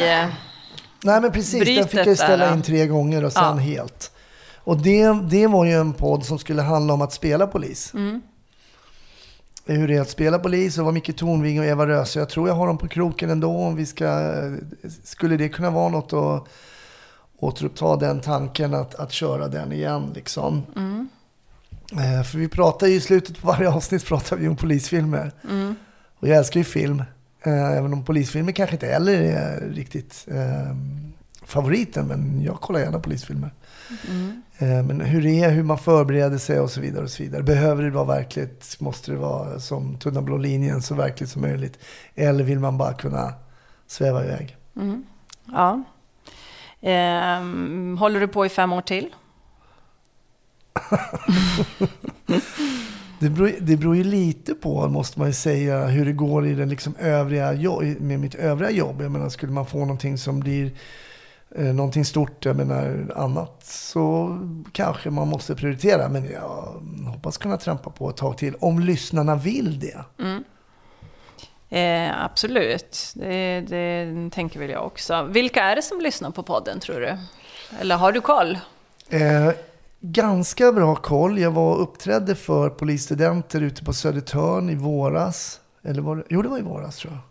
Nej 1.04 1.22
men 1.22 1.32
precis, 1.32 1.52
den 1.52 1.60
brytet 1.60 1.92
fick 1.92 2.06
jag 2.06 2.18
ställa 2.18 2.46
där, 2.46 2.54
in 2.54 2.62
tre 2.62 2.88
gånger 2.88 3.24
och 3.24 3.34
sen 3.34 3.44
Ja. 3.44 3.54
helt. 3.54 4.12
Och 4.56 4.78
det, 4.78 5.14
det 5.30 5.48
var 5.48 5.66
ju 5.66 5.72
en 5.72 5.94
podd 5.94 6.26
som 6.26 6.40
skulle 6.40 6.62
handla 6.62 6.94
om 6.94 7.02
att 7.02 7.14
spela 7.14 7.48
polis. 7.48 7.94
Mm. 7.94 8.22
Hur 9.66 9.88
det 9.88 9.96
är 9.96 10.02
att 10.02 10.10
spela 10.10 10.40
polis 10.40 10.78
och 10.78 10.86
vad 10.86 10.94
Micke 10.94 11.18
Tornving 11.18 11.60
och 11.60 11.66
Eva 11.66 11.88
Röse. 11.88 12.20
Jag 12.20 12.30
tror 12.30 12.48
jag 12.48 12.56
har 12.56 12.68
dem 12.68 12.78
på 12.78 12.88
kroken 12.88 13.30
ändå 13.30 13.58
om 13.58 13.76
vi 13.76 13.86
ska... 13.86 14.34
Skulle 15.04 15.38
det 15.38 15.50
kunna 15.50 15.70
vara 15.70 15.90
något 15.90 16.14
att 16.14 16.48
återuppta 17.40 17.96
den 17.96 18.20
tanken 18.22 18.74
att, 18.74 18.96
att 18.96 19.12
köra 19.12 19.48
den 19.48 19.72
igen 19.72 20.12
liksom. 20.16 20.64
Mm. 20.76 21.10
Eh, 21.92 22.24
för 22.24 22.38
vi 22.38 22.48
pratar 22.48 22.88
ju 22.88 22.94
i 22.94 23.02
slutet 23.02 23.42
på 23.42 23.48
varje 23.48 23.70
avsnitt 23.70 24.06
pratar 24.06 24.36
vi 24.36 24.48
om 24.48 24.56
polisfilmer. 24.56 25.32
Mm. 25.50 25.76
Och 26.20 26.28
jag 26.28 26.38
älskar 26.38 26.60
ju 26.60 26.64
film. 26.64 27.04
Eh, 27.46 27.78
även 27.78 27.94
om 27.94 28.04
polisfilmer 28.04 28.52
kanske 28.52 28.76
inte 28.76 28.88
heller 28.88 29.22
är 29.22 29.70
riktigt 29.70 30.28
eh, 30.32 30.76
favoriten. 31.46 32.08
Men 32.08 32.42
jag 32.42 32.56
kollar 32.56 32.80
gärna 32.80 33.00
polisfilmer. 33.00 33.54
Mm. 34.10 34.42
Eh, 34.58 34.84
men 34.84 35.02
hur 35.02 35.22
det 35.22 35.44
är, 35.44 35.52
hur 35.52 35.64
man 35.64 35.78
förbereder 35.78 36.38
sig 36.38 36.60
och 36.60 36.72
så 36.72 36.82
vidare. 36.82 37.04
och 37.04 37.10
så 37.10 37.24
vidare. 37.24 37.44
Behöver 37.44 37.84
det 37.84 37.90
vara 37.90 38.06
verkligt? 38.06 38.80
Måste 38.80 39.12
det 39.12 39.18
vara 39.18 39.60
som 39.60 39.98
tunna 39.98 40.22
blå 40.22 40.38
linjen 40.38 40.82
så 40.82 40.96
verkligt 40.96 41.30
som 41.30 41.42
möjligt? 41.42 41.80
Eller 42.16 42.44
vill 42.44 42.60
man 42.60 42.78
bara 42.78 42.94
kunna 42.94 43.34
sväva 43.88 44.24
iväg? 44.24 44.58
Mm. 44.76 45.06
Ja. 45.52 45.84
Ehm, 46.82 47.98
håller 47.98 48.20
du 48.20 48.28
på 48.28 48.46
i 48.46 48.50
fem 48.50 48.74
år 48.74 48.82
till? 48.82 49.16
Det 53.20 53.30
beror, 53.30 53.52
det 53.60 53.78
beror 53.78 53.96
ju 53.96 54.04
lite 54.04 54.54
på, 54.54 54.88
måste 54.88 55.20
man 55.20 55.28
ju 55.28 55.34
säga, 55.34 55.86
hur 55.86 56.06
det 56.06 56.12
går 56.12 56.48
i 56.48 56.54
den 56.54 56.70
liksom 56.70 56.96
övriga 57.00 57.52
med 58.00 58.20
mitt 58.20 58.36
övriga 58.36 58.72
jobb. 58.72 59.02
Jag 59.02 59.12
menar, 59.12 59.30
skulle 59.30 59.52
man 59.52 59.66
få 59.66 59.78
någonting 59.78 60.18
som 60.18 60.40
blir 60.40 60.72
eh, 61.56 61.66
någonting 61.66 62.06
stort, 62.06 62.46
jag 62.46 62.56
menar 62.56 63.14
annat, 63.16 63.66
så 63.66 64.38
kanske 64.72 65.10
man 65.10 65.28
måste 65.28 65.56
prioritera. 65.56 66.10
Men 66.10 66.32
jag 66.32 66.82
hoppas 67.12 67.38
kunna 67.38 67.58
trampa 67.58 67.90
på 67.90 68.10
ett 68.10 68.18
tag 68.18 68.38
till, 68.38 68.56
om 68.60 68.80
lyssnarna 68.80 69.36
vill 69.36 69.80
det. 69.80 70.06
Eh, 71.70 72.24
absolut, 72.24 73.14
det, 73.16 73.62
det 73.62 74.30
tänker 74.32 74.60
väl 74.60 74.70
jag 74.70 74.86
också. 74.86 75.24
Vilka 75.24 75.64
är 75.64 75.76
det 75.76 75.82
som 75.82 76.02
lyssnar 76.02 76.32
på 76.32 76.44
podden 76.44 76.80
tror 76.80 77.00
du? 77.00 77.18
Eller 77.80 77.96
har 77.96 78.12
du 78.12 78.22
koll? 78.22 78.58
Eh, 79.10 79.50
ganska 80.12 80.72
bra 80.72 80.96
koll. 80.96 81.40
Jag 81.40 81.52
var 81.52 81.78
uppträdde 81.78 82.36
för 82.36 82.70
polisstudenter 82.70 83.62
ute 83.62 83.84
på 83.84 83.94
Södertörn 83.94 84.70
i 84.70 84.76
våras. 84.76 85.60
Eller 85.84 86.02
var 86.02 86.16
det? 86.16 86.24
Jo, 86.30 86.42
det 86.42 86.50
var 86.50 86.58
i 86.58 86.62
våras 86.62 86.98
tror 86.98 87.14
jag. 87.14 87.22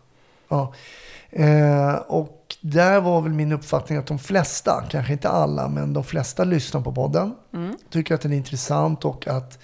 Ja. 0.57 0.73
Eh, 1.29 1.95
och 1.95 2.55
där 2.61 3.01
var 3.01 3.21
väl 3.21 3.33
min 3.33 3.51
uppfattning 3.51 3.97
att 3.97 4.07
de 4.07 4.19
flesta, 4.19 4.83
kanske 4.89 5.13
inte 5.13 5.29
alla, 5.29 5.67
men 5.67 5.93
de 5.93 6.03
flesta 6.03 6.43
lyssnar 6.43 6.81
på 6.81 6.91
podden. 6.91 7.35
Tycker 7.89 8.15
att 8.15 8.21
den 8.21 8.33
är 8.33 8.37
intressant 8.37 9.05
och 9.05 9.27
att 9.27 9.59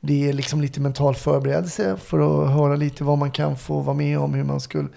det 0.00 0.28
är 0.28 0.32
liksom 0.32 0.60
lite 0.60 0.80
mental 0.80 1.14
förberedelse 1.14 1.96
för 1.96 2.18
att 2.18 2.50
höra 2.50 2.76
lite 2.76 3.04
vad 3.04 3.18
man 3.18 3.30
kan 3.30 3.56
få 3.56 3.80
vara 3.80 3.96
med 3.96 4.18
om, 4.18 4.34
hur 4.34 4.44
man 4.44 4.60
skulle, 4.60 4.88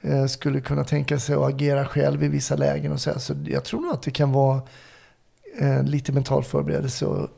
eh, 0.00 0.26
skulle 0.26 0.60
kunna 0.60 0.84
tänka 0.84 1.18
sig 1.18 1.34
att 1.34 1.42
agera 1.42 1.86
själv 1.86 2.24
i 2.24 2.28
vissa 2.28 2.56
lägen 2.56 2.92
och 2.92 3.00
så. 3.00 3.10
här. 3.10 3.18
Så 3.18 3.34
jag 3.46 3.64
tror 3.64 3.80
nog 3.80 3.92
att 3.92 4.02
det 4.02 4.10
kan 4.10 4.32
vara 4.32 4.60
eh, 5.58 5.82
lite 5.82 6.12
mental 6.12 6.44
förberedelse 6.44 7.06
och 7.06 7.28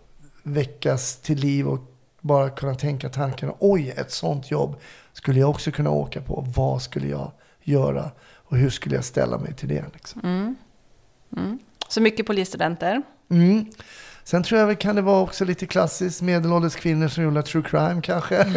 väckas 0.43 1.17
till 1.17 1.39
liv 1.39 1.69
och 1.69 1.81
bara 2.21 2.51
kunna 2.51 2.75
tänka 2.75 3.09
tanken 3.09 3.53
oj, 3.59 3.95
ett 3.97 4.11
sånt 4.11 4.51
jobb 4.51 4.77
skulle 5.13 5.41
jag 5.41 5.51
också 5.51 5.71
kunna 5.71 5.91
åka 5.91 6.21
på. 6.21 6.47
Vad 6.57 6.83
skulle 6.83 7.09
jag 7.09 7.33
göra 7.63 8.11
och 8.35 8.57
hur 8.57 8.71
skulle 8.71 8.95
jag 8.95 9.05
ställa 9.05 9.39
mig 9.39 9.55
till 9.55 9.69
det? 9.69 9.85
Liksom. 9.93 10.57
Så 11.89 12.01
mycket 12.01 12.27
polisstudenter. 12.27 13.03
Mm. 13.31 13.67
Sen 14.25 14.43
tror 14.43 14.61
jag 14.61 14.67
väl 14.67 14.77
kan 14.77 14.97
det 14.97 15.03
vara 15.03 15.21
också 15.21 15.45
lite 15.45 15.67
klassiskt 15.67 16.23
medelålders 16.23 16.75
kvinnor 16.75 17.09
som 17.09 17.25
gillar 17.25 17.43
true 17.43 17.63
crime 17.63 18.01
kanske. 18.03 18.37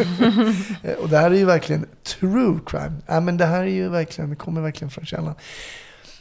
Eh, 0.82 0.94
och 0.94 1.08
det 1.08 1.18
här 1.18 1.30
är 1.30 1.34
ju 1.34 1.44
verkligen 1.44 1.86
true 2.02 2.58
crime. 2.66 2.92
Ja, 3.06 3.20
men 3.20 3.36
det 3.36 3.46
här 3.46 3.62
är 3.62 3.66
ju 3.66 3.88
verkligen, 3.88 4.30
det 4.30 4.36
kommer 4.36 4.60
verkligen 4.60 4.90
från 4.90 5.06
källan. 5.06 5.34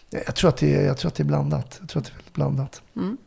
Jag 0.09 0.35
tror, 0.35 0.49
att 0.49 0.57
det 0.57 0.69
jag 0.69 0.97
tror 0.97 1.09
att 1.09 1.15
det 1.15 1.23
är 1.23 1.25
blandat. 1.25 1.77
Jag 1.79 1.89
tror 1.89 2.01
att 2.01 2.05
det 2.05 2.11
är 2.11 2.15
väldigt 2.15 2.33
blandat. 2.33 2.81
Mm. 2.95 3.17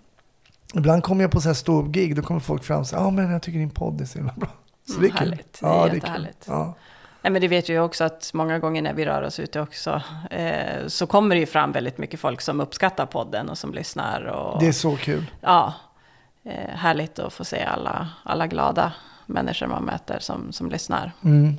Ibland 0.76 1.02
kommer 1.02 1.22
jag 1.24 1.30
på 1.30 1.40
så 1.40 1.48
här 1.48 1.54
stor 1.54 1.88
gig, 1.88 2.16
då 2.16 2.22
kommer 2.22 2.40
folk 2.40 2.64
fram 2.64 2.80
och 2.80 2.86
säger 2.86 3.02
ja 3.02 3.10
men 3.10 3.30
jag 3.30 3.42
tycker 3.42 3.58
din 3.58 3.70
podd 3.70 4.00
är 4.00 4.04
så 4.04 4.18
himla 4.18 4.32
bra. 4.36 4.48
Så 4.88 5.00
det 5.00 5.06
är 5.06 5.10
Mm, 5.10 5.16
kul. 5.16 5.28
härligt. 5.30 5.60
Det 5.60 5.66
är 5.66 5.70
Ja, 5.70 5.76
det 5.76 5.84
är 5.84 5.88
kul. 5.90 5.94
jättehärligt. 5.94 6.44
Ja. 6.48 6.74
Nej, 7.22 7.32
men 7.32 7.42
det 7.42 7.48
vet 7.48 7.68
ju 7.68 7.80
också 7.80 8.04
att 8.04 8.30
många 8.34 8.58
gånger 8.58 8.82
när 8.82 8.94
vi 8.94 9.04
rör 9.06 9.22
oss 9.22 9.40
ute 9.40 9.60
också 9.60 10.02
eh, 10.30 10.86
så 10.86 11.06
kommer 11.06 11.34
det 11.34 11.40
ju 11.40 11.46
fram 11.46 11.72
väldigt 11.72 11.98
mycket 11.98 12.20
folk 12.20 12.40
som 12.40 12.60
uppskattar 12.60 13.06
podden 13.06 13.48
och 13.48 13.58
som 13.58 13.72
lyssnar. 13.72 14.22
Och, 14.24 14.60
Det 14.60 14.68
är 14.68 14.72
så 14.72 14.96
kul. 14.96 15.24
Ja, 15.40 15.74
eh, 16.44 16.74
härligt 16.76 17.18
att 17.18 17.32
få 17.32 17.44
se 17.44 17.62
alla, 17.64 18.08
alla 18.24 18.46
glada 18.46 18.92
människor 19.26 19.66
man 19.66 19.84
möter 19.84 20.18
som, 20.20 20.52
som 20.52 20.70
lyssnar. 20.70 21.12
Mm. 21.24 21.56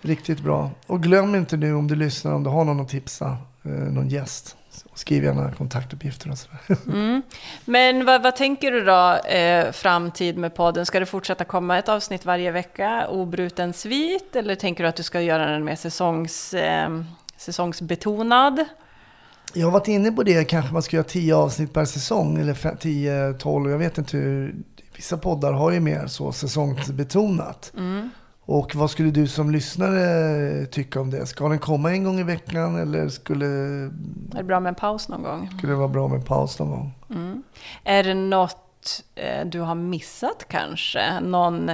Riktigt 0.00 0.40
bra. 0.40 0.70
Och 0.86 1.02
glöm 1.02 1.34
inte 1.34 1.56
nu 1.56 1.74
om 1.74 1.88
du 1.88 1.94
lyssnar, 1.96 2.32
om 2.34 2.42
du 2.44 2.50
har 2.50 2.64
någon 2.64 2.80
att 2.80 2.88
tipsa, 2.88 3.36
eh, 3.64 3.70
någon 3.70 4.08
gäst. 4.08 4.56
Skriv 4.94 5.24
gärna 5.24 5.52
kontaktuppgifter 5.52 6.30
och 6.30 6.38
sådär. 6.38 6.60
Mm. 6.92 7.22
Men 7.64 8.04
vad, 8.04 8.22
vad 8.22 8.36
tänker 8.36 8.72
du 8.72 8.84
då 8.84 9.14
eh, 9.14 9.72
framtid 9.72 10.38
med 10.38 10.54
podden? 10.54 10.86
Ska 10.86 11.00
det 11.00 11.06
fortsätta 11.06 11.44
komma 11.44 11.78
ett 11.78 11.88
avsnitt 11.88 12.24
varje 12.24 12.50
vecka, 12.50 13.06
obruten 13.08 13.72
svit? 13.72 14.36
Eller 14.36 14.54
tänker 14.54 14.84
du 14.84 14.88
att 14.88 14.96
du 14.96 15.02
ska 15.02 15.20
göra 15.20 15.46
den 15.46 15.64
mer 15.64 15.76
säsongs, 15.76 16.54
eh, 16.54 17.00
säsongsbetonad? 17.36 18.64
Jag 19.54 19.66
har 19.66 19.72
varit 19.72 19.88
inne 19.88 20.12
på 20.12 20.22
det, 20.22 20.44
kanske 20.44 20.72
man 20.72 20.82
ska 20.82 20.96
göra 20.96 21.04
10 21.04 21.34
avsnitt 21.36 21.72
per 21.72 21.84
säsong, 21.84 22.40
eller 22.40 22.54
10-12, 22.54 23.70
jag 23.70 23.78
vet 23.78 23.98
inte 23.98 24.16
hur. 24.16 24.54
Vissa 24.96 25.16
poddar 25.16 25.52
har 25.52 25.70
ju 25.70 25.80
mer 25.80 26.06
så 26.06 26.32
säsongsbetonat. 26.32 27.72
Och 28.52 28.74
vad 28.74 28.90
skulle 28.90 29.10
du 29.10 29.28
som 29.28 29.50
lyssnare 29.50 30.66
tycka 30.66 31.00
om 31.00 31.10
det? 31.10 31.26
Ska 31.26 31.48
den 31.48 31.58
komma 31.58 31.92
en 31.92 32.04
gång 32.04 32.20
i 32.20 32.22
veckan 32.22 32.76
eller 32.76 33.08
skulle, 33.08 33.46
Är 33.46 34.36
det 34.36 34.42
bra 34.42 34.60
med 34.60 34.68
en 34.70 34.74
paus 34.74 35.08
någon 35.08 35.22
gång? 35.22 35.50
skulle 35.58 35.72
det 35.72 35.76
vara 35.76 35.88
bra 35.88 36.08
med 36.08 36.26
paus 36.26 36.58
någon 36.58 36.70
gång? 36.70 36.92
Är 37.84 38.02
det 38.02 38.14
något 38.14 39.04
eh, 39.14 39.46
du 39.46 39.60
har 39.60 39.74
missat 39.74 40.46
kanske? 40.48 41.20
Någon 41.20 41.68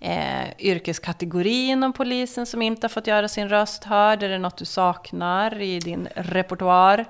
eh, 0.00 0.58
yrkeskategori 0.58 1.66
inom 1.66 1.92
polisen 1.92 2.46
som 2.46 2.62
inte 2.62 2.84
har 2.84 2.88
fått 2.88 3.06
göra 3.06 3.28
sin 3.28 3.48
röst 3.48 3.84
hörd? 3.84 4.22
Är 4.22 4.28
det 4.28 4.38
något 4.38 4.56
du 4.56 4.64
saknar 4.64 5.60
i 5.60 5.78
din 5.78 6.08
repertoar? 6.16 7.04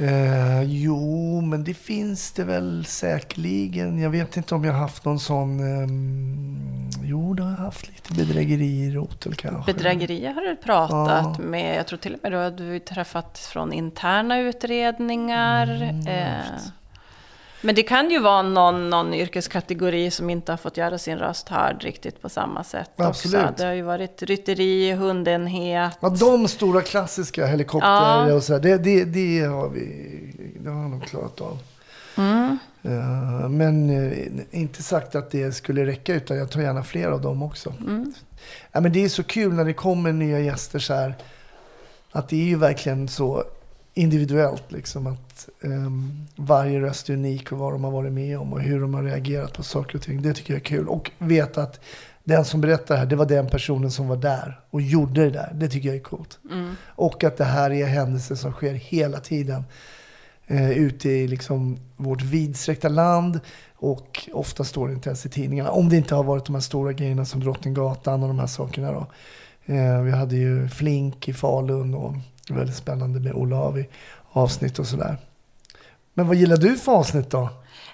Eh, 0.00 0.62
jo, 0.62 1.40
men 1.40 1.64
det 1.64 1.74
finns 1.74 2.32
det 2.32 2.44
väl 2.44 2.84
säkerligen. 2.84 3.98
Jag 3.98 4.10
vet 4.10 4.36
inte 4.36 4.54
om 4.54 4.64
jag 4.64 4.72
har 4.72 4.80
haft 4.80 5.04
någon 5.04 5.20
sån... 5.20 5.60
ehm, 5.60 6.90
jo, 7.02 7.34
det 7.34 7.42
har 7.42 7.50
jag 7.50 7.56
haft 7.58 7.88
lite 7.88 8.12
bedrägerier 8.14 8.90
rotel 8.94 9.34
kanske. 9.34 9.72
Bedrägerier 9.72 10.32
har 10.34 10.40
du 10.42 10.56
pratat 10.56 11.36
Ja. 11.38 11.44
med. 11.44 11.76
Jag 11.78 11.86
tror 11.86 11.98
till 11.98 12.14
och 12.14 12.20
med 12.30 12.52
du 12.52 12.70
har 12.72 12.78
träffat 12.78 13.38
från 13.38 13.72
interna 13.72 14.38
utredningar. 14.38 15.82
Mm, 15.82 16.06
eh, 16.06 16.38
Men 17.62 17.74
det 17.74 17.82
kan 17.82 18.10
ju 18.10 18.20
vara 18.20 18.42
någon, 18.42 18.90
någon 18.90 19.14
yrkeskategori 19.14 20.10
som 20.10 20.30
inte 20.30 20.52
har 20.52 20.56
fått 20.56 20.76
göra 20.76 20.98
sin 20.98 21.18
röst 21.18 21.48
hörd 21.48 21.82
riktigt 21.82 22.22
på 22.22 22.28
samma 22.28 22.64
sätt 22.64 22.90
Absolut. 22.96 23.44
också. 23.44 23.54
Det 23.56 23.64
har 23.64 23.74
ju 23.74 23.82
varit 23.82 24.22
rytteri, 24.22 24.92
hundenhet. 24.92 25.98
Ja, 26.00 26.08
de 26.08 26.48
stora 26.48 26.82
klassiska 26.82 27.46
helikoptrar 27.46 28.28
Ja. 28.28 28.34
och 28.34 28.42
sådär, 28.42 28.60
det, 28.60 28.76
det, 28.78 29.04
det 29.04 29.46
har 29.46 29.68
vi 29.68 29.84
det 30.60 30.70
har 30.70 30.82
de 30.82 31.00
klarat 31.00 31.40
av. 31.40 31.58
Mm. 32.16 32.58
Eh, 32.82 33.48
men 33.48 33.90
eh, 33.90 34.18
inte 34.50 34.82
sagt 34.82 35.14
att 35.14 35.30
det 35.30 35.52
skulle 35.52 35.86
räcka, 35.86 36.14
utan 36.14 36.36
jag 36.36 36.50
tar 36.50 36.60
gärna 36.60 36.82
fler 36.82 37.08
av 37.08 37.20
dem 37.20 37.42
också. 37.42 37.74
Mm. 37.80 38.14
Ja, 38.72 38.80
men 38.80 38.92
det 38.92 39.04
är 39.04 39.08
så 39.08 39.22
kul 39.22 39.52
när 39.52 39.64
det 39.64 39.72
kommer 39.72 40.12
nya 40.12 40.40
gäster 40.40 40.78
så 40.78 40.94
här. 40.94 41.14
Att 42.12 42.28
det 42.28 42.36
är 42.36 42.46
ju 42.46 42.56
verkligen 42.56 43.08
så 43.08 43.44
individuellt. 44.00 44.72
Liksom, 44.72 45.06
att 45.06 45.48
ehm, 45.62 46.26
varje 46.36 46.80
röst 46.80 47.08
är 47.08 47.14
unik 47.14 47.52
och 47.52 47.58
vad 47.58 47.72
de 47.72 47.84
har 47.84 47.90
varit 47.90 48.12
med 48.12 48.38
om 48.38 48.52
och 48.52 48.60
hur 48.60 48.80
de 48.80 48.94
har 48.94 49.02
reagerat 49.02 49.52
på 49.52 49.62
saker 49.62 49.96
och 49.96 50.02
ting. 50.02 50.22
Det 50.22 50.34
tycker 50.34 50.52
jag 50.52 50.60
är 50.60 50.64
kul. 50.64 50.88
Och 50.88 51.10
veta 51.18 51.62
att 51.62 51.80
den 52.24 52.44
som 52.44 52.60
berättar 52.60 52.94
det 52.94 52.98
här, 52.98 53.06
det 53.06 53.16
var 53.16 53.26
den 53.26 53.48
personen 53.48 53.90
som 53.90 54.08
var 54.08 54.16
där 54.16 54.60
och 54.70 54.80
gjorde 54.80 55.24
det 55.24 55.30
där. 55.30 55.52
Det 55.54 55.68
tycker 55.68 55.88
jag 55.88 55.96
är 55.96 56.02
coolt. 56.02 56.38
Mm. 56.50 56.74
Och 56.86 57.24
att 57.24 57.36
det 57.36 57.44
här 57.44 57.70
är 57.70 57.86
händelser 57.86 58.34
som 58.34 58.52
sker 58.52 58.74
hela 58.74 59.20
tiden. 59.20 59.64
Eh, 60.46 60.70
ute 60.70 61.08
i 61.08 61.28
liksom 61.28 61.78
vårt 61.96 62.22
vidsträckta 62.22 62.88
land. 62.88 63.40
Och 63.74 64.28
ofta 64.32 64.64
står 64.64 64.88
det 64.88 64.94
inte 64.94 65.08
ens 65.08 65.26
i 65.26 65.28
tidningarna. 65.28 65.70
Om 65.70 65.88
det 65.88 65.96
inte 65.96 66.14
har 66.14 66.24
varit 66.24 66.44
de 66.44 66.54
här 66.54 66.62
stora 66.62 66.92
grejerna 66.92 67.24
som 67.24 67.40
Drottninggatan 67.40 68.22
och 68.22 68.28
de 68.28 68.38
här 68.38 68.46
sakerna. 68.46 68.92
Då. 68.92 69.06
Eh, 69.74 70.00
vi 70.00 70.10
hade 70.10 70.36
ju 70.36 70.68
Flink 70.68 71.28
i 71.28 71.32
Falun 71.32 71.94
och 71.94 72.14
väldigt 72.54 72.76
spännande 72.76 73.20
med 73.20 73.32
Olavi 73.34 73.88
avsnitt 74.32 74.78
och 74.78 74.86
sådär. 74.86 75.16
Men 76.14 76.26
vad 76.26 76.36
gillar 76.36 76.56
du 76.56 76.76
för 76.76 76.92
avsnitt 76.92 77.30
då? 77.30 77.48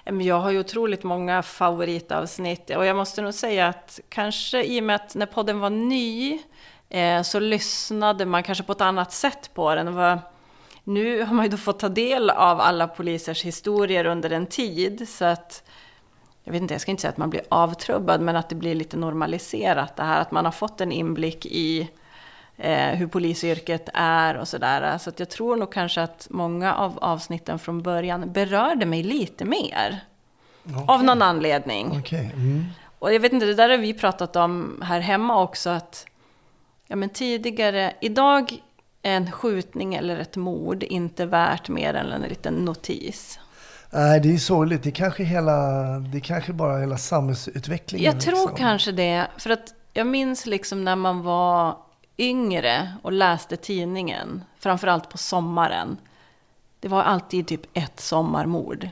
Jag 0.05 0.39
har 0.39 0.51
ju 0.51 0.59
otroligt 0.59 1.03
många 1.03 1.43
favoritavsnitt 1.43 2.69
och 2.69 2.85
jag 2.85 2.95
måste 2.95 3.21
nog 3.21 3.33
säga 3.33 3.67
att 3.67 3.99
kanske 4.09 4.63
i 4.63 4.79
och 4.79 4.83
med 4.83 4.95
att 4.95 5.15
när 5.15 5.25
podden 5.25 5.59
var 5.59 5.69
ny 5.69 6.39
eh, 6.89 7.21
så 7.21 7.39
lyssnade 7.39 8.25
man 8.25 8.43
kanske 8.43 8.63
på 8.63 8.71
ett 8.71 8.81
annat 8.81 9.11
sätt 9.11 9.49
på 9.53 9.75
den. 9.75 10.19
Nu 10.83 11.23
har 11.23 11.33
man 11.33 11.45
ju 11.45 11.51
då 11.51 11.57
fått 11.57 11.79
ta 11.79 11.89
del 11.89 12.29
av 12.29 12.59
alla 12.59 12.87
polisers 12.87 13.43
historier 13.43 14.05
under 14.05 14.29
en 14.29 14.45
tid 14.45 15.09
så 15.09 15.25
att 15.25 15.63
jag 16.43 16.51
vet 16.51 16.61
inte, 16.61 16.73
jag 16.73 16.81
ska 16.81 16.91
inte 16.91 17.01
säga 17.01 17.11
att 17.11 17.17
man 17.17 17.29
blir 17.29 17.41
avtrubbad 17.49 18.21
men 18.21 18.35
att 18.35 18.49
det 18.49 18.55
blir 18.55 18.75
lite 18.75 18.97
normaliserat 18.97 19.95
det 19.95 20.03
här 20.03 20.21
att 20.21 20.31
man 20.31 20.45
har 20.45 20.51
fått 20.51 20.81
en 20.81 20.91
inblick 20.91 21.45
i 21.45 21.89
eh, 22.57 22.89
hur 22.89 23.07
polisyrket 23.07 23.89
är 23.93 24.37
och 24.37 24.47
sådär. 24.47 24.97
Så 24.97 25.09
att 25.09 25.19
jag 25.19 25.29
tror 25.29 25.55
nog 25.55 25.71
kanske 25.71 26.01
att 26.01 26.27
många 26.29 26.75
av 26.75 26.99
avsnitten 27.01 27.59
från 27.59 27.81
början 27.81 28.31
berörde 28.33 28.85
mig 28.85 29.03
lite 29.03 29.45
mer. 29.45 30.03
Av 30.87 31.03
någon 31.03 31.21
anledning. 31.21 31.97
Okej. 31.99 32.31
Mm. 32.33 32.65
Och 32.99 33.13
jag 33.13 33.19
vet 33.19 33.33
inte, 33.33 33.45
det 33.45 33.53
där 33.53 33.69
har 33.69 33.77
vi 33.77 33.93
pratat 33.93 34.35
om 34.35 34.81
här 34.85 34.99
hemma 34.99 35.41
också. 35.41 35.69
Att, 35.69 36.05
ja 36.87 36.95
men 36.95 37.09
tidigare, 37.09 37.93
idag 38.01 38.51
är 39.01 39.11
en 39.11 39.31
skjutning 39.31 39.95
eller 39.95 40.17
ett 40.17 40.35
mord 40.35 40.83
inte 40.83 41.25
värt 41.25 41.69
mer 41.69 41.93
än 41.93 42.11
en 42.11 42.21
liten 42.21 42.53
notis. 42.53 43.39
Nej, 43.89 44.19
det 44.19 44.33
är 44.33 44.37
sorgligt. 44.37 44.83
Det 44.83 44.89
är 44.89 44.91
kanske, 44.91 45.23
hela, 45.23 45.53
det 45.99 46.17
är 46.17 46.21
kanske 46.21 46.53
bara 46.53 46.79
hela 46.79 46.97
samhällsutvecklingen. 46.97 48.05
Jag 48.13 48.21
tror 48.21 48.41
liksom. 48.41 48.55
kanske 48.55 48.91
det. 48.91 49.27
För 49.37 49.49
att 49.49 49.73
jag 49.93 50.07
minns 50.07 50.45
liksom 50.45 50.83
när 50.83 50.95
man 50.95 51.23
var 51.23 51.77
yngre 52.17 52.93
och 53.01 53.11
läste 53.11 53.57
tidningen. 53.57 54.43
Framförallt 54.59 55.09
på 55.09 55.17
sommaren. 55.17 55.97
Det 56.79 56.87
var 56.87 57.03
alltid 57.03 57.47
typ 57.47 57.61
ett 57.73 57.99
sommarmord. 57.99 58.89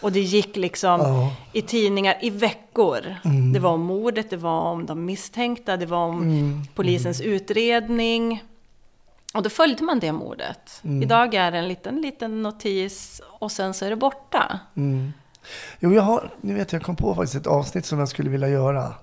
Och 0.00 0.12
det 0.12 0.20
gick 0.20 0.56
liksom 0.56 1.00
Ja. 1.00 1.32
i 1.52 1.62
tidningar 1.62 2.16
i 2.22 2.30
veckor. 2.30 3.14
Det 3.54 3.58
var 3.60 3.70
om 3.70 3.80
mordet, 3.82 4.30
det 4.30 4.36
var 4.36 4.60
om 4.60 4.86
de 4.86 5.04
misstänkta, 5.04 5.76
det 5.76 5.86
var 5.86 6.04
om 6.06 6.22
Mm. 6.22 6.62
polisens 6.74 7.20
utredning. 7.20 8.44
Och 9.34 9.42
då 9.42 9.50
följde 9.50 9.84
man 9.84 10.00
det 10.00 10.12
mordet. 10.12 10.80
Mm. 10.84 11.02
Idag 11.02 11.34
är 11.34 11.50
det 11.50 11.58
en 11.58 11.68
liten, 11.68 12.00
liten 12.02 12.42
notis 12.42 13.20
och 13.38 13.52
sen 13.52 13.74
så 13.74 13.84
är 13.84 13.90
det 13.90 13.96
borta. 13.96 14.58
Mm. 14.76 15.12
Jo, 15.80 15.92
jag 15.94 16.02
har, 16.02 16.30
ni 16.40 16.54
vet, 16.54 16.72
jag 16.72 16.82
kom 16.82 16.96
på 16.96 17.14
faktiskt 17.14 17.34
ett 17.34 17.46
avsnitt 17.46 17.86
som 17.86 17.98
jag 17.98 18.08
skulle 18.08 18.30
vilja 18.30 18.48
göra. 18.48 18.94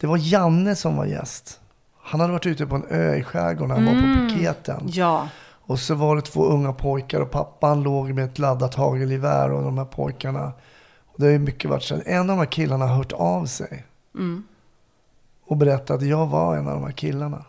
Det 0.00 0.06
var 0.06 0.18
Janne 0.20 0.76
som 0.76 0.96
var 0.96 1.06
gäst. 1.06 1.60
Han 2.02 2.20
hade 2.20 2.32
varit 2.32 2.46
ute 2.46 2.66
på 2.66 2.74
en 2.74 2.84
ö 2.90 3.14
i 3.14 3.22
skärgården, 3.22 3.70
han 3.70 3.84
var 3.84 3.92
på 3.92 4.28
piketen. 4.28 4.82
Ja. 4.86 5.28
Och 5.68 5.78
så 5.78 5.94
var 5.94 6.16
det 6.16 6.22
två 6.22 6.44
unga 6.44 6.72
pojkar 6.72 7.20
och 7.20 7.30
pappan 7.30 7.82
låg 7.82 8.14
med 8.14 8.24
ett 8.24 8.38
laddat 8.38 8.74
hagelgevär 8.74 9.50
och 9.50 9.62
de 9.62 9.78
här 9.78 9.84
pojkarna. 9.84 10.52
Och 11.06 11.14
det 11.16 11.24
har 11.24 11.32
ju 11.32 11.38
mycket 11.38 11.70
varit 11.70 11.82
så. 11.82 12.00
En 12.06 12.20
av 12.20 12.26
de 12.26 12.38
här 12.38 12.46
killarna 12.46 12.86
har 12.86 12.96
hört 12.96 13.12
av 13.12 13.46
sig. 13.46 13.84
Och 15.46 15.56
berättat 15.56 15.90
att 15.90 16.06
jag 16.06 16.26
var 16.26 16.56
en 16.56 16.68
av 16.68 16.74
de 16.74 16.84
här 16.84 16.92
killarna. 16.92 17.44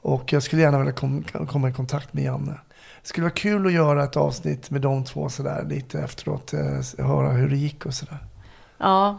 Och 0.00 0.32
jag 0.32 0.42
skulle 0.42 0.62
gärna 0.62 0.78
vilja 0.78 0.92
kom, 0.92 1.24
komma 1.48 1.68
i 1.68 1.72
kontakt 1.72 2.12
med 2.12 2.24
Janne. 2.24 2.60
Det 3.02 3.08
skulle 3.08 3.24
vara 3.24 3.34
kul 3.34 3.66
att 3.66 3.72
göra 3.72 4.04
ett 4.04 4.16
avsnitt 4.16 4.70
med 4.70 4.80
de 4.80 5.04
två 5.04 5.28
sådär 5.28 5.64
lite 5.68 6.00
efteråt. 6.00 6.52
Eh, 6.52 7.06
höra 7.06 7.30
hur 7.30 7.48
det 7.48 7.56
gick 7.56 7.86
och 7.86 7.94
sådär. 7.94 8.18
Ja, 8.78 9.18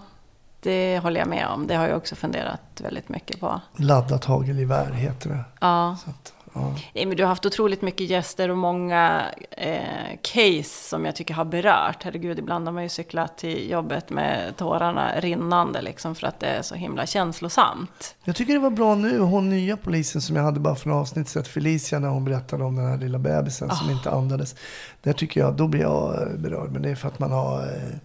det 0.67 0.99
håller 0.99 1.19
jag 1.19 1.29
med 1.29 1.47
om. 1.47 1.67
Det 1.67 1.75
har 1.75 1.87
jag 1.87 1.97
också 1.97 2.15
funderat 2.15 2.81
väldigt 2.83 3.09
mycket 3.09 3.39
på. 3.39 3.61
Laddat 3.75 4.25
hagelgevär 4.25 4.91
heter 4.91 5.29
det. 5.29 5.43
Ja. 5.61 5.91
Att, 5.91 6.33
ja. 6.53 6.75
Nej, 6.93 7.05
men 7.05 7.17
du 7.17 7.23
har 7.23 7.27
haft 7.27 7.45
otroligt 7.45 7.81
mycket 7.81 8.09
gäster 8.09 8.49
och 8.49 8.57
många 8.57 9.25
eh, 9.51 10.17
case 10.21 10.89
som 10.89 11.05
jag 11.05 11.15
tycker 11.15 11.33
har 11.33 11.45
berört. 11.45 12.03
Herregud, 12.03 12.39
ibland 12.39 12.67
har 12.67 12.73
man 12.73 12.83
ju 12.83 12.89
cyklat 12.89 13.37
till 13.37 13.69
jobbet 13.69 14.09
med 14.09 14.57
tårarna 14.57 15.19
rinnande 15.19 15.81
liksom 15.81 16.15
för 16.15 16.27
att 16.27 16.39
det 16.39 16.47
är 16.47 16.61
så 16.61 16.75
himla 16.75 17.05
känslosamt. 17.05 18.15
Jag 18.23 18.35
tycker 18.35 18.53
det 18.53 18.59
var 18.59 18.69
bra 18.69 18.95
nu, 18.95 19.19
hon 19.19 19.49
nya 19.49 19.77
polisen 19.77 20.21
som 20.21 20.35
jag 20.35 20.43
hade 20.43 20.59
bara 20.59 20.75
för 20.75 20.89
några 20.89 21.01
avsnitt 21.01 21.29
sett, 21.29 21.47
Felicia, 21.47 21.99
när 21.99 22.09
hon 22.09 22.25
berättade 22.25 22.63
om 22.63 22.75
den 22.75 22.85
här 22.85 22.97
lilla 22.97 23.19
bebisen 23.19 23.69
som 23.69 23.89
inte 23.89 24.11
andades. 24.11 24.55
Där 25.03 25.13
tycker 25.13 25.39
jag, 25.39 25.55
då 25.55 25.67
blir 25.67 25.81
jag 25.81 26.21
eh, 26.21 26.37
berörd. 26.37 26.71
Men 26.71 26.81
det 26.81 26.89
är 26.89 26.95
för 26.95 27.07
att 27.07 27.19
man 27.19 27.31
har 27.31 27.61
eh, 27.61 27.97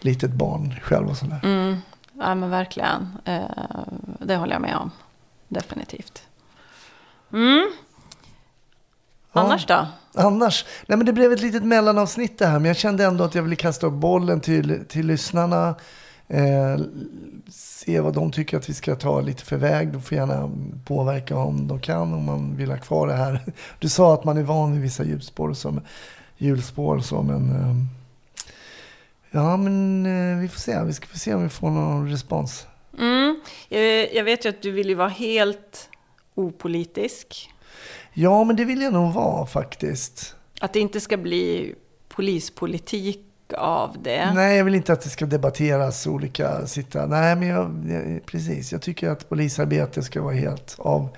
litet 0.00 0.30
barn 0.30 0.74
själv 0.82 1.08
och 1.08 1.16
sådär. 1.16 1.40
Mm. 1.44 1.76
Ja, 2.18 2.34
men 2.34 2.50
verkligen. 2.50 3.18
Eh, 3.24 3.44
det 4.20 4.36
håller 4.36 4.52
jag 4.52 4.62
med 4.62 4.76
om. 4.76 4.90
Definitivt. 5.48 6.22
Mm. 7.32 7.70
Annars 9.32 9.66
då? 9.66 9.86
Annars, 10.14 10.64
nej 10.86 10.96
men 10.98 11.06
det 11.06 11.12
blev 11.12 11.32
ett 11.32 11.40
litet 11.40 11.64
mellanavsnitt 11.64 12.38
det 12.38 12.46
här. 12.46 12.58
Men 12.58 12.64
jag 12.64 12.76
kände 12.76 13.04
ändå 13.04 13.24
att 13.24 13.34
jag 13.34 13.42
ville 13.42 13.56
kasta 13.56 13.86
upp 13.86 13.92
bollen 13.92 14.40
till, 14.40 14.84
till 14.88 15.06
lyssnarna. 15.06 15.74
Eh, 16.28 16.76
se 17.50 18.00
vad 18.00 18.14
de 18.14 18.32
tycker 18.32 18.56
att 18.56 18.68
vi 18.68 18.74
ska 18.74 18.96
ta 18.96 19.20
lite 19.20 19.44
för 19.44 19.56
väg. 19.56 19.92
De 19.92 20.02
får 20.02 20.18
gärna 20.18 20.50
påverka 20.84 21.36
om 21.36 21.68
de 21.68 21.80
kan, 21.80 22.14
om 22.14 22.24
man 22.24 22.56
vill 22.56 22.70
ha 22.70 22.78
kvar 22.78 23.06
det 23.06 23.14
här. 23.14 23.42
Du 23.78 23.88
sa 23.88 24.14
att 24.14 24.24
man 24.24 24.36
är 24.38 24.42
van 24.42 24.72
vid 24.72 24.82
vissa 24.82 25.04
hjulspår 25.04 25.54
så, 25.54 25.80
hjulspår 26.36 26.96
och 26.96 27.04
så, 27.04 27.22
men... 27.22 27.50
Eh, 27.50 27.97
ja, 29.30 29.56
men 29.56 30.06
eh, 30.06 30.38
vi 30.38 30.48
får 30.48 30.60
se. 30.60 30.84
Vi 30.84 30.92
ska 30.92 31.06
få 31.06 31.18
se 31.18 31.34
om 31.34 31.42
vi 31.42 31.48
får 31.48 31.70
någon 31.70 32.10
respons. 32.10 32.66
Mm. 32.98 33.40
Jag, 34.12 34.24
vet 34.24 34.44
ju 34.44 34.48
att 34.48 34.62
du 34.62 34.70
vill 34.70 34.88
ju 34.88 34.94
vara 34.94 35.08
helt 35.08 35.88
opolitisk. 36.34 37.50
Ja, 38.12 38.44
men 38.44 38.56
det 38.56 38.64
vill 38.64 38.82
jag 38.82 38.92
nog 38.92 39.12
vara 39.12 39.46
faktiskt. 39.46 40.36
Att 40.60 40.72
det 40.72 40.80
inte 40.80 41.00
ska 41.00 41.16
bli 41.16 41.74
polispolitik 42.08 43.24
av 43.58 43.96
det. 44.02 44.32
Nej, 44.34 44.56
jag 44.56 44.64
vill 44.64 44.74
inte 44.74 44.92
att 44.92 45.00
det 45.00 45.08
ska 45.08 45.26
debatteras 45.26 46.06
olika 46.06 46.66
sitta. 46.66 47.06
Nej, 47.06 47.36
men 47.36 47.48
jag, 47.48 48.26
precis. 48.26 48.72
Jag 48.72 48.82
tycker 48.82 49.10
att 49.10 49.28
polisarbete 49.28 50.02
ska 50.02 50.22
vara 50.22 50.34
helt 50.34 50.76
av 50.78 51.08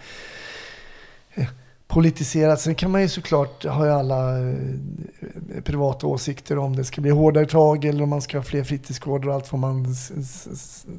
politiserat. 1.91 2.61
Sen 2.61 2.75
kan 2.75 2.91
man 2.91 3.03
ju 3.03 3.09
såklart 3.09 3.65
ha 3.65 3.91
alla 3.91 4.39
eh, 4.39 4.55
privata 5.65 6.07
åsikter 6.07 6.59
om 6.59 6.77
det 6.77 6.85
ska 6.85 7.01
bli 7.01 7.11
hårdare 7.11 7.47
tag 7.47 7.85
eller 7.85 8.03
om 8.03 8.09
man 8.09 8.23
ska 8.23 8.39
ha 8.39 8.43
fler 8.43 8.65
fritidsgårdar 8.65 9.29
och 9.29 9.35
allt 9.35 9.53
vad 9.53 9.61
man 9.61 9.95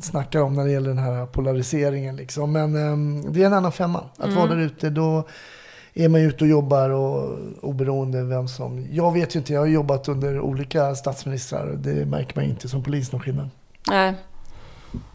snackar 0.02 0.42
om 0.42 0.54
när 0.54 0.66
det 0.66 0.72
gäller 0.72 0.89
den 0.89 0.98
här 0.98 1.26
polariseringen. 1.26 2.16
Liksom. 2.16 2.52
Men 2.52 2.76
eh, 2.76 3.32
det 3.32 3.42
är 3.42 3.46
en 3.46 3.54
annan 3.54 3.72
femma. 3.72 4.04
Att 4.18 4.34
vara 4.34 4.48
där 4.48 4.58
ute, 4.58 4.89
då 4.89 5.28
är 5.94 6.10
man 6.10 6.22
ju 6.22 6.28
ute 6.28 6.44
och 6.44 6.50
jobbar 6.50 6.89
och 6.89 7.39
oberoende 7.62 8.24
vem 8.24 8.48
som... 8.48 8.88
Jag 8.92 9.14
vet 9.14 9.36
ju 9.36 9.39
inte, 9.39 9.54
jag 9.54 9.60
har 9.60 9.68
jobbat 9.68 10.08
under 10.08 10.39
olika 10.39 10.96
statsministrar. 10.96 11.76
Det 11.78 12.06
märker 12.06 12.36
man 12.36 12.46
inte 12.46 12.70
som 12.70 12.84
polis 12.84 13.12
någon 13.12 13.22
skillnad. 13.22 13.50
Nej. 13.89 14.16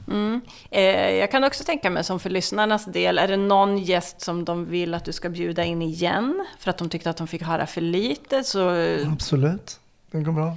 Mm. 0.09 0.41
Eh, 0.71 1.11
jag 1.11 1.31
kan 1.31 1.45
också 1.45 1.65
tänka 1.65 1.91
mig 1.91 2.05
som 2.05 2.21
för 2.21 2.31
lyssnarnas 2.31 2.85
del, 2.85 3.19
är 3.19 3.29
det 3.29 3.37
någon 3.37 3.79
gäst 3.79 4.21
som 4.21 4.45
de 4.45 4.65
vill 4.65 4.95
att 4.95 5.05
du 5.05 5.13
ska 5.13 5.29
bjuda 5.29 5.65
in 5.65 5.83
igen? 5.83 6.47
För 6.59 6.71
att 6.71 6.79
de 6.79 6.89
tyckte 6.89 7.11
att 7.11 7.17
de 7.17 7.27
fick 7.27 7.43
höra 7.43 7.67
för 7.67 7.81
lite, 7.81 8.45
så 8.45 8.71
Absolut, 9.13 9.81
det 10.11 10.21
går 10.21 10.33
bra. 10.33 10.57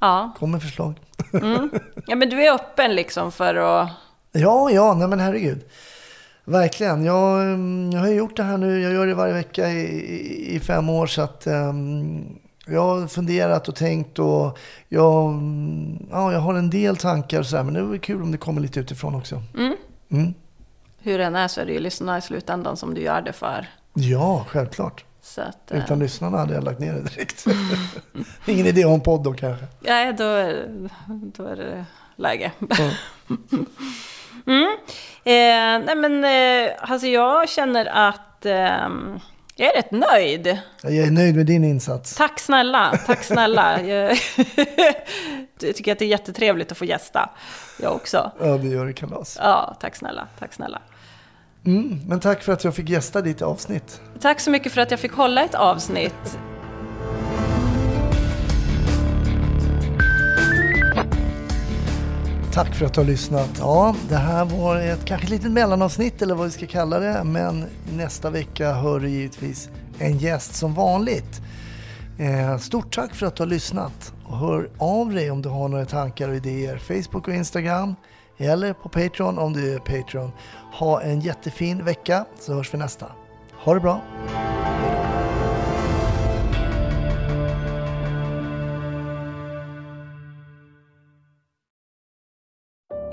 ja. 0.00 0.32
Kom 0.38 0.50
med 0.50 0.62
förslag. 0.62 0.94
Mm. 1.32 1.70
Ja 2.06 2.16
men 2.16 2.30
du 2.30 2.46
är 2.46 2.54
öppen 2.54 2.94
liksom 2.94 3.32
för 3.32 3.54
att... 3.54 3.90
Ja, 4.32 4.70
ja, 4.70 4.94
nej 4.94 5.08
men 5.08 5.20
herregud. 5.20 5.64
Verkligen. 6.44 7.04
Jag, 7.04 7.42
mm, 7.42 7.90
jag 7.92 8.00
har 8.00 8.08
ju 8.08 8.14
gjort 8.14 8.36
det 8.36 8.42
här 8.42 8.58
nu. 8.58 8.80
Jag 8.80 8.92
gör 8.92 9.06
det 9.06 9.14
varje 9.14 9.34
vecka 9.34 9.68
i, 9.70 10.54
i, 10.56 10.60
fem 10.60 10.88
år. 10.88 11.06
Så 11.06 11.22
att, 11.22 11.46
ehm, 11.46 12.38
Jag 12.68 12.80
har 12.82 13.06
funderat 13.06 13.68
och 13.68 13.74
tänkt 13.76 14.18
och 14.18 14.58
jag, 14.88 15.32
ja, 16.10 16.32
jag 16.32 16.40
har 16.40 16.54
en 16.54 16.70
del 16.70 16.96
tankar 16.96 17.38
och 17.40 17.46
så 17.46 17.56
här, 17.56 17.64
men 17.64 17.74
det 17.74 17.82
vore 17.82 17.98
kul 17.98 18.22
om 18.22 18.32
det 18.32 18.38
kommer 18.38 18.60
lite 18.60 18.80
utifrån 18.80 19.14
också. 19.14 19.42
Mm. 19.58 19.76
Mm. 20.10 20.34
Hur 20.98 21.18
den 21.18 21.36
är 21.36 21.48
så 21.48 21.60
är 21.60 21.66
det 21.66 21.72
ju 21.72 21.78
lyssnarna 21.80 22.18
i 22.18 22.22
slutändan 22.22 22.76
som 22.76 22.94
du 22.94 23.00
gör 23.00 23.20
det 23.22 23.32
för. 23.32 23.66
Ja, 23.94 24.44
självklart. 24.48 25.04
Att, 25.36 25.70
eh, 25.72 25.78
Utan 25.78 25.98
lyssnarna 25.98 26.38
hade 26.38 26.54
jag 26.54 26.64
lagt 26.64 26.78
ner 26.78 26.92
det 26.92 27.02
direkt. 27.02 27.44
Ingen 28.46 28.66
idé 28.66 28.84
om 28.84 29.00
podd 29.00 29.22
då 29.24 29.32
kanske. 29.32 29.66
Nej, 29.80 30.12
då, 30.12 30.24
är- 30.24 30.68
då 31.08 31.44
är 31.44 31.56
det 31.56 31.84
läge. 32.16 32.52
Mm. 34.46 34.76
Eh, 35.24 35.86
nej 35.86 35.94
men, 35.96 36.24
eh, 36.24 36.72
alltså 36.90 37.06
jag 37.06 37.48
känner 37.48 37.86
att 38.08 38.46
ehm, 38.46 39.20
jag 39.58 39.68
är 39.68 39.76
rätt 39.76 39.90
nöjd. 39.90 40.58
Jag 40.82 40.96
är 40.96 41.10
nöjd 41.10 41.36
med 41.36 41.46
din 41.46 41.64
insats. 41.64 42.14
Tack 42.14 42.38
snälla, 42.40 42.98
tack 43.06 43.24
snälla. 43.24 43.82
jag, 43.86 44.16
tycker 45.74 45.92
att 45.92 45.98
det 45.98 46.04
är 46.04 46.08
jättetrevligt 46.08 46.72
att 46.72 46.78
få 46.78 46.84
gästa. 46.84 47.30
Jag 47.80 47.94
också. 47.94 48.32
Ja, 48.40 48.46
det 48.46 48.68
gör 48.68 48.86
det 48.86 48.92
kalas. 48.92 49.38
Ja, 49.40 49.76
tack 49.80 49.96
snälla, 49.96 50.28
tack 50.38 50.52
snälla. 50.52 50.82
Mm, 51.66 52.00
men 52.06 52.20
tack 52.20 52.42
för 52.42 52.52
att 52.52 52.64
jag 52.64 52.74
fick 52.74 52.88
gästa 52.88 53.22
ditt 53.22 53.42
avsnitt. 53.42 54.00
Tack 54.20 54.40
så 54.40 54.50
mycket 54.50 54.72
för 54.72 54.80
att 54.80 54.90
jag 54.90 55.00
fick 55.00 55.12
hålla 55.12 55.44
ett 55.44 55.54
avsnitt. 55.54 56.38
Tack 62.56 62.74
för 62.74 62.86
att 62.86 62.94
du 62.94 63.00
har 63.00 63.06
lyssnat. 63.06 63.50
Ja, 63.58 63.94
det 64.08 64.16
här 64.16 64.44
var 64.44 64.76
ett 64.76 65.04
kanske 65.04 65.28
litet 65.28 65.50
mellanavsnitt 65.50 66.22
eller 66.22 66.34
vad 66.34 66.46
vi 66.46 66.52
ska 66.52 66.66
kalla 66.66 66.98
det. 66.98 67.24
Men 67.24 67.64
nästa 67.96 68.30
vecka 68.30 68.72
hör 68.72 69.00
du 69.00 69.08
givetvis 69.08 69.68
en 69.98 70.18
gäst 70.18 70.54
som 70.54 70.74
vanligt. 70.74 71.40
Eh, 72.18 72.58
stort 72.58 72.94
tack 72.94 73.14
för 73.14 73.26
att 73.26 73.36
du 73.36 73.42
har 73.42 73.48
lyssnat. 73.48 74.12
Och 74.24 74.38
hör 74.38 74.70
av 74.78 75.12
dig 75.12 75.30
om 75.30 75.42
du 75.42 75.48
har 75.48 75.68
några 75.68 75.84
tankar 75.84 76.28
och 76.28 76.34
idéer. 76.34 76.78
Facebook 76.78 77.28
och 77.28 77.34
Instagram. 77.34 77.94
Eller 78.38 78.72
på 78.72 78.88
Patreon 78.88 79.38
om 79.38 79.52
du 79.52 79.74
är 79.74 79.78
Patreon. 79.78 80.30
Ha 80.72 81.02
en 81.02 81.20
jättefin 81.20 81.84
vecka 81.84 82.24
så 82.40 82.54
hörs 82.54 82.74
vi 82.74 82.78
nästa. 82.78 83.06
Ha 83.64 83.74
det 83.74 83.80
bra. 83.80 84.00